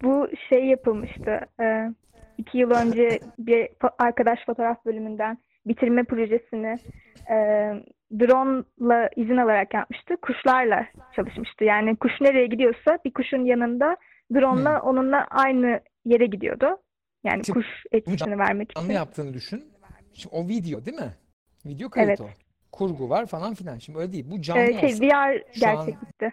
Bu 0.02 0.28
şey 0.48 0.64
yapılmıştı. 0.66 1.40
e, 1.60 1.90
iki 2.38 2.58
yıl 2.58 2.70
önce 2.70 3.18
bir 3.38 3.68
arkadaş 3.98 4.38
fotoğraf 4.46 4.84
bölümünden 4.84 5.38
bitirme 5.66 6.04
projesini 6.04 6.78
e, 7.30 7.36
drone'la 8.18 9.10
izin 9.16 9.36
alarak 9.36 9.74
yapmıştı. 9.74 10.16
Kuşlarla 10.22 10.86
çalışmıştı. 11.16 11.64
Yani 11.64 11.96
kuş 11.96 12.12
nereye 12.20 12.46
gidiyorsa 12.46 12.98
bir 13.04 13.12
kuşun 13.12 13.44
yanında 13.44 13.96
drone'la 14.34 14.80
onunla 14.82 15.26
aynı 15.30 15.80
yere 16.04 16.26
gidiyordu. 16.26 16.66
Yani 17.24 17.44
Şimdi 17.44 17.58
kuş 17.58 17.66
etkisini 17.92 18.38
vermek 18.38 18.74
Canlı 18.74 18.86
için. 18.86 18.94
yaptığını 18.96 19.34
düşün. 19.34 19.64
Şimdi 20.14 20.34
o 20.36 20.48
video 20.48 20.84
değil 20.84 20.96
mi? 21.00 21.12
Video 21.66 21.90
kayıt 21.90 22.08
Evet. 22.08 22.20
o. 22.20 22.26
Kurgu 22.72 23.10
var 23.10 23.26
falan 23.26 23.54
filan. 23.54 23.78
Şimdi 23.78 23.98
öyle 23.98 24.12
değil. 24.12 24.30
Bu 24.30 24.40
canlı 24.42 24.60
E, 24.62 24.80
şey. 24.80 24.90
VR 25.08 25.42
Şu 25.52 25.68
an- 25.68 25.76
gerçeklikti. 25.76 26.32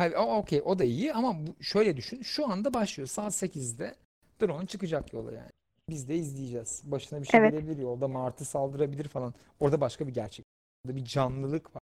Hayır, 0.00 0.14
o 0.14 0.36
okey 0.36 0.62
o 0.64 0.78
da 0.78 0.84
iyi 0.84 1.12
ama 1.14 1.46
bu, 1.46 1.62
şöyle 1.62 1.96
düşün. 1.96 2.22
Şu 2.22 2.50
anda 2.50 2.74
başlıyor. 2.74 3.06
Saat 3.06 3.32
8'de 3.32 3.94
drone 4.42 4.66
çıkacak 4.66 5.12
yola 5.12 5.32
yani. 5.32 5.50
Biz 5.88 6.08
de 6.08 6.16
izleyeceğiz. 6.16 6.82
Başına 6.84 7.22
bir 7.22 7.26
şey 7.26 7.40
Evet. 7.40 7.52
gelebilir, 7.52 7.78
yolda 7.82 8.08
martı 8.08 8.44
saldırabilir 8.44 9.08
falan. 9.08 9.34
Orada 9.60 9.80
başka 9.80 10.06
bir 10.06 10.14
gerçek. 10.14 10.44
Orada 10.84 10.96
bir 10.96 11.04
canlılık 11.04 11.74
var. 11.74 11.80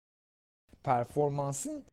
Performansın 0.83 1.85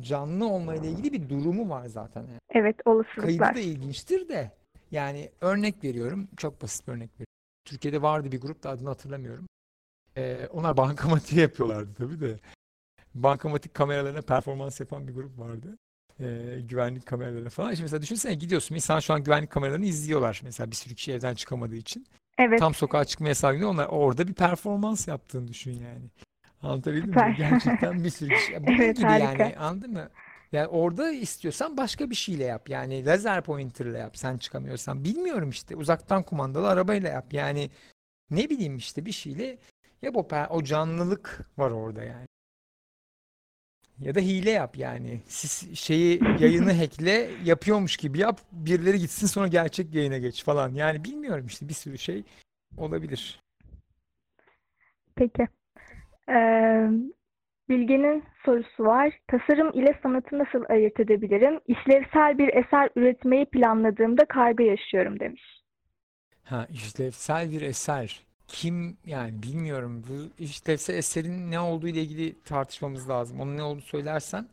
canlı 0.00 0.48
olmayla 0.48 0.90
ilgili 0.90 1.12
bir 1.12 1.28
durumu 1.28 1.68
var 1.70 1.86
zaten. 1.86 2.20
Yani. 2.20 2.38
Evet, 2.50 2.76
Kaydı 2.84 2.96
olasılıklar. 2.96 3.54
da 3.54 3.60
ilginçtir 3.60 4.28
de. 4.28 4.50
Yani 4.90 5.30
örnek 5.40 5.84
veriyorum. 5.84 6.28
Çok 6.36 6.62
basit 6.62 6.86
bir 6.88 6.92
örnek 6.92 7.10
veriyorum. 7.10 7.34
Türkiye'de 7.64 8.02
vardı 8.02 8.32
bir 8.32 8.40
grup 8.40 8.62
da 8.62 8.70
adını 8.70 8.88
hatırlamıyorum. 8.88 9.46
Ee, 10.16 10.48
onlar 10.52 10.76
bankamatiği 10.76 11.40
yapıyorlardı 11.40 11.94
tabii 11.98 12.20
de. 12.20 12.38
Bankamatik 13.14 13.74
kameralarına 13.74 14.22
performans 14.22 14.80
yapan 14.80 15.08
bir 15.08 15.14
grup 15.14 15.38
vardı. 15.38 15.78
Ee, 16.20 16.60
güvenlik 16.60 17.06
kameralarına 17.06 17.48
falan. 17.48 17.70
Şimdi 17.70 17.82
mesela 17.82 18.02
düşünsene 18.02 18.34
gidiyorsun. 18.34 18.74
İnsan 18.74 19.00
şu 19.00 19.14
an 19.14 19.24
güvenlik 19.24 19.50
kameralarını 19.50 19.86
izliyorlar. 19.86 20.40
Mesela 20.44 20.70
bir 20.70 20.76
sürü 20.76 20.94
kişi 20.94 21.12
evden 21.12 21.34
çıkamadığı 21.34 21.76
için. 21.76 22.06
Evet, 22.38 22.58
Tam 22.58 22.74
sokağa 22.74 23.04
çıkma 23.04 23.28
yasağı 23.28 23.54
günü 23.54 23.64
onlar 23.64 23.86
orada 23.86 24.28
bir 24.28 24.34
performans 24.34 25.08
yaptığını 25.08 25.48
düşün 25.48 25.72
yani. 25.72 26.10
Anlatabildim 26.62 27.08
mi? 27.10 27.14
Süper. 27.14 27.30
Gerçekten 27.50 28.04
bir 28.04 28.10
sürü 28.10 28.34
kişi. 28.34 28.52
Bunun 28.66 28.76
Evet, 28.78 28.96
gibi 28.96 29.06
harika. 29.06 29.44
yani 29.44 29.56
anladın 29.56 29.92
mı? 29.92 30.08
Yani 30.52 30.66
orada 30.66 31.12
istiyorsan 31.12 31.76
başka 31.76 32.10
bir 32.10 32.14
şeyle 32.14 32.44
yap. 32.44 32.68
Yani 32.68 33.06
lazer 33.06 33.42
pointer'la 33.42 33.98
yap. 33.98 34.16
Sen 34.16 34.38
çıkamıyorsan. 34.38 35.04
Bilmiyorum 35.04 35.50
işte. 35.50 35.76
Uzaktan 35.76 36.22
kumandalı 36.22 36.68
arabayla 36.68 37.08
yap. 37.08 37.32
Yani 37.32 37.70
ne 38.30 38.50
bileyim 38.50 38.76
işte 38.76 39.06
bir 39.06 39.12
şeyle 39.12 39.58
yap 40.02 40.16
o, 40.16 40.28
o 40.50 40.62
canlılık 40.64 41.40
var 41.58 41.70
orada 41.70 42.04
yani. 42.04 42.26
Ya 44.00 44.14
da 44.14 44.20
hile 44.20 44.50
yap 44.50 44.78
yani. 44.78 45.20
Siz 45.26 45.78
şeyi 45.78 46.20
yayını 46.38 46.72
hackle 46.78 47.30
yapıyormuş 47.44 47.96
gibi 47.96 48.18
yap. 48.18 48.40
Birileri 48.52 48.98
gitsin 48.98 49.26
sonra 49.26 49.46
gerçek 49.46 49.94
yayına 49.94 50.18
geç 50.18 50.44
falan. 50.44 50.74
Yani 50.74 51.04
bilmiyorum 51.04 51.46
işte 51.46 51.68
bir 51.68 51.74
sürü 51.74 51.98
şey 51.98 52.24
olabilir. 52.76 53.40
peki. 55.16 55.48
Ee, 56.28 56.88
Bilge'nin 57.68 58.24
sorusu 58.44 58.84
var. 58.84 59.12
Tasarım 59.28 59.70
ile 59.72 59.98
sanatı 60.02 60.38
nasıl 60.38 60.64
ayırt 60.68 61.00
edebilirim? 61.00 61.60
İşlevsel 61.66 62.38
bir 62.38 62.48
eser 62.48 62.90
üretmeyi 62.96 63.46
planladığımda 63.46 64.24
kaygı 64.24 64.62
yaşıyorum 64.62 65.20
demiş. 65.20 65.42
Ha 66.42 66.66
işlevsel 66.70 67.50
bir 67.50 67.62
eser. 67.62 68.29
Kim 68.52 68.96
yani 69.06 69.42
bilmiyorum. 69.42 70.04
Bu 70.08 70.42
işlevsel 70.42 70.94
eserin 70.94 71.50
ne 71.50 71.60
olduğu 71.60 71.88
ile 71.88 72.02
ilgili 72.02 72.40
tartışmamız 72.42 73.08
lazım. 73.08 73.40
Onun 73.40 73.56
ne 73.56 73.62
olduğunu 73.62 73.82
söylersen 73.82 74.48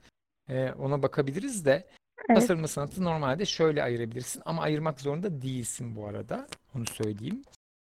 e, 0.50 0.72
ona 0.72 1.04
bakabiliriz 1.04 1.66
de 1.66 1.88
Evet, 2.30 2.42
tasarımla 2.42 2.68
sanatı 2.68 3.04
normalde 3.04 3.46
şöyle 3.46 3.84
ayırabilirsin 3.84 4.42
ama 4.46 4.62
ayırmak 4.62 5.02
zorunda 5.02 5.42
değilsin 5.42 5.96
bu 5.96 6.08
arada. 6.08 6.48
Onu 6.76 6.86
söyleyeyim. 6.86 7.42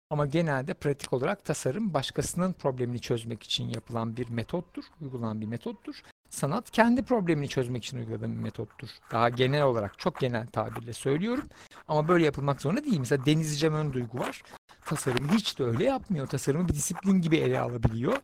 Ama 0.09 0.26
genelde 0.26 0.74
pratik 0.74 1.13
olarak 1.13 1.45
tasarım 1.45 1.93
başkasının 1.93 2.53
problemini 2.53 2.99
çözmek 2.99 3.43
için 3.43 3.70
yapılan 3.70 4.18
bir 4.18 4.30
metottur, 4.30 4.84
uygulanan 5.01 5.41
bir 5.41 5.45
metottur. 5.45 6.01
Sanat 6.30 6.72
kendi 6.72 7.03
problemini 7.03 7.47
çözmek 7.47 7.86
için 7.86 7.97
uyguladığım 7.97 8.32
bir 8.32 8.41
metottur. 8.41 8.89
Daha 9.11 9.30
genel 9.30 9.63
olarak, 9.63 9.99
çok 9.99 10.20
genel 10.20 10.47
tabirle 10.47 10.93
söylüyorum. 10.93 11.45
Ama 11.88 12.07
böyle 12.07 12.26
yapılmak 12.26 12.61
zorunda 12.61 12.84
değil. 12.84 12.99
Mesela 12.99 13.26
Deniz 13.26 13.59
Cem 13.59 13.74
Önduygu 13.74 14.20
var. 14.20 14.43
Tasarımı 14.86 15.31
hiç 15.31 15.59
de 15.59 15.63
öyle 15.63 15.83
yapmıyor. 15.83 16.27
Tasarımı 16.27 16.67
bir 16.67 16.73
disiplin 16.73 17.21
gibi 17.21 17.38
ele 17.38 17.59
alabiliyor. 17.59 18.17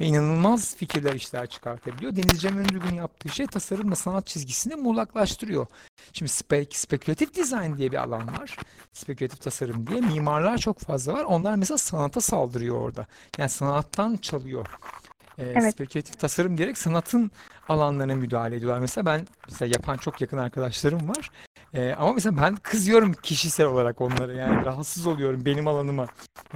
Ve 0.00 0.06
inanılmaz 0.06 0.76
fikirler, 0.76 1.12
işler 1.12 1.46
çıkartabiliyor. 1.46 2.16
Deniz 2.16 2.42
Cem 2.42 2.58
Önduygu'nun 2.58 2.94
yaptığı 2.94 3.28
şey 3.28 3.46
tasarımla 3.46 3.94
sanat 3.94 4.26
çizgisini 4.26 4.74
muğlaklaştırıyor. 4.76 5.66
Şimdi 6.12 6.28
spe 6.32 6.66
spekülatif 6.70 7.34
dizayn 7.34 7.78
diye 7.78 7.92
bir 7.92 7.96
alan 7.96 8.28
var. 8.28 8.56
Spekülatif 8.92 9.40
tasarım 9.40 9.86
diye. 9.86 10.00
Mimarlar 10.00 10.58
çok 10.58 10.78
fazla 10.78 11.12
var. 11.12 11.24
Onlar 11.24 11.54
mesela 11.54 11.78
sanata 11.78 12.20
saldırıyor 12.20 12.80
orada. 12.80 13.06
Yani 13.38 13.50
sanattan 13.50 14.16
çalıyor. 14.16 14.66
Ee, 15.38 15.42
Evet. 15.44 15.74
spekülatif 15.74 16.18
tasarım 16.20 16.58
diyerek 16.58 16.78
sanatın 16.78 17.30
alanlarına 17.68 18.14
müdahale 18.14 18.56
ediyorlar. 18.56 18.80
Mesela 18.80 19.06
ben 19.06 19.26
mesela 19.48 19.72
yapan 19.74 19.96
çok 19.96 20.20
yakın 20.20 20.38
arkadaşlarım 20.38 21.08
var. 21.08 21.30
Ee, 21.76 21.94
ama 21.98 22.12
mesela 22.12 22.36
ben 22.42 22.56
kızıyorum 22.56 23.12
kişisel 23.12 23.66
olarak 23.66 24.00
onlara 24.00 24.32
yani 24.32 24.64
rahatsız 24.64 25.06
oluyorum 25.06 25.44
benim 25.44 25.68
alanıma 25.68 26.06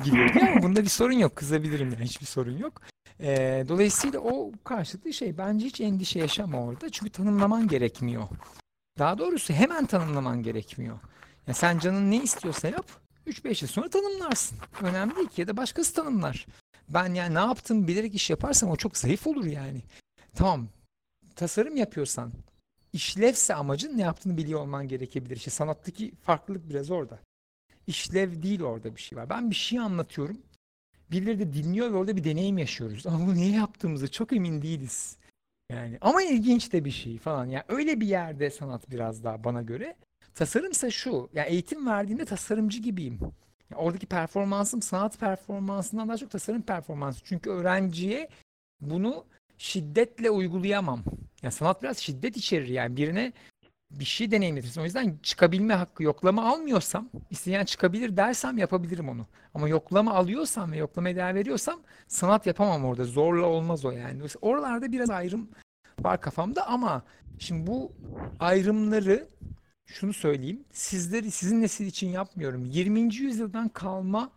giriyor 0.04 0.34
diye 0.34 0.50
ama 0.50 0.62
bunda 0.62 0.82
bir 0.82 0.88
sorun 0.88 1.12
yok. 1.12 1.36
Kızabilirim 1.36 1.92
yani 1.92 2.04
hiçbir 2.04 2.26
sorun 2.26 2.58
yok. 2.58 2.80
Ee, 3.20 3.64
dolayısıyla 3.68 4.20
o 4.20 4.52
karşılıklı 4.64 5.12
şey 5.12 5.38
bence 5.38 5.66
hiç 5.66 5.80
endişe 5.80 6.18
yaşama 6.18 6.64
orada. 6.64 6.90
Çünkü 6.90 7.12
tanımlaman 7.12 7.68
gerekmiyor. 7.68 8.28
Daha 8.98 9.18
doğrusu 9.18 9.52
hemen 9.52 9.86
tanımlaman 9.86 10.42
gerekmiyor. 10.42 10.98
Ya 11.46 11.54
sen 11.54 11.78
canın 11.78 12.10
ne 12.10 12.16
istiyorsa 12.22 12.68
yap. 12.68 12.86
3-5 13.26 13.64
yıl 13.64 13.68
sonra 13.68 13.88
tanımlarsın. 13.88 14.58
Önemli 14.82 15.16
değil 15.16 15.28
ki 15.28 15.40
ya 15.40 15.48
da 15.48 15.56
başkası 15.56 15.94
tanımlar. 15.94 16.46
Ben 16.88 17.14
yani 17.14 17.34
ne 17.34 17.38
yaptım 17.38 17.88
bilerek 17.88 18.14
iş 18.14 18.30
yaparsam 18.30 18.70
o 18.70 18.76
çok 18.76 18.96
zayıf 18.96 19.26
olur 19.26 19.44
yani. 19.44 19.82
Tamam. 20.34 20.68
Tasarım 21.36 21.76
yapıyorsan 21.76 22.32
işlevse 22.92 23.54
amacın 23.54 23.98
ne 23.98 24.02
yaptığını 24.02 24.36
biliyor 24.36 24.60
olman 24.60 24.88
gerekebilir. 24.88 25.36
İşte 25.36 25.50
sanattaki 25.50 26.14
farklılık 26.14 26.70
biraz 26.70 26.90
orada. 26.90 27.18
İşlev 27.86 28.42
değil 28.42 28.62
orada 28.62 28.96
bir 28.96 29.00
şey 29.00 29.18
var. 29.18 29.30
Ben 29.30 29.50
bir 29.50 29.54
şey 29.54 29.78
anlatıyorum. 29.78 30.38
Birileri 31.10 31.38
de 31.38 31.52
dinliyor 31.52 31.92
ve 31.92 31.96
orada 31.96 32.16
bir 32.16 32.24
deneyim 32.24 32.58
yaşıyoruz. 32.58 33.06
Ama 33.06 33.26
bunu 33.26 33.34
niye 33.34 33.50
yaptığımızı 33.50 34.10
çok 34.10 34.32
emin 34.32 34.62
değiliz. 34.62 35.16
Yani 35.70 35.98
ama 36.00 36.22
ilginç 36.22 36.72
de 36.72 36.84
bir 36.84 36.90
şey 36.90 37.18
falan. 37.18 37.46
Yani 37.46 37.64
öyle 37.68 38.00
bir 38.00 38.06
yerde 38.06 38.50
sanat 38.50 38.90
biraz 38.90 39.24
daha 39.24 39.44
bana 39.44 39.62
göre. 39.62 39.96
Tasarımsa 40.34 40.90
şu. 40.90 41.30
Yani 41.32 41.48
eğitim 41.48 41.86
verdiğimde 41.86 42.24
tasarımcı 42.24 42.78
gibiyim. 42.78 43.18
Yani 43.70 43.82
oradaki 43.82 44.06
performansım 44.06 44.82
sanat 44.82 45.18
performansından 45.18 46.08
daha 46.08 46.16
çok 46.16 46.30
tasarım 46.30 46.62
performansı. 46.62 47.20
Çünkü 47.24 47.50
öğrenciye 47.50 48.28
bunu 48.80 49.24
şiddetle 49.58 50.30
uygulayamam. 50.30 51.04
Yani 51.42 51.52
sanat 51.52 51.82
biraz 51.82 51.98
şiddet 51.98 52.36
içerir 52.36 52.68
yani 52.68 52.96
birine 52.96 53.32
bir 53.90 54.04
şey 54.04 54.30
deneyimletirsin. 54.30 54.80
O 54.80 54.84
yüzden 54.84 55.18
çıkabilme 55.22 55.74
hakkı 55.74 56.02
yoklama 56.02 56.50
almıyorsam, 56.52 57.08
isteyen 57.30 57.64
çıkabilir 57.64 58.16
dersem 58.16 58.58
yapabilirim 58.58 59.08
onu. 59.08 59.26
Ama 59.54 59.68
yoklama 59.68 60.14
alıyorsam 60.14 60.72
ve 60.72 60.76
yoklamaya 60.76 61.16
değer 61.16 61.34
veriyorsam 61.34 61.80
sanat 62.08 62.46
yapamam 62.46 62.84
orada. 62.84 63.04
Zorla 63.04 63.46
olmaz 63.46 63.84
o 63.84 63.90
yani. 63.90 64.22
Oralarda 64.40 64.92
biraz 64.92 65.10
ayrım 65.10 65.48
var 66.00 66.20
kafamda 66.20 66.66
ama 66.66 67.02
şimdi 67.38 67.66
bu 67.66 67.92
ayrımları 68.40 69.28
şunu 69.86 70.12
söyleyeyim. 70.12 70.64
Sizleri 70.72 71.30
sizin 71.30 71.62
nesil 71.62 71.86
için 71.86 72.08
yapmıyorum. 72.08 72.64
20. 72.64 73.14
yüzyıldan 73.14 73.68
kalma 73.68 74.30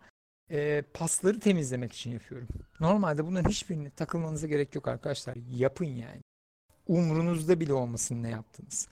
e, 0.50 0.82
pasları 0.94 1.40
temizlemek 1.40 1.92
için 1.92 2.10
yapıyorum. 2.10 2.48
Normalde 2.80 3.26
bunların 3.26 3.50
hiçbirini 3.50 3.90
takılmanıza 3.90 4.46
gerek 4.46 4.74
yok 4.74 4.88
arkadaşlar. 4.88 5.36
Yapın 5.50 5.84
yani. 5.84 6.20
Umrunuzda 6.88 7.60
bile 7.60 7.72
olmasın 7.72 8.22
ne 8.22 8.30
yaptınız. 8.30 8.88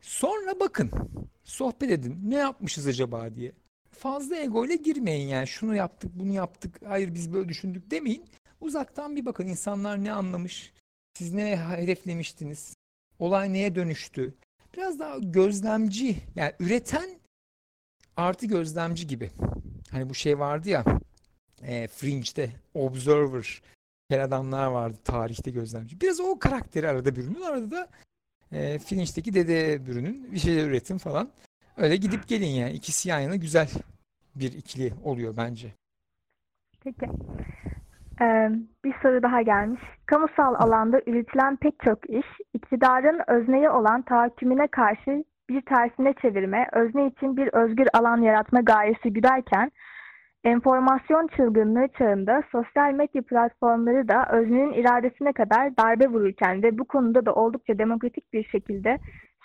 Sonra 0.00 0.60
bakın. 0.60 0.90
Sohbet 1.44 1.90
edin. 1.90 2.18
Ne 2.24 2.34
yapmışız 2.34 2.86
acaba 2.86 3.34
diye. 3.34 3.52
Fazla 3.90 4.36
ego 4.36 4.66
ile 4.66 4.76
girmeyin 4.76 5.28
yani. 5.28 5.46
Şunu 5.46 5.76
yaptık, 5.76 6.10
bunu 6.14 6.32
yaptık. 6.32 6.80
Hayır 6.86 7.14
biz 7.14 7.32
böyle 7.32 7.48
düşündük 7.48 7.90
demeyin. 7.90 8.24
Uzaktan 8.60 9.16
bir 9.16 9.24
bakın. 9.24 9.46
insanlar 9.46 10.04
ne 10.04 10.12
anlamış? 10.12 10.72
Siz 11.18 11.32
ne 11.32 11.56
hedeflemiştiniz? 11.56 12.76
Olay 13.18 13.52
neye 13.52 13.74
dönüştü? 13.74 14.34
Biraz 14.74 14.98
daha 14.98 15.18
gözlemci. 15.18 16.16
Yani 16.36 16.52
üreten 16.60 17.10
artı 18.16 18.46
gözlemci 18.46 19.06
gibi. 19.06 19.30
Hani 19.90 20.10
bu 20.10 20.14
şey 20.14 20.38
vardı 20.38 20.68
ya 20.68 20.84
e, 21.62 21.88
Fringe'de 21.88 22.50
Observer 22.74 23.62
kel 24.14 24.24
adamlar 24.24 24.66
vardı 24.66 24.96
tarihte 25.04 25.50
gözlemci. 25.50 26.00
Biraz 26.00 26.20
o 26.20 26.38
karakteri 26.38 26.88
arada 26.88 27.16
bürünün. 27.16 27.42
Arada 27.42 27.70
da 27.70 27.88
e, 28.52 28.78
Fringe'deki 28.78 29.34
dede 29.34 29.86
bürünün 29.86 30.32
bir 30.32 30.38
şeyler 30.38 30.66
üretin 30.66 30.98
falan. 30.98 31.28
Öyle 31.76 31.96
gidip 31.96 32.28
gelin 32.28 32.46
yani. 32.46 32.72
İkisi 32.72 33.08
yan 33.08 33.20
yana 33.20 33.36
güzel 33.36 33.68
bir 34.36 34.52
ikili 34.52 34.92
oluyor 35.04 35.36
bence. 35.36 35.68
Peki. 36.84 37.06
Ee, 38.20 38.50
bir 38.84 38.94
soru 39.02 39.22
daha 39.22 39.42
gelmiş. 39.42 39.82
Kamusal 40.06 40.54
alanda 40.54 41.00
üretilen 41.06 41.56
pek 41.56 41.74
çok 41.84 42.10
iş, 42.10 42.26
iktidarın 42.54 43.20
özneye 43.26 43.70
olan 43.70 44.02
tahakkümüne 44.02 44.66
karşı 44.66 45.24
bir 45.50 45.62
tersine 45.62 46.14
çevirme, 46.22 46.68
özne 46.72 47.06
için 47.06 47.36
bir 47.36 47.48
özgür 47.48 47.88
alan 47.92 48.22
yaratma 48.22 48.60
gayesi 48.60 49.12
güderken, 49.12 49.70
enformasyon 50.44 51.26
çılgınlığı 51.36 51.88
çağında 51.98 52.42
sosyal 52.52 52.92
medya 52.92 53.22
platformları 53.22 54.08
da 54.08 54.26
öznenin 54.32 54.72
iradesine 54.72 55.32
kadar 55.32 55.76
darbe 55.76 56.06
vururken 56.06 56.62
ve 56.62 56.78
bu 56.78 56.84
konuda 56.84 57.26
da 57.26 57.34
oldukça 57.34 57.78
demokratik 57.78 58.32
bir 58.32 58.44
şekilde 58.44 58.98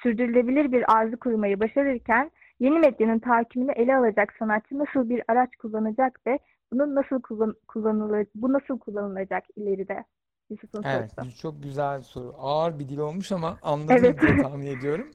sürdürülebilir 0.04 0.72
bir 0.72 0.98
arzu 0.98 1.20
kurmayı 1.20 1.60
başarırken, 1.60 2.32
yeni 2.60 2.80
medyanın 2.80 3.20
tahakkümünü 3.20 3.72
ele 3.72 3.96
alacak 3.96 4.34
sanatçı 4.40 4.80
nasıl 4.80 5.10
bir 5.10 5.24
araç 5.28 5.56
kullanacak 5.56 6.20
ve 6.28 6.40
bunun 6.74 6.96
nasıl 6.96 7.22
kullan 7.22 7.56
kullanılır, 7.68 8.28
bu 8.36 8.54
nasıl 8.54 8.80
kullanılacak 8.80 9.44
ileride? 9.56 10.04
Yusuf'un 10.50 10.84
Evet, 10.86 11.12
sorusu. 11.16 11.42
çok 11.42 11.64
güzel 11.64 12.02
soru. 12.02 12.34
Ağır 12.38 12.80
bir 12.80 12.90
dil 12.90 12.98
olmuş 12.98 13.32
ama 13.32 13.58
anladım 13.62 13.96
Evet. 14.06 14.22
diye 14.22 14.38
tahmin 14.38 14.68
ediyorum. 14.68 15.12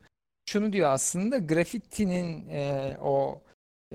Şunu 0.48 0.72
diyor 0.72 0.90
aslında 0.90 1.38
grafitinin 1.38 2.48
e, 2.48 2.96
o 3.02 3.42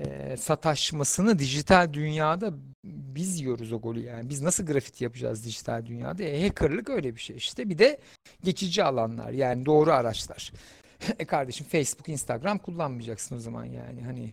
e, 0.00 0.36
sataşmasını 0.36 1.38
dijital 1.38 1.92
dünyada 1.92 2.52
biz 2.84 3.40
yiyoruz 3.40 3.72
o 3.72 3.80
golü 3.80 4.00
yani. 4.00 4.28
Biz 4.28 4.42
nasıl 4.42 4.66
grafiti 4.66 5.04
yapacağız 5.04 5.44
dijital 5.44 5.86
dünyada? 5.86 6.22
E, 6.22 6.42
hackerlık 6.42 6.90
öyle 6.90 7.14
bir 7.14 7.20
şey 7.20 7.36
işte. 7.36 7.68
Bir 7.68 7.78
de 7.78 8.00
geçici 8.44 8.84
alanlar 8.84 9.30
yani 9.30 9.66
doğru 9.66 9.92
araçlar. 9.92 10.52
e 11.18 11.24
kardeşim 11.24 11.66
Facebook, 11.66 12.08
Instagram 12.08 12.58
kullanmayacaksın 12.58 13.36
o 13.36 13.38
zaman 13.38 13.64
yani. 13.64 14.02
Hani 14.02 14.32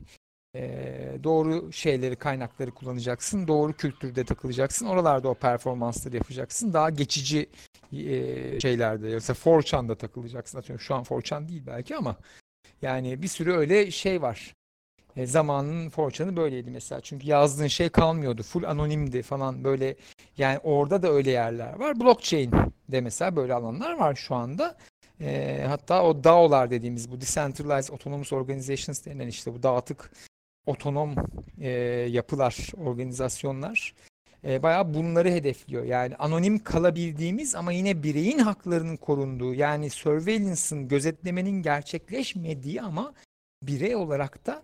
e, 0.55 1.19
doğru 1.23 1.73
şeyleri, 1.73 2.15
kaynakları 2.15 2.71
kullanacaksın. 2.71 3.47
Doğru 3.47 3.73
kültürde 3.73 4.25
takılacaksın. 4.25 4.85
Oralarda 4.85 5.29
o 5.29 5.33
performansları 5.33 6.15
yapacaksın. 6.15 6.73
Daha 6.73 6.89
geçici 6.89 7.49
e, 7.93 8.59
şeylerde. 8.59 9.09
Mesela 9.09 9.37
4chan'da 9.45 9.95
takılacaksın. 9.95 10.57
Atıyorum 10.57 10.83
şu 10.83 10.95
an 10.95 11.03
4chan 11.03 11.49
değil 11.49 11.63
belki 11.67 11.95
ama 11.95 12.17
yani 12.81 13.21
bir 13.21 13.27
sürü 13.27 13.53
öyle 13.53 13.91
şey 13.91 14.21
var. 14.21 14.56
E, 15.17 15.25
zamanın 15.25 15.89
4chan'ı 15.89 16.35
böyleydi 16.35 16.71
mesela. 16.71 17.01
Çünkü 17.01 17.27
yazdığın 17.27 17.67
şey 17.67 17.89
kalmıyordu. 17.89 18.43
Full 18.43 18.63
anonimdi 18.63 19.21
falan 19.21 19.63
böyle. 19.63 19.95
Yani 20.37 20.59
orada 20.63 21.03
da 21.03 21.11
öyle 21.11 21.31
yerler 21.31 21.73
var. 21.73 21.99
Blockchain 21.99 22.51
de 22.89 23.01
mesela 23.01 23.35
böyle 23.35 23.53
alanlar 23.53 23.99
var 23.99 24.15
şu 24.15 24.35
anda. 24.35 24.77
E, 25.21 25.63
hatta 25.67 26.03
o 26.03 26.23
DAO'lar 26.23 26.71
dediğimiz 26.71 27.11
bu 27.11 27.21
Decentralized 27.21 27.93
Autonomous 27.93 28.33
Organizations 28.33 29.05
denen 29.05 29.27
işte 29.27 29.53
bu 29.53 29.63
dağıtık 29.63 30.11
otonom 30.65 31.15
e, 31.61 31.69
yapılar, 32.09 32.69
organizasyonlar 32.77 33.93
e, 34.43 34.63
bayağı 34.63 34.93
bunları 34.93 35.29
hedefliyor. 35.29 35.83
Yani 35.83 36.15
anonim 36.15 36.59
kalabildiğimiz 36.63 37.55
ama 37.55 37.71
yine 37.71 38.03
bireyin 38.03 38.39
haklarının 38.39 38.97
korunduğu 38.97 39.53
yani 39.53 39.89
surveillance'ın, 39.89 40.87
gözetlemenin 40.87 41.61
gerçekleşmediği 41.61 42.81
ama 42.81 43.13
birey 43.63 43.95
olarak 43.95 44.45
da 44.45 44.63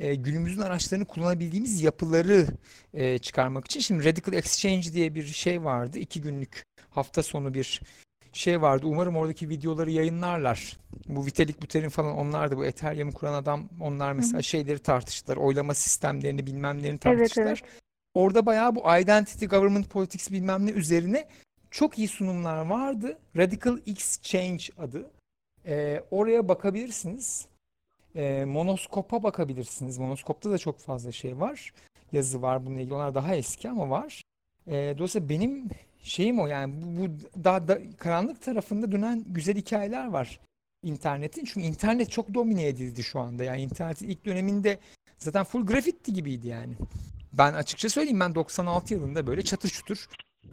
e, 0.00 0.14
günümüzün 0.14 0.60
araçlarını 0.60 1.04
kullanabildiğimiz 1.04 1.82
yapıları 1.82 2.46
e, 2.94 3.18
çıkarmak 3.18 3.64
için. 3.64 3.80
Şimdi 3.80 4.04
Radical 4.04 4.34
Exchange 4.34 4.92
diye 4.92 5.14
bir 5.14 5.26
şey 5.26 5.64
vardı. 5.64 5.98
iki 5.98 6.20
günlük 6.20 6.62
hafta 6.90 7.22
sonu 7.22 7.54
bir 7.54 7.80
şey 8.32 8.62
vardı. 8.62 8.86
Umarım 8.86 9.16
oradaki 9.16 9.48
videoları 9.48 9.90
yayınlarlar. 9.90 10.76
Bu 11.08 11.26
Vitalik 11.26 11.62
Buterin 11.62 11.88
falan 11.88 12.16
onlar 12.16 12.50
da 12.50 12.56
bu 12.56 12.64
Ethereum'u 12.64 13.12
kuran 13.12 13.34
adam 13.34 13.68
onlar 13.80 14.12
mesela 14.12 14.34
Hı-hı. 14.34 14.42
şeyleri 14.42 14.78
tartıştılar. 14.78 15.36
Oylama 15.36 15.74
sistemlerini 15.74 16.46
bilmemlerini 16.46 16.98
tartıştılar. 16.98 17.46
Evet, 17.46 17.58
evet. 17.62 17.80
Orada 18.14 18.46
bayağı 18.46 18.74
bu 18.74 18.80
identity 19.00 19.46
government 19.46 19.90
politics 19.90 20.30
bilmem 20.30 20.66
ne 20.66 20.70
üzerine 20.70 21.28
çok 21.70 21.98
iyi 21.98 22.08
sunumlar 22.08 22.66
vardı. 22.66 23.18
Radical 23.36 23.78
Exchange 23.86 24.64
adı. 24.78 25.10
Ee, 25.66 26.02
oraya 26.10 26.48
bakabilirsiniz. 26.48 27.46
Ee, 28.16 28.44
monoskop'a 28.44 29.22
bakabilirsiniz. 29.22 29.98
Monoskop'ta 29.98 30.50
da 30.50 30.58
çok 30.58 30.78
fazla 30.78 31.12
şey 31.12 31.40
var. 31.40 31.72
Yazı 32.12 32.42
var 32.42 32.66
bununla 32.66 32.80
ilgili. 32.80 32.94
Onlar 32.94 33.14
daha 33.14 33.34
eski 33.34 33.70
ama 33.70 33.90
var. 33.90 34.22
Ee, 34.66 34.94
dolayısıyla 34.98 35.28
benim 35.28 35.68
şeyim 36.02 36.40
o 36.40 36.46
yani 36.46 36.74
bu, 36.82 37.02
bu 37.02 37.08
daha 37.44 37.68
da 37.68 37.78
karanlık 37.98 38.42
tarafında 38.42 38.92
dönen 38.92 39.24
güzel 39.26 39.56
hikayeler 39.56 40.06
var 40.06 40.40
internetin. 40.82 41.44
Çünkü 41.44 41.66
internet 41.66 42.10
çok 42.10 42.34
domine 42.34 42.66
edildi 42.66 43.02
şu 43.02 43.20
anda. 43.20 43.44
Yani 43.44 43.62
internetin 43.62 44.08
ilk 44.08 44.24
döneminde 44.24 44.78
zaten 45.18 45.44
full 45.44 45.66
graffiti 45.66 46.12
gibiydi 46.12 46.48
yani. 46.48 46.74
Ben 47.32 47.54
açıkça 47.54 47.88
söyleyeyim 47.88 48.20
ben 48.20 48.34
96 48.34 48.94
yılında 48.94 49.26
böyle 49.26 49.42
çatır 49.42 49.68
çutur 49.68 50.06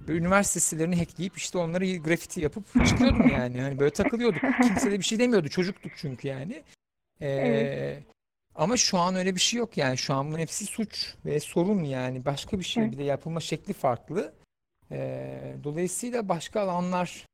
böyle 0.07 0.19
üniversite 0.19 0.59
sitelerini 0.59 0.97
hackleyip 0.97 1.37
işte 1.37 1.57
onları 1.57 1.97
grafiti 1.97 2.41
yapıp 2.41 2.85
çıkıyordum 2.87 3.27
yani. 3.27 3.61
Hani 3.61 3.79
böyle 3.79 3.91
takılıyorduk. 3.91 4.41
Kimse 4.63 4.91
de 4.91 4.99
bir 4.99 5.03
şey 5.03 5.19
demiyordu. 5.19 5.49
Çocuktuk 5.49 5.91
çünkü 5.95 6.27
yani. 6.27 6.63
Ee, 7.22 7.30
evet. 7.30 8.03
Ama 8.55 8.78
şu 8.78 8.97
an 8.97 9.15
öyle 9.15 9.36
bir 9.36 9.39
şey 9.39 9.59
yok 9.59 9.78
yani. 9.78 9.97
Şu 9.97 10.13
an 10.13 10.28
bunun 10.28 10.39
hepsi 10.39 10.65
suç 10.65 11.15
ve 11.26 11.39
sorun 11.39 11.84
yani. 11.84 12.26
Başka 12.26 12.59
bir 12.59 12.63
şey. 12.63 12.84
Evet. 12.84 12.93
Bir 12.93 12.97
de 12.97 13.03
yapılma 13.03 13.39
şekli 13.39 13.74
farklı. 13.74 14.34
Ee, 14.91 15.55
dolayısıyla 15.63 16.30
başka 16.30 16.61
alanlar 16.61 17.26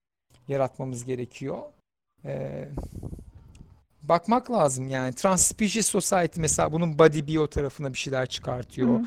yaratmamız 0.48 1.06
gerekiyor. 1.06 1.58
Ee, 2.26 2.68
bakmak 4.02 4.52
lazım 4.52 4.88
yani. 4.88 5.14
Transspecies 5.14 5.88
Society 5.88 6.40
mesela 6.40 6.72
bunun 6.72 7.00
body 7.00 7.28
bio 7.28 7.48
tarafına 7.48 7.94
bir 7.94 7.98
şeyler 7.98 8.26
çıkartıyor. 8.26 9.00
Hı. 9.00 9.04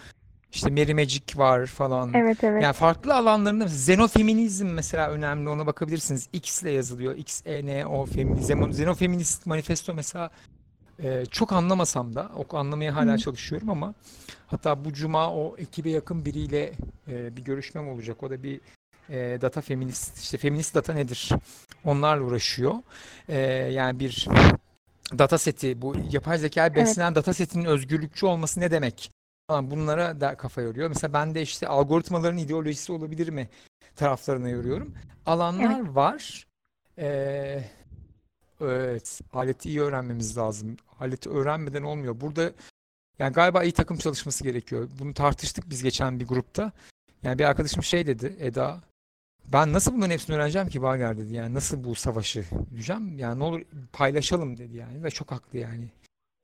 İşte 0.53 0.95
Magic 0.95 1.23
var 1.37 1.67
falan. 1.67 2.15
Evet 2.15 2.45
evet. 2.45 2.63
Yani 2.63 2.73
farklı 2.73 3.15
alanlarında 3.15 3.65
xenofeminizm 3.65 4.67
mesela 4.67 5.11
önemli 5.11 5.49
ona 5.49 5.67
bakabilirsiniz. 5.67 6.29
X 6.33 6.63
ile 6.63 6.71
yazılıyor. 6.71 7.17
X 7.17 7.43
E 7.47 7.67
N 7.67 7.87
O 7.87 8.07
feminizm. 8.07 8.63
Xenofeminist 8.63 9.47
manifesto 9.47 9.95
mesela 9.95 10.31
e, 11.03 11.27
çok 11.27 11.53
anlamasam 11.53 12.15
da 12.15 12.31
o 12.37 12.57
anlamaya 12.57 12.97
hala 12.97 13.13
Hı. 13.13 13.19
çalışıyorum 13.19 13.71
ama 13.71 13.95
hatta 14.47 14.85
bu 14.85 14.93
cuma 14.93 15.35
o 15.35 15.57
ekibe 15.59 15.91
yakın 15.91 16.25
biriyle 16.25 16.73
e, 17.09 17.37
bir 17.37 17.45
görüşmem 17.45 17.89
olacak. 17.89 18.23
O 18.23 18.31
da 18.31 18.43
bir 18.43 18.61
e, 19.11 19.39
data 19.41 19.61
feminist 19.61 20.19
işte 20.19 20.39
feminist 20.39 20.75
data 20.75 20.93
nedir? 20.95 21.31
Onlarla 21.85 22.25
uğraşıyor. 22.25 22.75
E, 23.29 23.39
yani 23.73 24.01
bir 24.01 24.29
data 25.19 25.39
seti 25.39 25.83
bu 25.83 25.95
yapay 26.11 26.39
zeka 26.39 26.75
beslenen 26.75 27.07
evet. 27.07 27.17
data 27.17 27.35
setinin 27.35 27.65
özgürlükçü 27.65 28.27
olması 28.27 28.61
ne 28.61 28.71
demek? 28.71 29.11
Bunlara 29.51 30.21
da 30.21 30.37
kafa 30.37 30.61
yoruyor. 30.61 30.89
Mesela 30.89 31.13
ben 31.13 31.35
de 31.35 31.43
işte 31.43 31.69
algoritmaların 31.69 32.39
ideolojisi 32.39 32.93
olabilir 32.93 33.29
mi 33.29 33.49
taraflarına 33.97 34.49
yoruyorum. 34.49 34.95
Alanlar 35.27 35.81
evet. 35.81 35.95
var. 35.95 36.47
Ee, 36.99 37.65
evet. 38.61 39.21
Aleti 39.33 39.69
iyi 39.69 39.81
öğrenmemiz 39.81 40.39
lazım. 40.39 40.77
Aleti 41.01 41.31
öğrenmeden 41.31 41.83
olmuyor. 41.83 42.21
Burada 42.21 42.53
yani 43.19 43.33
galiba 43.33 43.65
iyi 43.65 43.73
takım 43.73 43.97
çalışması 43.97 44.45
gerekiyor. 44.45 44.89
Bunu 44.99 45.15
tartıştık 45.15 45.71
biz 45.71 45.83
geçen 45.83 46.21
bir 46.21 46.27
grupta. 46.27 46.73
Yani 47.23 47.39
bir 47.39 47.45
arkadaşım 47.45 47.83
şey 47.83 48.07
dedi 48.07 48.37
Eda 48.41 48.83
ben 49.53 49.73
nasıl 49.73 49.95
bunların 49.95 50.11
hepsini 50.11 50.37
öğreneceğim 50.37 50.69
ki 50.69 50.83
Bager 50.83 51.19
dedi. 51.19 51.35
Yani 51.35 51.55
nasıl 51.55 51.85
bu 51.85 51.95
savaşı 51.95 52.45
yürüyeceğim? 52.71 53.19
Yani 53.19 53.39
ne 53.39 53.45
olur 53.45 53.63
paylaşalım 53.93 54.59
dedi 54.59 54.77
yani. 54.77 55.05
Ve 55.05 55.11
çok 55.11 55.31
haklı 55.31 55.59
yani 55.59 55.89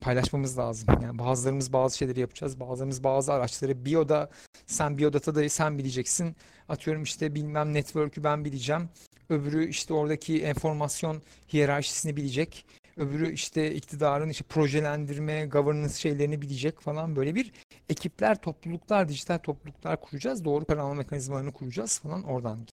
paylaşmamız 0.02 0.58
lazım. 0.58 0.88
Yani 1.02 1.18
bazılarımız 1.18 1.72
bazı 1.72 1.96
şeyleri 1.96 2.20
yapacağız. 2.20 2.60
Bazılarımız 2.60 3.04
bazı 3.04 3.32
araçları 3.32 3.84
bioda 3.84 4.30
sen 4.66 4.98
biodata'da 4.98 5.48
sen 5.48 5.78
bileceksin. 5.78 6.36
Atıyorum 6.68 7.02
işte 7.02 7.34
bilmem 7.34 7.74
network'ü 7.74 8.24
ben 8.24 8.44
bileceğim. 8.44 8.88
Öbürü 9.28 9.68
işte 9.68 9.94
oradaki 9.94 10.42
enformasyon 10.42 11.22
hiyerarşisini 11.52 12.16
bilecek. 12.16 12.66
Öbürü 12.96 13.32
işte 13.32 13.74
iktidarın 13.74 14.28
işte 14.28 14.44
projelendirme, 14.44 15.46
governance 15.46 15.94
şeylerini 15.94 16.42
bilecek 16.42 16.80
falan 16.80 17.16
böyle 17.16 17.34
bir 17.34 17.52
ekipler, 17.88 18.40
topluluklar, 18.40 19.08
dijital 19.08 19.38
topluluklar 19.38 20.00
kuracağız. 20.00 20.44
Doğru 20.44 20.64
alma 20.70 20.94
mekanizmalarını 20.94 21.52
kuracağız 21.52 21.98
falan 21.98 22.22
oradan. 22.22 22.66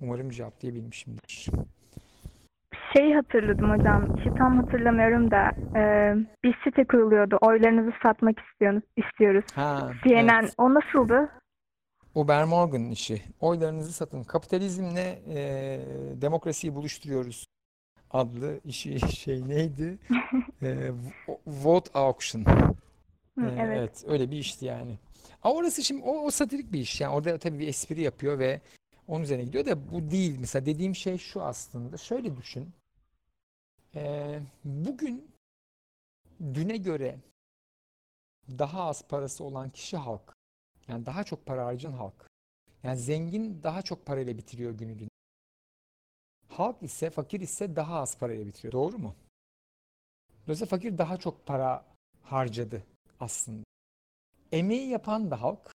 Umarım 0.00 0.30
cevaplayabilmişimdir 0.30 1.48
şey 2.96 3.12
hatırladım 3.12 3.70
hocam. 3.70 4.16
İşi 4.16 4.34
tam 4.38 4.64
hatırlamıyorum 4.64 5.30
da 5.30 5.50
e, 5.78 6.14
bir 6.44 6.56
site 6.64 6.84
kuruluyordu. 6.84 7.38
Oylarınızı 7.40 7.92
satmak 8.02 8.36
istiyoruz. 8.38 8.82
istiyoruz. 8.96 9.44
Ha, 9.54 9.90
CNN. 10.04 10.40
evet. 10.40 10.54
O 10.58 10.74
nasıldı? 10.74 11.30
Uber 12.14 12.44
Morgan 12.44 12.90
işi. 12.90 13.22
Oylarınızı 13.40 13.92
satın. 13.92 14.22
Kapitalizmle 14.22 15.18
e, 15.28 15.40
demokrasiyi 16.22 16.74
buluşturuyoruz 16.74 17.46
adlı 18.10 18.60
işi 18.64 19.00
şey 19.16 19.48
neydi? 19.48 19.98
e, 20.62 20.90
vote 21.46 21.90
auction. 21.94 22.44
Hı, 22.44 22.74
evet. 23.40 23.58
evet. 23.58 24.04
Öyle 24.06 24.30
bir 24.30 24.36
işti 24.36 24.64
yani. 24.64 24.98
Ama 25.42 25.54
orası 25.54 25.82
şimdi 25.82 26.02
o, 26.04 26.24
o 26.24 26.30
satirik 26.30 26.72
bir 26.72 26.80
iş. 26.80 27.00
Yani 27.00 27.14
orada 27.14 27.38
tabii 27.38 27.58
bir 27.58 27.68
espri 27.68 28.00
yapıyor 28.00 28.38
ve 28.38 28.60
onun 29.08 29.24
üzerine 29.24 29.44
gidiyor 29.44 29.66
da 29.66 29.90
bu 29.92 30.10
değil. 30.10 30.36
Mesela 30.40 30.66
dediğim 30.66 30.94
şey 30.94 31.18
şu 31.18 31.42
aslında. 31.42 31.96
Şöyle 31.96 32.36
düşün. 32.36 32.68
Ee, 33.94 34.40
bugün 34.64 35.30
düne 36.40 36.76
göre 36.76 37.18
daha 38.48 38.82
az 38.82 39.08
parası 39.08 39.44
olan 39.44 39.70
kişi 39.70 39.96
halk. 39.96 40.34
Yani 40.88 41.06
daha 41.06 41.24
çok 41.24 41.46
para 41.46 41.66
harcayan 41.66 41.92
halk. 41.92 42.30
Yani 42.82 42.96
zengin 42.96 43.62
daha 43.62 43.82
çok 43.82 44.06
parayla 44.06 44.38
bitiriyor 44.38 44.72
günü 44.72 44.98
dün. 44.98 45.08
Halk 46.48 46.82
ise 46.82 47.10
fakir 47.10 47.40
ise 47.40 47.76
daha 47.76 48.00
az 48.00 48.18
parayla 48.18 48.46
bitiriyor. 48.46 48.72
Doğru 48.72 48.98
mu? 48.98 49.14
Dolayısıyla 50.46 50.70
fakir 50.70 50.98
daha 50.98 51.16
çok 51.16 51.46
para 51.46 51.84
harcadı 52.22 52.86
aslında. 53.20 53.64
Emeği 54.52 54.88
yapan 54.88 55.30
da 55.30 55.42
halk, 55.42 55.72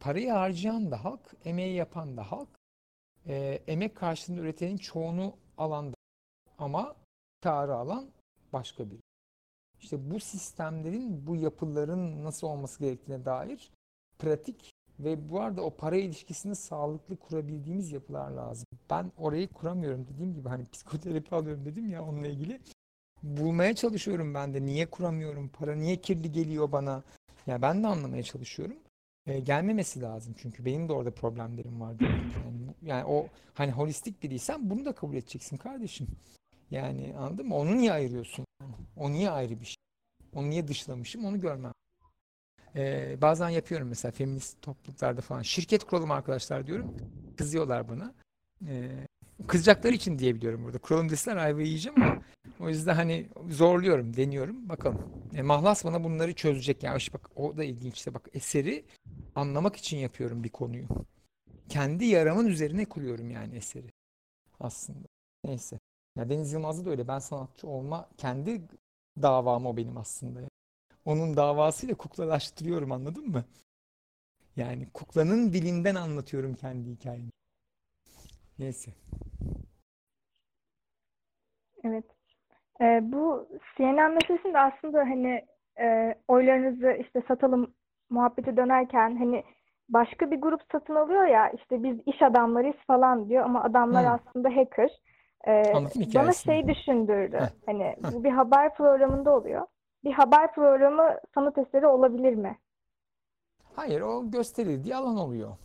parayı 0.00 0.30
harcayan 0.30 0.90
da 0.90 1.04
halk, 1.04 1.34
emeği 1.44 1.74
yapan 1.74 2.16
da 2.16 2.32
halk, 2.32 2.48
e, 3.26 3.62
emek 3.66 3.96
karşılığında 3.96 4.40
üretenin 4.40 4.76
çoğunu 4.76 5.36
alan 5.58 5.92
da 5.92 5.94
ama 6.58 6.96
karı 7.42 7.74
alan 7.74 8.10
başka 8.52 8.90
biri. 8.90 9.00
İşte 9.80 10.10
bu 10.10 10.20
sistemlerin, 10.20 11.26
bu 11.26 11.36
yapıların 11.36 12.24
nasıl 12.24 12.46
olması 12.46 12.80
gerektiğine 12.80 13.24
dair 13.24 13.70
pratik 14.18 14.74
ve 14.98 15.30
bu 15.30 15.40
arada 15.40 15.62
o 15.62 15.76
para 15.76 15.96
ilişkisini 15.96 16.56
sağlıklı 16.56 17.16
kurabildiğimiz 17.16 17.92
yapılar 17.92 18.30
lazım. 18.30 18.66
Ben 18.90 19.12
orayı 19.18 19.48
kuramıyorum 19.48 20.06
dediğim 20.08 20.34
gibi 20.34 20.48
hani 20.48 20.64
psikoterapi 20.64 21.34
alıyorum 21.34 21.64
dedim 21.64 21.90
ya 21.90 22.04
onunla 22.04 22.26
ilgili. 22.26 22.60
bulmaya 23.22 23.74
çalışıyorum 23.74 24.34
ben 24.34 24.54
de. 24.54 24.66
Niye 24.66 24.86
kuramıyorum? 24.86 25.48
Para 25.48 25.74
niye 25.74 25.96
kirli 25.96 26.32
geliyor 26.32 26.72
bana? 26.72 27.02
Ya 27.46 27.62
ben 27.62 27.82
de 27.82 27.86
anlamaya 27.86 28.22
çalışıyorum. 28.22 28.76
E, 29.26 29.40
gelmemesi 29.40 30.00
lazım 30.02 30.34
çünkü 30.38 30.64
benim 30.64 30.88
de 30.88 30.92
orada 30.92 31.10
problemlerim 31.10 31.80
var. 31.80 31.94
Yani, 32.00 32.74
yani 32.82 33.04
o 33.04 33.26
hani 33.54 33.72
holistik 33.72 34.22
biriysen 34.22 34.70
bunu 34.70 34.84
da 34.84 34.92
kabul 34.94 35.14
edeceksin 35.14 35.56
kardeşim. 35.56 36.08
Yani 36.70 37.14
anladın 37.18 37.48
mı? 37.48 37.54
Onu 37.56 37.76
niye 37.76 37.92
ayırıyorsun? 37.92 38.46
O 38.96 39.12
niye 39.12 39.30
ayrı 39.30 39.60
bir 39.60 39.64
şey? 39.64 39.76
Onu 40.34 40.50
niye 40.50 40.68
dışlamışım? 40.68 41.24
Onu 41.24 41.40
görmem. 41.40 41.72
Ee, 42.76 43.16
bazen 43.22 43.48
yapıyorum 43.48 43.88
mesela 43.88 44.12
feminist 44.12 44.62
topluluklarda 44.62 45.20
falan. 45.20 45.42
Şirket 45.42 45.84
kuralım 45.84 46.10
arkadaşlar 46.10 46.66
diyorum. 46.66 46.96
Kızıyorlar 47.36 47.88
bana. 47.88 48.14
Ee, 48.66 49.06
kızacakları 49.46 49.94
için 49.94 50.18
diyebiliyorum 50.18 50.64
burada. 50.64 50.78
Kuralım 50.78 51.08
deseler 51.08 51.36
ayvayı 51.36 51.66
yiyeceğim 51.66 52.02
ama 52.02 52.22
o 52.60 52.68
yüzden 52.68 52.94
hani 52.94 53.28
zorluyorum, 53.50 54.16
deniyorum. 54.16 54.68
Bakalım. 54.68 55.02
E, 55.34 55.42
Mahlas 55.42 55.84
bana 55.84 56.04
bunları 56.04 56.34
çözecek. 56.34 56.82
Yani 56.82 56.96
işte 56.98 57.12
bak 57.12 57.30
o 57.36 57.56
da 57.56 57.64
ilginç. 57.64 57.96
İşte 57.96 58.14
bak 58.14 58.28
eseri 58.32 58.84
anlamak 59.34 59.76
için 59.76 59.96
yapıyorum 59.96 60.44
bir 60.44 60.48
konuyu. 60.48 60.86
Kendi 61.68 62.04
yaramın 62.04 62.46
üzerine 62.46 62.84
kuruyorum 62.84 63.30
yani 63.30 63.56
eseri. 63.56 63.86
Aslında. 64.60 65.08
Neyse. 65.44 65.78
Ya 66.16 66.28
Deniz 66.28 66.52
Yılmaz'da 66.52 66.86
da 66.86 66.90
öyle. 66.90 67.08
Ben 67.08 67.18
sanatçı 67.18 67.68
olma 67.68 68.08
kendi 68.16 68.62
davam 69.22 69.66
o 69.66 69.76
benim 69.76 69.96
aslında. 69.96 70.40
Onun 71.04 71.36
davasıyla 71.36 71.94
kuklalaştırıyorum 71.94 72.92
anladın 72.92 73.28
mı? 73.28 73.44
Yani 74.56 74.88
kuklanın 74.94 75.52
dilinden 75.52 75.94
anlatıyorum 75.94 76.54
kendi 76.54 76.90
hikayemi. 76.90 77.30
Neyse. 78.58 78.90
Evet. 81.84 82.04
Ee, 82.80 83.00
bu 83.02 83.48
CNN 83.76 84.14
meselesinde 84.14 84.58
aslında 84.58 84.98
hani 84.98 85.46
e, 85.80 86.14
oylarınızı 86.28 86.90
işte 87.00 87.22
satalım 87.28 87.74
muhabbeti 88.10 88.56
dönerken 88.56 89.16
hani 89.16 89.44
başka 89.88 90.30
bir 90.30 90.40
grup 90.40 90.60
satın 90.72 90.94
alıyor 90.94 91.24
ya 91.26 91.50
işte 91.50 91.82
biz 91.82 91.98
iş 92.06 92.22
adamlarıyız 92.22 92.76
falan 92.86 93.28
diyor 93.28 93.44
ama 93.44 93.64
adamlar 93.64 94.04
Hı. 94.04 94.10
aslında 94.10 94.56
hacker. 94.56 94.90
Ee, 95.46 95.62
bana 95.74 96.32
şey 96.32 96.68
düşündürdü. 96.68 97.36
Heh. 97.36 97.48
Hani 97.66 97.96
bu 98.12 98.24
bir 98.24 98.30
haber 98.30 98.74
programında 98.74 99.30
oluyor. 99.36 99.66
Bir 100.04 100.12
haber 100.12 100.54
programı 100.54 101.18
sanat 101.34 101.58
eseri 101.58 101.86
olabilir 101.86 102.34
mi? 102.34 102.58
Hayır 103.76 104.00
o 104.00 104.30
gösterildiği 104.30 104.96
alan 104.96 105.16
oluyor. 105.16 105.56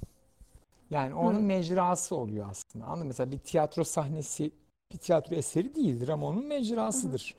Yani 0.90 1.16
onun 1.16 1.40
Hı. 1.40 1.44
mecrası 1.44 2.16
oluyor 2.16 2.50
aslında. 2.50 2.86
Anladın 2.86 3.04
mı? 3.04 3.08
Mesela 3.08 3.32
bir 3.32 3.38
tiyatro 3.38 3.84
sahnesi 3.84 4.52
bir 4.94 4.98
tiyatro 4.98 5.36
eseri 5.36 5.76
değildir 5.76 6.10
ama 6.10 6.28
onun 6.28 6.46
mecrasıdır. 6.46 7.36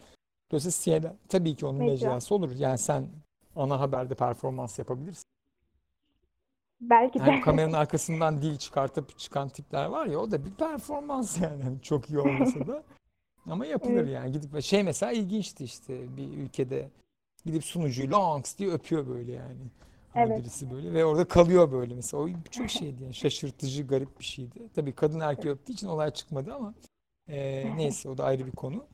Dolayısıyla 0.50 1.00
CNN 1.00 1.16
tabii 1.28 1.56
ki 1.56 1.66
onun 1.66 1.78
Mecra. 1.78 1.90
mecrası 1.90 2.34
olur. 2.34 2.50
Yani 2.56 2.78
sen 2.78 3.08
ana 3.56 3.80
haberde 3.80 4.14
performans 4.14 4.78
yapabilirsin. 4.78 5.29
Belki 6.80 7.20
de. 7.20 7.30
Yani 7.30 7.40
kameranın 7.40 7.72
arkasından 7.82 8.42
dil 8.42 8.56
çıkartıp 8.56 9.18
çıkan 9.18 9.48
tipler 9.48 9.86
var 9.86 10.06
ya 10.06 10.18
o 10.18 10.30
da 10.30 10.44
bir 10.44 10.50
performans 10.50 11.40
yani. 11.42 11.82
Çok 11.82 12.10
iyi 12.10 12.18
olmasa 12.18 12.66
da. 12.66 12.82
Ama 13.46 13.66
yapılır 13.66 13.94
Evet. 14.02 14.12
yani. 14.14 14.32
Gidip 14.32 14.62
şey 14.62 14.82
mesela 14.82 15.12
ilginçti 15.12 15.64
işte 15.64 16.16
bir 16.16 16.38
ülkede 16.38 16.90
gidip 17.44 17.64
sunucuyu 17.64 18.10
longs 18.10 18.58
diye 18.58 18.70
öpüyor 18.70 19.06
böyle 19.06 19.32
yani. 19.32 19.60
Hani 20.14 20.32
Evet. 20.32 20.40
birisi 20.40 20.70
böyle 20.70 20.92
ve 20.92 21.04
orada 21.04 21.24
kalıyor 21.24 21.72
böyle 21.72 21.94
mesela. 21.94 22.22
O 22.22 22.28
çok 22.50 22.70
şeydi 22.70 23.02
yani 23.02 23.14
şaşırtıcı 23.14 23.86
garip 23.86 24.20
bir 24.20 24.24
şeydi. 24.24 24.68
Tabii 24.74 24.92
kadın 24.92 25.20
erkeği 25.20 25.54
öptüğü 25.54 25.72
için 25.72 25.86
olay 25.86 26.10
çıkmadı 26.10 26.54
ama 26.54 26.74
e, 27.28 27.66
neyse 27.76 28.08
o 28.08 28.18
da 28.18 28.24
ayrı 28.24 28.46
bir 28.46 28.52
konu. 28.52 28.86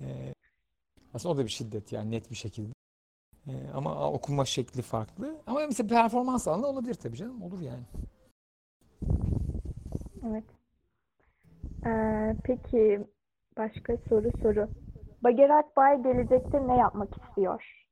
E, 0.00 0.34
aslında 1.14 1.34
o 1.34 1.38
da 1.38 1.44
bir 1.44 1.50
şiddet 1.50 1.92
yani 1.92 2.10
net 2.10 2.30
bir 2.30 2.36
şekilde. 2.36 2.72
E, 3.46 3.52
ama 3.74 4.10
okuma 4.12 4.44
şekli 4.44 4.82
farklı. 4.82 5.36
Ama 5.46 5.60
mesela 5.66 5.88
performans 5.88 6.48
alanı 6.48 6.66
olabilir 6.66 6.94
tabii 6.94 7.16
canım. 7.16 7.42
Olur 7.42 7.60
yani. 7.60 7.82
Evet. 10.26 10.44
Ee, 11.86 12.36
peki 12.44 13.00
başka 13.56 13.96
soru 14.08 14.30
soru. 14.42 14.68
Bagerat 15.24 15.76
Bay 15.76 16.02
gelecekte 16.02 16.68
ne 16.68 16.76
yapmak 16.76 17.08
istiyor? 17.22 17.86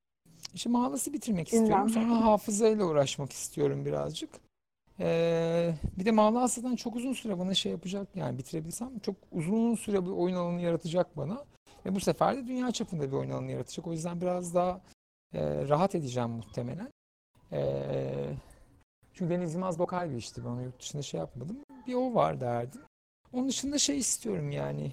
İşte 0.54 0.70
mahalası 0.70 1.12
bitirmek 1.12 1.52
Ünlem. 1.52 1.62
istiyorum. 1.62 1.88
Sonra 1.88 2.24
hafızayla 2.24 2.84
uğraşmak 2.84 3.32
istiyorum 3.32 3.84
birazcık. 3.84 4.30
Ee, 5.00 5.74
bir 5.98 6.04
de 6.04 6.10
Mağla 6.10 6.42
aslında 6.42 6.76
çok 6.76 6.96
uzun 6.96 7.12
süre 7.12 7.38
bana 7.38 7.54
şey 7.54 7.72
yapacak 7.72 8.08
yani 8.14 8.38
bitirebilsem 8.38 8.98
çok 8.98 9.16
uzun 9.32 9.74
süre 9.74 10.06
bir 10.06 10.10
oyun 10.10 10.36
alanı 10.36 10.60
yaratacak 10.60 11.16
bana. 11.16 11.44
Ve 11.86 11.94
bu 11.94 12.00
sefer 12.00 12.36
de 12.36 12.46
dünya 12.46 12.70
çapında 12.70 13.08
bir 13.08 13.16
oyun 13.16 13.30
alanı 13.30 13.50
yaratacak. 13.50 13.86
O 13.86 13.92
yüzden 13.92 14.20
biraz 14.20 14.54
daha 14.54 14.80
e, 15.34 15.68
rahat 15.68 15.94
edeceğim 15.94 16.30
muhtemelen. 16.30 16.92
Ee, 17.52 18.30
çünkü 19.14 19.34
Deniz 19.34 19.54
Yılmaz 19.54 19.80
lokal 19.80 20.10
bir 20.10 20.16
işti. 20.16 20.44
Ben 20.44 20.48
onu 20.48 20.62
yurt 20.62 20.80
dışında 20.80 21.02
şey 21.02 21.20
yapmadım. 21.20 21.58
Bir 21.86 21.94
o 21.94 22.14
var 22.14 22.40
derdim. 22.40 22.80
Onun 23.32 23.48
dışında 23.48 23.78
şey 23.78 23.98
istiyorum 23.98 24.50
yani. 24.50 24.92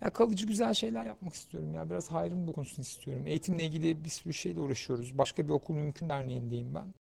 Ya 0.00 0.10
kalıcı 0.10 0.46
güzel 0.46 0.74
şeyler 0.74 1.04
yapmak 1.04 1.34
istiyorum 1.34 1.74
ya. 1.74 1.90
Biraz 1.90 2.12
hayrım 2.12 2.46
dokunsun 2.46 2.82
istiyorum. 2.82 3.26
Eğitimle 3.26 3.64
ilgili 3.64 4.04
bir 4.04 4.08
sürü 4.08 4.34
şeyle 4.34 4.60
uğraşıyoruz. 4.60 5.18
Başka 5.18 5.44
bir 5.44 5.52
okul 5.52 5.74
mümkün 5.74 6.08
derneğindeyim 6.08 6.74
ben. 6.74 6.94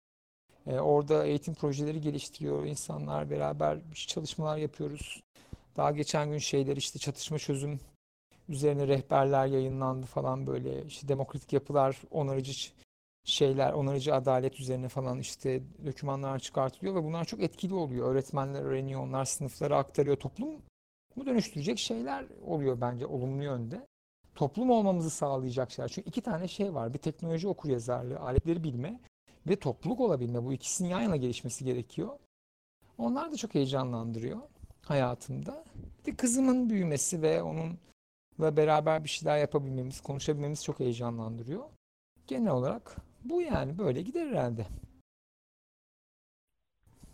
Ee, 0.67 0.79
orada 0.79 1.25
eğitim 1.25 1.53
projeleri 1.53 2.01
geliştiriyor 2.01 2.65
insanlar. 2.65 3.29
Beraber 3.29 3.79
çalışmalar 3.93 4.57
yapıyoruz. 4.57 5.23
Daha 5.77 5.91
geçen 5.91 6.31
gün 6.31 6.37
şeyler 6.37 6.77
işte 6.77 6.99
çatışma 6.99 7.37
çözüm 7.39 7.79
üzerine 8.49 8.87
rehberler 8.87 9.45
yayınlandı 9.45 10.05
falan 10.05 10.47
böyle. 10.47 10.85
İşte 10.85 11.07
demokratik 11.07 11.53
yapılar, 11.53 12.01
onarıcı 12.11 12.71
şeyler, 13.23 13.73
onarıcı 13.73 14.15
adalet 14.15 14.59
üzerine 14.59 14.89
falan 14.89 15.19
işte 15.19 15.63
dokümanlar 15.85 16.39
çıkartılıyor 16.39 16.95
ve 16.95 17.03
bunlar 17.03 17.25
çok 17.25 17.43
etkili 17.43 17.73
oluyor. 17.73 18.11
Öğretmenler 18.11 18.61
öğreniyor, 18.61 19.01
onlar 19.01 19.25
sınıflara 19.25 19.77
aktarıyor. 19.77 20.15
Toplum 20.17 20.61
bu 21.15 21.25
dönüştürecek 21.25 21.79
şeyler 21.79 22.25
oluyor 22.45 22.81
bence 22.81 23.05
olumlu 23.05 23.43
yönde. 23.43 23.87
Toplum 24.35 24.69
olmamızı 24.69 25.09
sağlayacak 25.09 25.71
şeyler. 25.71 25.89
Çünkü 25.89 26.09
iki 26.09 26.21
tane 26.21 26.47
şey 26.47 26.73
var. 26.73 26.93
Bir 26.93 26.99
teknoloji 26.99 27.47
okuryazarlığı, 27.47 28.19
aletleri 28.19 28.63
bilme 28.63 28.99
ve 29.47 29.55
topluluk 29.55 29.99
olabilme. 29.99 30.43
Bu 30.43 30.53
ikisinin 30.53 30.89
yan 30.89 31.01
yana 31.01 31.15
gelişmesi 31.15 31.65
gerekiyor. 31.65 32.19
Onlar 32.97 33.31
da 33.31 33.37
çok 33.37 33.55
heyecanlandırıyor 33.55 34.39
hayatımda. 34.81 35.63
Bir 35.99 36.11
de 36.11 36.15
kızımın 36.15 36.69
büyümesi 36.69 37.21
ve 37.21 37.43
onunla 37.43 37.73
beraber 38.39 39.03
bir 39.03 39.09
şeyler 39.09 39.37
yapabilmemiz, 39.37 40.01
konuşabilmemiz 40.01 40.63
çok 40.63 40.79
heyecanlandırıyor. 40.79 41.63
Genel 42.27 42.51
olarak 42.51 42.95
bu 43.23 43.41
yani 43.41 43.77
böyle 43.77 44.01
gider 44.01 44.27
herhalde. 44.27 44.65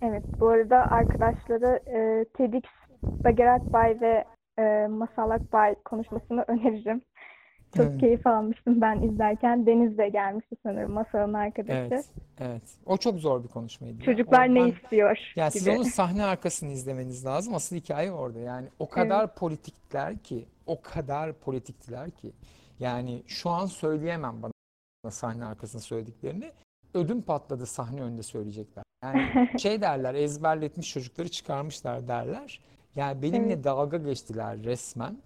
Evet, 0.01 0.23
bu 0.39 0.49
arada 0.49 0.77
arkadaşlara 0.91 1.77
e, 1.77 2.25
TEDx 2.33 2.69
Bagerat 3.03 3.73
Bay 3.73 4.01
ve 4.01 4.25
e, 4.59 4.87
Masal 4.87 5.29
Akbay 5.29 5.75
konuşmasını 5.75 6.41
öneririm. 6.47 7.01
Çok 7.77 7.85
Evet. 7.85 7.99
keyif 7.99 8.27
almıştım 8.27 8.81
ben 8.81 9.01
izlerken. 9.01 9.65
Deniz 9.65 9.97
de 9.97 10.09
gelmişti 10.09 10.55
sanırım 10.63 10.91
Masal'ın 10.91 11.33
arkadaşı. 11.33 11.79
Evet, 11.93 12.05
evet. 12.39 12.61
O 12.85 12.97
çok 12.97 13.19
zor 13.19 13.43
bir 13.43 13.47
konuşmaydı. 13.47 14.01
Çocuklar 14.03 14.49
O- 14.49 14.53
ne 14.55 14.59
ben- 14.59 14.67
istiyor 14.67 15.17
Yani 15.35 15.51
siz 15.51 15.63
gibi. 15.65 15.75
onun 15.75 15.83
sahne 15.83 16.23
arkasını 16.25 16.71
izlemeniz 16.71 17.25
lazım. 17.25 17.55
Asıl 17.55 17.75
hikaye 17.75 18.11
orada. 18.11 18.39
Yani 18.39 18.67
o 18.79 18.89
kadar 18.89 19.35
politiktiler 19.35 20.17
ki, 20.17 20.45
o 20.65 20.81
kadar 20.81 21.33
politiktiler 21.33 22.11
ki. 22.11 22.31
Yani 22.79 23.23
şu 23.27 23.49
an 23.49 23.65
söyleyemem 23.65 24.35
bana 24.41 25.11
sahne 25.11 25.45
arkasında 25.45 25.81
söylediklerini. 25.81 26.51
Ödüm 26.93 27.21
patladı 27.21 27.65
sahne 27.65 28.01
önünde 28.01 28.23
söyleyecekler. 28.23 28.83
Yani 29.03 29.49
şey 29.59 29.81
derler, 29.81 30.13
ezberletmiş 30.15 30.89
çocukları 30.93 31.29
çıkarmışlar 31.31 32.07
derler. 32.07 32.59
Yani 32.95 33.21
benimle 33.21 33.53
Evet. 33.53 33.63
dalga 33.63 33.97
geçtiler 33.97 34.63
resmen. 34.63 35.17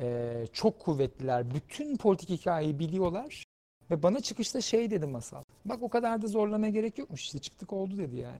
Ee, 0.00 0.46
çok 0.52 0.80
kuvvetliler. 0.80 1.54
Bütün 1.54 1.96
politik 1.96 2.30
hikayeyi 2.30 2.78
biliyorlar. 2.78 3.44
Ve 3.90 4.02
bana 4.02 4.20
çıkışta 4.20 4.60
şey 4.60 4.90
dedi 4.90 5.06
masal. 5.06 5.42
Bak 5.64 5.82
o 5.82 5.88
kadar 5.88 6.22
da 6.22 6.26
zorlamaya 6.26 6.72
gerek 6.72 6.98
yokmuş 6.98 7.20
işte 7.20 7.38
çıktık 7.38 7.72
oldu 7.72 7.98
dedi 7.98 8.16
yani. 8.16 8.38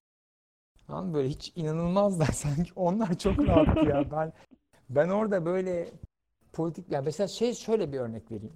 Mı? 0.89 1.15
Böyle 1.15 1.28
hiç 1.28 1.53
inanılmazlar 1.57 2.27
sanki. 2.32 2.70
Onlar 2.77 3.19
çok 3.19 3.39
rahattı 3.47 3.87
ya. 3.89 4.11
Ben 4.12 4.32
ben 4.91 5.09
orada 5.09 5.45
böyle 5.47 5.93
politik 6.53 6.91
ya 6.93 7.03
mesela 7.03 7.28
şey 7.28 7.55
şöyle 7.55 7.93
bir 7.93 7.99
örnek 7.99 8.31
vereyim. 8.31 8.55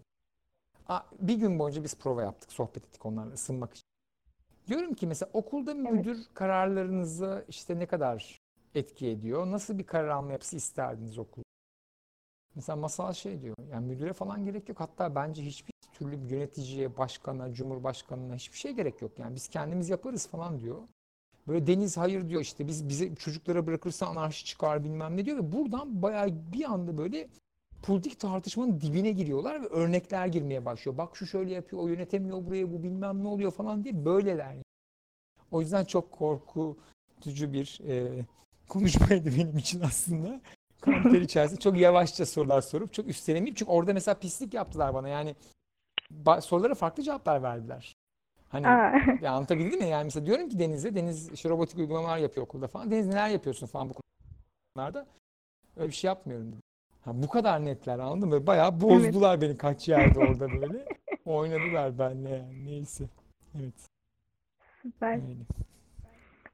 Aa, 0.88 1.00
Bir 1.20 1.34
gün 1.34 1.58
boyunca 1.58 1.84
biz 1.84 1.98
prova 1.98 2.22
yaptık, 2.22 2.52
sohbet 2.52 2.76
ettik 2.84 3.06
onlarla 3.06 3.32
ısınmak 3.32 3.74
için. 3.74 3.84
Diyorum 4.66 4.94
ki 4.94 5.06
mesela 5.06 5.30
okulda 5.32 5.74
müdür 5.74 6.18
kararlarınızı 6.34 7.44
işte 7.48 7.78
ne 7.78 7.86
kadar 7.86 8.38
etki 8.74 9.08
ediyor? 9.08 9.50
Nasıl 9.50 9.78
bir 9.78 9.86
karar 9.86 10.08
alma 10.08 10.32
yapısı 10.32 10.56
isterdiniz 10.56 11.18
okul? 11.18 11.43
Mesela 12.54 12.76
masal 12.76 13.12
şey 13.12 13.42
diyor. 13.42 13.56
Yani 13.70 13.86
müdüre 13.86 14.12
falan 14.12 14.44
gerek 14.44 14.68
yok. 14.68 14.80
Hatta 14.80 15.14
bence 15.14 15.42
hiçbir 15.42 15.74
türlü 15.92 16.34
yöneticiye, 16.34 16.96
başkana, 16.96 17.54
cumhurbaşkanına 17.54 18.34
hiçbir 18.34 18.58
şey 18.58 18.72
gerek 18.72 19.02
yok. 19.02 19.18
Yani 19.18 19.34
biz 19.34 19.48
kendimiz 19.48 19.88
yaparız 19.88 20.26
falan 20.26 20.60
diyor. 20.60 20.78
Böyle 21.48 21.66
Deniz 21.66 21.96
hayır 21.96 22.28
diyor 22.28 22.40
işte 22.40 22.66
biz 22.66 22.88
bize 22.88 23.14
çocuklara 23.14 23.66
bırakırsa 23.66 24.06
anarşi 24.06 24.44
çıkar 24.44 24.84
bilmem 24.84 25.16
ne 25.16 25.24
diyor 25.24 25.36
ve 25.36 25.52
buradan 25.52 26.02
bayağı 26.02 26.28
bir 26.52 26.64
anda 26.64 26.98
böyle 26.98 27.28
politik 27.82 28.20
tartışmanın 28.20 28.80
dibine 28.80 29.10
giriyorlar 29.12 29.62
ve 29.62 29.66
örnekler 29.66 30.26
girmeye 30.26 30.64
başlıyor. 30.64 30.98
Bak 30.98 31.16
şu 31.16 31.26
şöyle 31.26 31.54
yapıyor, 31.54 31.82
o 31.82 31.88
yönetemiyor 31.88 32.46
buraya, 32.46 32.72
bu 32.72 32.82
bilmem 32.82 33.24
ne 33.24 33.28
oluyor 33.28 33.50
falan 33.50 33.84
diye 33.84 34.04
böyleler. 34.04 34.56
O 35.50 35.60
yüzden 35.60 35.84
çok 35.84 36.12
korkutucu 36.12 37.52
bir 37.52 37.80
e, 37.88 38.24
konuşmaydı 38.68 39.30
benim 39.38 39.58
için 39.58 39.80
aslında. 39.80 40.40
Kanter 40.84 41.20
içerisinde 41.20 41.60
çok 41.60 41.78
yavaşça 41.78 42.26
sorular 42.26 42.60
sorup 42.60 42.92
çok 42.92 43.08
üstlenemeyip 43.08 43.56
çünkü 43.56 43.70
orada 43.70 43.92
mesela 43.92 44.14
pislik 44.14 44.54
yaptılar 44.54 44.94
bana 44.94 45.08
yani 45.08 45.34
sorulara 46.40 46.74
farklı 46.74 47.02
cevaplar 47.02 47.42
verdiler. 47.42 47.96
Hani 48.48 48.66
ya 49.22 49.32
anlatabildim 49.32 49.80
mi? 49.80 49.88
Yani 49.88 50.04
mesela 50.04 50.26
diyorum 50.26 50.48
ki 50.48 50.58
Deniz'e, 50.58 50.94
Deniz 50.94 51.32
işte 51.32 51.48
robotik 51.48 51.78
uygulamalar 51.78 52.18
yapıyor 52.18 52.46
okulda 52.46 52.68
falan. 52.68 52.90
Deniz 52.90 53.06
neler 53.06 53.28
yapıyorsun 53.28 53.66
falan 53.66 53.88
bu 53.88 53.94
konularda. 54.74 55.06
Öyle 55.76 55.88
bir 55.88 55.94
şey 55.94 56.08
yapmıyorum 56.08 56.52
dedi. 56.52 56.60
Ha, 57.04 57.10
bu 57.14 57.28
kadar 57.28 57.64
netler 57.64 57.98
anladın 57.98 58.28
mı? 58.28 58.46
Bayağı 58.46 58.80
bozdular 58.80 59.40
beni 59.40 59.56
kaç 59.56 59.88
yerde 59.88 60.20
orada 60.20 60.52
böyle. 60.52 60.84
Oynadılar 61.24 61.98
benimle 61.98 62.30
yani 62.30 62.66
neyse. 62.66 63.04
Evet 63.60 63.74
süper. 64.82 65.14
öyle. 65.14 65.44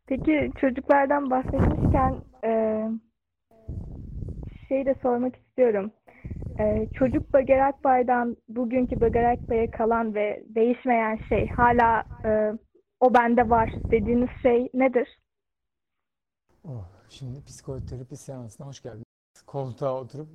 Peki 0.07 0.51
çocuklardan 0.61 1.31
bahsetmişken 1.31 2.16
e, 2.44 2.51
şey 4.71 4.87
de 4.87 4.95
sormak 5.03 5.37
istiyorum. 5.37 5.93
E, 6.61 6.89
çocuk 6.95 7.35
Bager 7.35 7.59
Akbay'dan 7.59 8.37
bugünkü 8.49 9.01
Bager 9.01 9.25
Akbay'a 9.25 9.71
kalan 9.71 10.15
ve 10.15 10.45
değişmeyen 10.49 11.19
şey 11.29 11.49
hala 11.49 12.05
e, 12.25 12.53
o 13.01 13.15
bende 13.15 13.51
var 13.51 13.71
dediğiniz 13.91 14.29
şey 14.43 14.69
nedir? 14.75 15.09
Oh, 16.65 16.85
şimdi 17.09 17.45
psikoterapi 17.45 18.17
seansına 18.17 18.67
hoş 18.67 18.83
geldin. 18.83 19.05
Koltuğa 19.47 20.01
oturup 20.01 20.29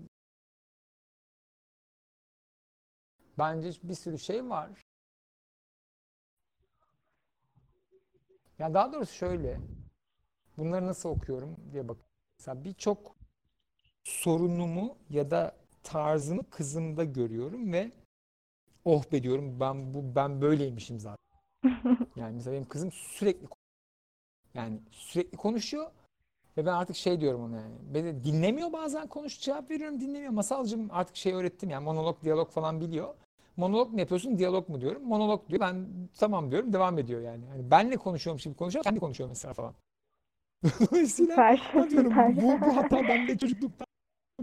bence 3.38 3.70
bir 3.84 3.94
sürü 3.94 4.20
şey 4.20 4.50
var. 4.50 4.70
Ya 8.60 8.74
daha 8.74 8.94
doğrusu 8.94 9.14
şöyle. 9.14 9.60
Bunları 10.58 10.88
nasıl 10.88 11.10
okuyorum 11.10 11.56
diye 11.72 11.88
bak. 11.88 11.98
Mesela 12.40 12.64
birçok 12.64 13.15
sorunumu 14.06 14.96
ya 15.10 15.32
da 15.32 15.56
tarzımı 15.84 16.50
kızımda 16.50 17.04
görüyorum 17.04 17.74
ve 17.74 17.92
oh 18.86 19.04
be 19.12 19.24
diyorum 19.24 19.60
ben 19.60 19.94
bu 19.94 20.16
ben 20.16 20.42
böyleymişim 20.42 21.00
zaten. 21.00 21.26
Yani 22.16 22.36
mesela 22.36 22.54
benim 22.54 22.68
kızım 22.68 22.92
sürekli 22.92 23.48
yani 24.54 24.80
sürekli 24.92 25.38
konuşuyor 25.38 25.92
ve 26.58 26.66
ben 26.66 26.74
artık 26.74 26.96
şey 26.96 27.22
diyorum 27.22 27.42
ona 27.44 27.56
yani. 27.56 27.76
Beni 27.94 28.24
dinlemiyor 28.24 28.74
bazen 28.74 29.08
konuş 29.08 29.42
cevap 29.42 29.72
veriyorum 29.72 30.02
dinlemiyor. 30.02 30.32
Masalcığım 30.32 30.88
artık 30.92 31.16
şey 31.16 31.34
öğrettim 31.34 31.70
yani 31.70 31.84
monolog 31.84 32.24
diyalog 32.24 32.52
falan 32.52 32.82
biliyor. 32.82 33.16
Monolog 33.58 33.94
mu 33.94 34.00
yapıyorsun 34.00 34.38
diyalog 34.38 34.70
mu 34.70 34.82
diyorum. 34.82 35.04
Monolog 35.04 35.50
diyor. 35.50 35.62
Ben 35.62 35.88
tamam 36.18 36.52
diyorum 36.52 36.74
devam 36.74 37.00
ediyor 37.00 37.22
yani. 37.22 37.46
yani 37.46 37.72
benle 37.72 37.98
konuşuyormuş 37.98 38.44
gibi 38.44 38.56
konuşuyor. 38.56 38.84
Kendi 38.84 39.00
konuşuyor 39.00 39.30
mesela 39.30 39.54
falan. 39.54 39.74
Dolayısıyla 40.92 41.58
diyorum 41.90 42.14
bu, 42.36 42.42
bu 42.42 42.76
hata 42.78 43.04
bende 43.04 43.38
çocukluktan 43.38 43.85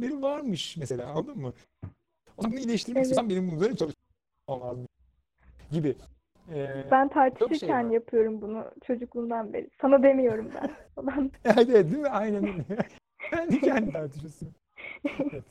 beri 0.00 0.22
varmış 0.22 0.76
mesela 0.76 1.08
anladın 1.10 1.38
mı? 1.38 1.52
O 2.36 2.42
zaman 2.42 2.52
bunu 2.52 2.60
iyileştirmek 2.60 2.96
Evet. 2.96 3.06
istiyorsan 3.06 3.30
benim 3.30 3.50
bunları 3.50 3.76
çalışmam 3.76 4.60
lazım 4.60 4.86
gibi. 5.70 5.96
Ee, 6.50 6.84
Ben 6.90 7.04
şey 7.08 7.14
tartışırken 7.14 7.86
var. 7.86 7.90
yapıyorum 7.94 8.42
bunu 8.42 8.70
çocukluğumdan 8.86 9.52
beri. 9.52 9.70
Sana 9.80 10.02
demiyorum 10.02 10.50
ben 10.54 10.70
falan. 10.94 11.32
Evet, 11.44 11.58
evet 11.70 11.90
değil 11.90 12.02
mi? 12.02 12.08
Aynen 12.08 12.44
öyle. 12.48 12.64
Kendi 13.30 13.60
kendi 13.60 13.92
tartışıyorsun. 13.92 14.54
Evet. 15.04 15.44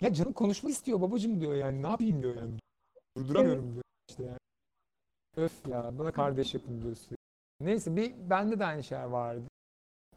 Ya 0.00 0.12
canım 0.14 0.32
konuşmak 0.32 0.72
istiyor 0.72 1.00
babacığım 1.00 1.40
diyor 1.40 1.54
yani. 1.54 1.82
Ne 1.82 1.88
yapayım 1.88 2.22
diyor 2.22 2.36
yani. 2.36 2.54
Durduramıyorum 3.16 3.72
diyor 3.72 3.84
işte 4.10 4.22
yani. 4.22 4.38
Öf 5.36 5.66
ya 5.68 5.98
bana 5.98 6.12
kardeş 6.12 6.54
yapın 6.54 6.82
diyorsun. 6.82 7.16
Neyse 7.60 7.96
bir 7.96 8.14
bende 8.30 8.58
de 8.58 8.64
aynı 8.64 8.82
şey 8.84 8.98
vardı. 8.98 9.44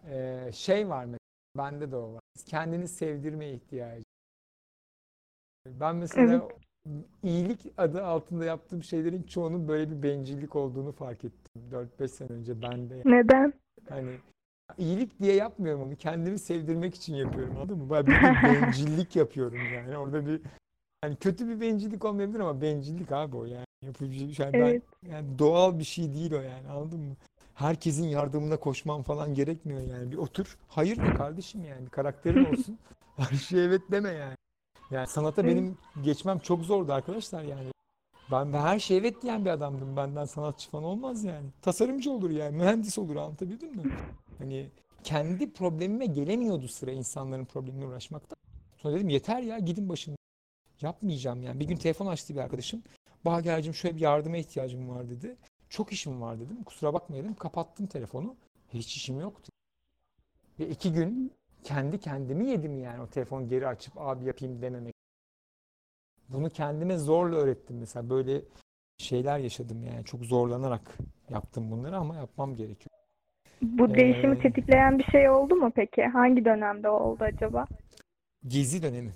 Ee, 0.10 0.50
şey 0.54 0.90
var 0.90 1.06
mesela. 1.06 1.18
Bende 1.58 1.92
de 1.92 1.96
o 1.96 2.14
var. 2.14 2.22
Kendini 2.46 2.88
sevdirme 2.88 3.50
ihtiyacı. 3.52 4.04
Ben 5.68 5.96
mesela 5.96 6.48
iyilik 7.24 7.74
adı 7.78 8.04
altında 8.04 8.46
yaptığım 8.46 8.84
şeylerin 8.84 9.24
çoğunun 9.24 9.68
böyle 9.68 9.92
bir 9.92 10.04
bencillik 10.04 10.56
olduğunu 10.56 10.92
fark 10.92 11.24
ettim. 11.26 11.62
4-5 12.00 12.08
sene 12.08 12.28
önce 12.30 12.62
bende. 12.62 12.96
yani. 12.96 13.04
Neden? 13.06 13.54
Hani 13.90 14.12
iyilik 14.78 15.20
diye 15.20 15.36
yapmıyorum 15.36 15.82
onu. 15.82 15.96
Kendimi 15.96 16.40
sevdirmek 16.40 16.96
için 16.96 17.16
yapıyorum. 17.16 17.58
Anladın 17.58 17.78
mı? 17.78 17.90
Ben 17.90 18.06
bir 18.06 18.14
bencillik 18.62 19.16
yapıyorum 19.16 19.60
yani. 19.76 19.98
Orada 19.98 20.26
bir 20.26 20.42
hani 21.02 21.16
kötü 21.16 21.48
bir 21.50 21.62
bencillik 21.62 22.06
olmayabilir 22.06 22.40
ama 22.40 22.62
bencillik 22.62 23.12
abi 23.12 23.36
o 23.38 23.46
yani. 23.46 23.66
Yapıcı 23.86 24.28
bir 24.28 24.34
şey. 24.34 24.46
Ben, 24.54 24.60
Evet. 24.60 24.84
yani 25.12 25.40
doğal 25.40 25.80
bir 25.80 25.84
şey 25.84 26.14
değil 26.14 26.34
o 26.34 26.42
yani. 26.42 26.68
Anladın 26.70 27.00
mı? 27.00 27.16
Herkesin 27.62 28.08
yardımına 28.08 28.58
koşman 28.58 29.02
falan 29.02 29.34
gerekmiyor 29.34 29.82
yani. 29.82 30.12
Bir 30.12 30.18
otur. 30.18 30.58
Hayır 30.68 30.98
de 30.98 31.14
kardeşim 31.14 31.64
yani. 31.64 31.86
Bir 31.86 31.90
karakterin 31.90 32.46
olsun. 32.46 32.80
Her 33.18 33.38
şeye 33.38 33.64
evet 33.64 33.82
deme 33.92 34.10
yani. 34.10 34.36
Yani 34.92 35.08
sanata 35.08 35.46
benim 35.46 35.78
geçmem 36.04 36.40
çok 36.40 36.62
zordu 36.62 36.94
arkadaşlar 36.94 37.44
yani. 37.44 37.72
Ben, 38.32 38.54
ben 38.54 38.62
her 38.62 38.80
şeye 38.80 39.00
evet 39.00 39.22
diyen 39.22 39.46
bir 39.46 39.50
adamdım. 39.50 39.98
Benden 39.98 40.26
sanatçı 40.26 40.70
falan 40.70 40.84
olmaz 40.84 41.24
yani. 41.24 41.50
Tasarımcı 41.62 42.12
olur 42.12 42.30
yani. 42.30 42.58
Mühendis 42.58 42.98
olur 42.98 43.16
anlatabildim 43.16 43.76
mi? 43.76 43.84
Hani 44.38 44.70
kendi 45.04 45.54
problemime 45.54 46.06
gelemiyordu 46.06 46.68
sıra 46.68 46.92
insanların 46.92 47.46
problemine 47.46 47.86
uğraşmakta. 47.86 48.36
Sonra 48.78 48.96
dedim 48.96 49.10
yeter 49.10 49.42
ya 49.42 49.60
gidin 49.60 49.90
başımdan. 49.90 50.18
Yapmayacağım 50.82 51.44
yani. 51.44 51.60
Bir 51.60 51.66
gün 51.66 51.76
telefon 51.76 52.08
açtı 52.08 52.36
bir 52.36 52.40
arkadaşım. 52.40 52.84
Bager'cim 53.26 53.74
şöyle 53.74 53.96
bir 53.96 54.02
yardıma 54.02 54.38
ihtiyacım 54.38 54.90
var 54.90 55.10
dedi. 55.10 55.38
Çok 55.72 55.92
işim 55.92 56.22
var 56.22 56.40
dedim. 56.40 56.64
Kusura 56.64 56.94
bakma 56.94 57.16
dedim. 57.16 57.36
Kapattım 57.36 57.88
telefonu. 57.88 58.36
Hiç 58.74 58.96
işim 58.96 59.20
yoktu. 59.20 59.52
Ve 60.60 60.68
iki 60.68 60.94
gün 60.94 61.32
kendi 61.64 62.00
kendimi 62.00 62.50
yedim 62.50 62.80
yani 62.80 63.02
o 63.02 63.08
telefonu 63.08 63.50
geri 63.50 63.68
açıp 63.68 63.94
abi 63.98 64.26
yapayım 64.26 64.62
dememek. 64.62 64.94
Bunu 66.30 66.50
kendime 66.50 66.98
zorla 66.98 67.36
öğrettim 67.36 67.78
mesela. 67.78 68.10
Böyle 68.10 68.42
şeyler 68.98 69.40
yaşadım 69.40 69.84
yani. 69.84 70.06
Çok 70.06 70.26
zorlanarak 70.26 70.98
yaptım 71.30 71.72
bunları 71.72 71.98
ama 71.98 72.16
yapmam 72.16 72.56
gerekiyor. 72.56 72.90
Bu 73.62 73.96
değişimi 73.96 74.38
Ee, 74.38 74.40
tetikleyen 74.40 75.00
bir 75.00 75.04
şey 75.04 75.30
oldu 75.30 75.56
mu 75.56 75.72
peki? 75.76 76.04
Hangi 76.04 76.46
dönemde 76.46 76.90
oldu 76.90 77.24
acaba? 77.24 77.66
Gezi 78.48 78.84
dönemi. 78.84 79.14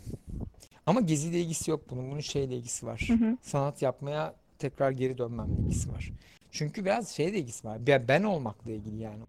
Ama 0.85 1.01
geziyle 1.01 1.39
ilgisi 1.39 1.71
yok 1.71 1.89
bunun. 1.89 2.11
Bunun 2.11 2.19
şeyle 2.19 2.55
ilgisi 2.55 2.85
var. 2.85 3.05
Hı 3.07 3.13
hı. 3.13 3.37
Sanat 3.41 3.81
yapmaya 3.81 4.35
tekrar 4.59 4.91
geri 4.91 5.17
dönmemle 5.17 5.61
ilgisi 5.61 5.91
var. 5.91 6.11
Çünkü 6.55 6.85
biraz 6.85 7.09
şeyle 7.09 7.37
ilgisi 7.37 7.67
var. 7.67 7.79
Ben 8.07 8.23
olmakla 8.23 8.71
ilgili 8.71 9.01
yani. 9.01 9.23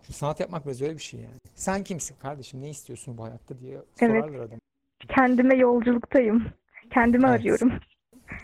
Çünkü 0.00 0.12
sanat 0.12 0.40
yapmak 0.40 0.66
biraz 0.66 0.82
öyle 0.82 0.94
bir 0.94 1.02
şey 1.02 1.20
yani. 1.20 1.38
Sen 1.54 1.84
kimsin 1.84 2.16
kardeşim? 2.16 2.60
Ne 2.62 2.70
istiyorsun 2.70 3.18
bu 3.18 3.24
hayatta 3.24 3.58
diye 3.58 3.74
Evet. 3.74 3.86
sorarlar 3.98 4.40
adam. 4.40 4.58
Kendime 5.08 5.56
yolculuktayım. 5.56 6.52
Kendimi 6.90 7.26
Evet. 7.26 7.40
arıyorum. 7.40 7.72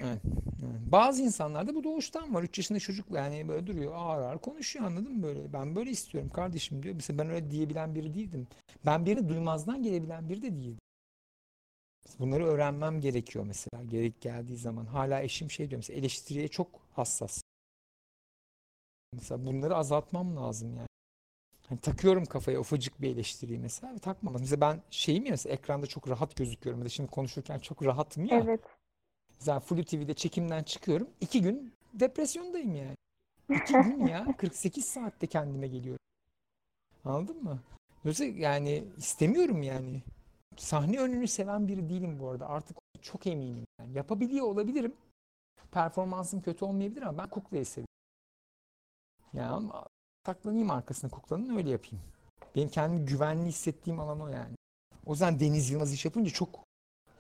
Evet. 0.03 0.19
evet. 0.65 0.93
Bazı 0.93 1.23
insanlarda 1.23 1.75
bu 1.75 1.85
doğuştan 1.85 2.35
var. 2.35 2.43
3 2.43 2.59
yaşında 2.59 2.79
çocuk 2.79 3.11
yani 3.11 3.49
böyle 3.49 3.67
duruyor 3.67 3.93
ağır 3.95 4.23
ağır 4.23 4.39
konuşuyor 4.39 4.85
anladın 4.87 5.17
mı 5.17 5.23
böyle? 5.23 5.53
Ben 5.53 5.77
böyle 5.77 5.91
istiyorum 5.91 6.31
kardeşim 6.35 6.83
diyor. 6.83 6.95
Mesela 6.95 7.19
ben 7.19 7.31
öyle 7.31 7.51
diyebilen 7.51 7.95
biri 7.95 8.15
değildim. 8.15 8.47
Ben 8.87 9.07
birini 9.07 9.29
duymazdan 9.29 9.83
gelebilen 9.83 10.29
biri 10.29 10.43
de 10.43 10.53
değildim. 10.53 10.79
Bunları 12.19 12.45
öğrenmem 12.45 13.01
gerekiyor 13.01 13.45
mesela 13.49 13.83
gerek 13.85 14.21
geldiği 14.21 14.57
zaman. 14.57 14.87
Hala 14.87 15.23
eşim 15.23 15.51
şey 15.51 15.71
diyor 15.71 15.79
mesela 15.79 15.99
eleştiriye 15.99 16.49
çok 16.49 16.69
hassas. 16.93 17.44
Mesela 19.15 19.47
bunları 19.47 19.77
azaltmam 19.77 20.37
lazım 20.37 20.77
yani. 20.77 20.89
Hani 21.69 21.81
takıyorum 21.81 22.25
kafaya 22.25 22.61
ufacık 22.61 23.01
bir 23.03 23.11
eleştiriyi 23.11 23.59
mesela 23.59 23.95
ve 23.95 23.99
takmam. 23.99 24.37
Mesela 24.41 24.61
ben 24.61 24.83
şeyim 24.91 25.25
ya 25.25 25.31
mesela 25.31 25.55
ekranda 25.55 25.87
çok 25.87 26.09
rahat 26.09 26.37
gözüküyorum. 26.37 26.81
Ya 26.81 26.85
da 26.85 26.89
şimdi 26.89 27.11
konuşurken 27.11 27.59
çok 27.59 27.85
rahatım 27.85 28.25
ya. 28.25 28.41
Evet. 28.45 28.61
Mesela 29.39 29.61
Flu 29.61 29.85
TV'de 29.85 30.15
çekimden 30.15 30.63
çıkıyorum. 30.63 31.09
İki 31.21 31.43
gün 31.43 31.75
depresyondayım 31.95 32.75
yani. 32.75 32.97
İki 33.51 33.73
gün 33.73 34.07
ya. 34.07 34.37
48 34.37 34.85
saatte 34.85 35.27
kendime 35.27 35.69
geliyorum. 35.69 36.05
Anladın 37.05 37.43
mı? 37.45 37.61
Dolayısıyla 38.05 38.41
yani 38.41 38.85
istemiyorum 38.97 39.63
yani. 39.63 40.03
Sahne 40.57 40.99
önünü 41.01 41.29
seven 41.29 41.69
biri 41.69 41.89
değilim 41.89 42.19
bu 42.21 42.29
arada. 42.29 42.49
Artık 42.49 42.77
çok 43.03 43.27
eminim. 43.27 43.65
Yani 43.81 43.97
yapabiliyor 43.97 44.47
olabilirim. 44.47 44.95
Performansım 45.73 46.43
kötü 46.43 46.65
olmayabilir 46.65 47.03
ama 47.03 47.19
ben 47.19 47.29
kuklayı 47.29 47.67
seviyorum. 47.67 47.94
Yani 49.35 49.69
saklanayım 50.27 50.71
arkasına 50.71 51.11
kuklanın 51.11 51.57
öyle 51.57 51.71
yapayım. 51.71 52.05
Benim 52.57 52.69
kendimi 52.69 53.05
güvenli 53.07 53.47
hissettiğim 53.49 54.01
alan 54.01 54.21
o 54.21 54.29
yani. 54.29 54.55
O 55.07 55.11
yüzden 55.13 55.41
Deniz 55.41 55.71
Yılmaz 55.71 55.93
iş 55.93 56.05
yapınca 56.05 56.31
çok 56.31 56.49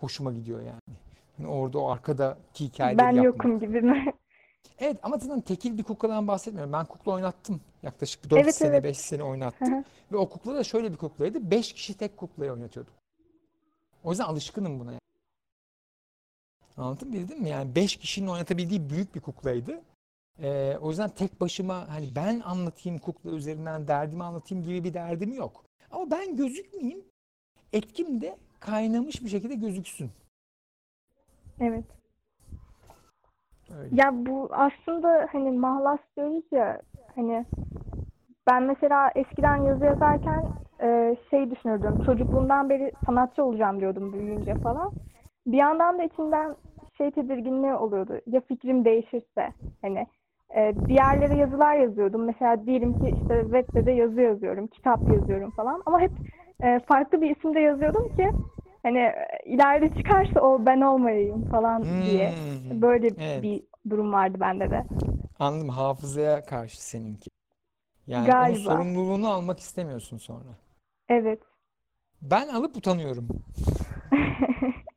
hoşuma 0.00 0.32
gidiyor 0.32 0.60
yani. 0.62 0.98
Hani 1.36 1.46
orada 1.48 1.78
o 1.78 1.88
arkadaki 1.90 2.64
hikayeleri 2.64 2.98
Ben 2.98 3.10
yapmak. 3.10 3.24
yokum 3.24 3.60
gibi 3.60 3.80
mi? 3.82 4.14
Evet 4.78 4.96
ama 5.02 5.18
zaten 5.18 5.40
tekil 5.40 5.78
bir 5.78 5.82
kukladan 5.82 6.28
bahsetmiyorum. 6.28 6.72
Ben 6.72 6.84
kukla 6.86 7.12
oynattım. 7.12 7.60
Yaklaşık 7.82 8.30
4 8.30 8.40
Evet, 8.42 8.54
sene, 8.54 8.68
evet. 8.70 8.84
5 8.84 8.98
sene 8.98 9.22
oynattım. 9.22 9.74
hı. 9.74 9.84
Ve 10.12 10.16
o 10.16 10.28
kukla 10.28 10.54
da 10.54 10.64
şöyle 10.64 10.92
bir 10.92 10.96
kuklaydı. 10.96 11.50
5 11.50 11.72
kişi 11.72 11.96
tek 11.96 12.16
kuklayı 12.16 12.52
oynatıyorduk. 12.52 12.92
O 14.04 14.10
yüzden 14.10 14.24
alışkınım 14.24 14.80
buna. 14.80 14.92
yani. 14.92 15.00
Bildin 17.12 17.42
mi? 17.42 17.48
Yani 17.48 17.74
5 17.74 17.96
kişinin 17.96 18.26
oynatabildiği 18.28 18.90
büyük 18.90 19.14
bir 19.14 19.20
kuklaydı. 19.20 19.82
Ee, 20.42 20.76
o 20.82 20.88
yüzden 20.88 21.08
tek 21.08 21.40
başıma 21.40 21.88
hani 21.88 22.06
ben 22.16 22.40
anlatayım 22.40 22.98
kukla 22.98 23.30
üzerinden 23.30 23.88
derdimi 23.88 24.24
anlatayım 24.24 24.64
gibi 24.64 24.84
bir 24.84 24.94
derdim 24.94 25.32
yok. 25.32 25.64
Ama 25.90 26.10
ben 26.10 26.36
gözükmeyeyim. 26.36 27.04
Etkim 27.72 28.20
de 28.20 28.36
kaynamış 28.60 29.24
bir 29.24 29.28
şekilde 29.28 29.54
gözüksün. 29.54 30.10
Evet. 31.60 31.84
Öyle. 33.78 33.96
Ya 33.96 34.26
bu 34.26 34.48
aslında 34.52 35.28
hani 35.32 35.50
mahlas 35.50 36.00
diyoruz 36.16 36.44
ya 36.50 36.80
hani 37.14 37.44
ben 38.46 38.62
mesela 38.62 39.10
eskiden 39.14 39.56
yazı 39.56 39.84
yazarken 39.84 40.44
e, 40.82 41.16
şey 41.30 41.50
düşünürdüm. 41.50 42.02
Çocukluğumdan 42.06 42.70
beri 42.70 42.92
sanatçı 43.06 43.44
olacağım 43.44 43.80
diyordum 43.80 44.12
büyüyünce 44.12 44.54
falan. 44.54 44.92
Bir 45.46 45.56
yandan 45.56 45.98
da 45.98 46.02
içimden 46.02 46.56
şey 46.98 47.10
tedirginliği 47.10 47.74
oluyordu. 47.74 48.20
Ya 48.26 48.40
fikrim 48.40 48.84
değişirse 48.84 49.52
hani 49.82 50.06
e, 50.56 50.72
bir 50.88 50.94
yerlere 50.94 51.34
yazılar 51.34 51.74
yazıyordum. 51.76 52.24
Mesela 52.24 52.66
diyelim 52.66 52.92
ki 52.92 53.14
işte 53.22 53.40
Wattpad'de 53.42 53.92
yazı 53.92 54.20
yazıyorum, 54.20 54.66
kitap 54.66 55.12
yazıyorum 55.12 55.50
falan. 55.50 55.82
Ama 55.86 56.00
hep 56.00 56.10
e, 56.62 56.80
farklı 56.88 57.20
bir 57.20 57.36
isimde 57.36 57.60
yazıyordum 57.60 58.16
ki 58.16 58.30
hani 58.82 58.98
e, 58.98 59.14
ileride 59.44 59.88
çıkarsa 59.96 60.40
o 60.40 60.66
ben 60.66 60.80
olmayayım 60.80 61.44
falan 61.50 61.82
diye. 61.82 62.30
Hmm. 62.30 62.82
Böyle 62.82 63.06
Evet. 63.06 63.42
bir 63.42 63.62
durum 63.90 64.12
vardı 64.12 64.38
bende 64.40 64.70
de. 64.70 64.84
Anladım. 65.38 65.68
Hafızaya 65.68 66.44
karşı 66.44 66.84
seninki. 66.84 67.30
Yani 68.06 68.24
onun 68.24 68.32
Galiba. 68.32 68.58
sorumluluğunu 68.58 69.28
almak 69.28 69.58
istemiyorsun 69.58 70.16
sonra. 70.18 70.48
Evet. 71.08 71.40
Ben 72.22 72.48
alıp 72.48 72.76
utanıyorum. 72.76 73.28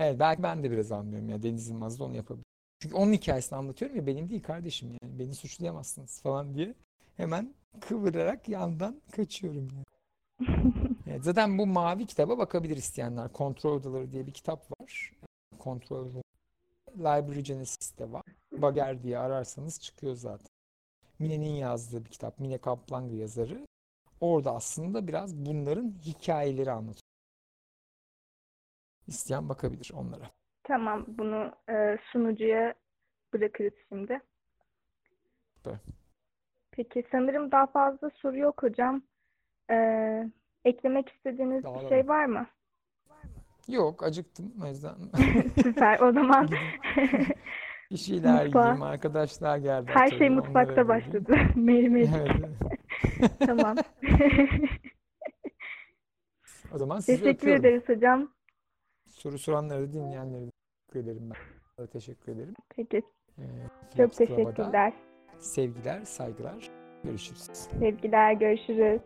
Evet 0.00 0.20
belki 0.20 0.42
ben 0.42 0.62
de 0.62 0.70
biraz 0.70 0.92
anlıyorum 0.92 1.28
ya 1.28 1.42
Deniz 1.42 1.68
Yılmaz 1.68 2.00
da 2.00 2.04
onu 2.04 2.16
yapabilir. 2.16 2.47
Çünkü 2.80 2.96
onun 2.96 3.12
hikayesini 3.12 3.58
anlatıyorum 3.58 3.96
ya 3.96 4.06
benim 4.06 4.28
değil 4.28 4.42
kardeşim 4.42 4.88
yani 5.02 5.18
beni 5.18 5.34
suçlayamazsınız 5.34 6.20
falan 6.22 6.54
diye 6.54 6.74
hemen 7.16 7.54
kıvırarak 7.80 8.48
yandan 8.48 9.00
kaçıyorum 9.12 9.68
yani. 9.74 9.84
Evet, 11.06 11.24
zaten 11.24 11.58
bu 11.58 11.66
mavi 11.66 12.06
kitaba 12.06 12.38
bakabilir 12.38 12.76
isteyenler. 12.76 13.32
Kontrol 13.32 13.72
Odaları 13.72 14.12
diye 14.12 14.26
bir 14.26 14.32
kitap 14.32 14.80
var. 14.80 15.12
Kontrol. 15.58 16.08
Library 16.96 17.40
Genesis'te 17.40 18.12
var. 18.12 18.22
Bager 18.52 19.02
diye 19.02 19.18
ararsanız 19.18 19.80
çıkıyor 19.80 20.14
zaten. 20.14 20.48
Mine'nin 21.18 21.54
yazdığı 21.54 22.04
bir 22.04 22.10
kitap. 22.10 22.38
Mine 22.38 22.58
Kaplan 22.58 23.02
yazarı. 23.02 23.66
Orada 24.20 24.54
aslında 24.54 25.08
biraz 25.08 25.36
bunların 25.36 25.94
hikayeleri 26.04 26.70
anlatıyor. 26.70 27.02
İsteyen 29.06 29.48
bakabilir 29.48 29.90
onlara. 29.94 30.30
Tamam, 30.68 31.04
bunu 31.08 31.52
e, 31.68 31.98
sunucuya 32.12 32.74
bırakırız 33.32 33.72
şimdi. 33.88 34.20
Süper. 35.56 35.74
Peki 36.70 37.04
sanırım 37.10 37.50
daha 37.52 37.66
fazla 37.66 38.10
soru 38.10 38.36
yok 38.38 38.62
hocam. 38.62 39.02
E, 39.70 39.74
eklemek 40.64 41.08
istediğiniz 41.08 41.58
bir 41.58 41.64
Dağılalım. 41.68 41.88
şey 41.88 42.08
var 42.08 42.24
mı? 42.24 42.46
Yok 43.68 44.02
acıktım 44.02 44.52
o 44.64 44.66
yüzden 44.66 44.94
Süper. 45.62 46.00
O 46.00 46.12
zaman 46.12 46.48
bir 47.90 47.96
şeyler 47.96 48.44
Mutfağa. 48.44 48.60
yiyeyim. 48.60 48.82
Arkadaşlar 48.82 49.56
geldi 49.58 49.90
her 49.94 50.08
şey 50.08 50.30
mutfakta 50.30 50.88
başladı. 50.88 51.36
Meri 51.56 51.88
meri. 51.88 52.08
Evet. 52.16 53.38
Tamam. 53.46 53.76
O 56.74 56.78
zaman 56.78 57.00
sizi 57.00 57.18
Teşekkür 57.18 57.36
öpüyorum. 57.38 57.64
ederiz 57.64 57.82
hocam. 57.88 58.32
Soru 59.08 59.38
soranları 59.38 59.92
dinleyenleri 59.92 60.50
ederim 60.98 61.30
ben. 61.30 61.86
Teşekkür 61.86 62.32
ederim. 62.32 62.54
Peki. 62.76 63.02
Ee, 63.38 63.42
Çok 63.96 64.12
teşekkürler. 64.12 64.92
Sevgiler, 65.38 66.04
saygılar. 66.04 66.70
Görüşürüz. 67.04 67.42
Sevgiler. 67.52 68.32
Görüşürüz. 68.32 69.00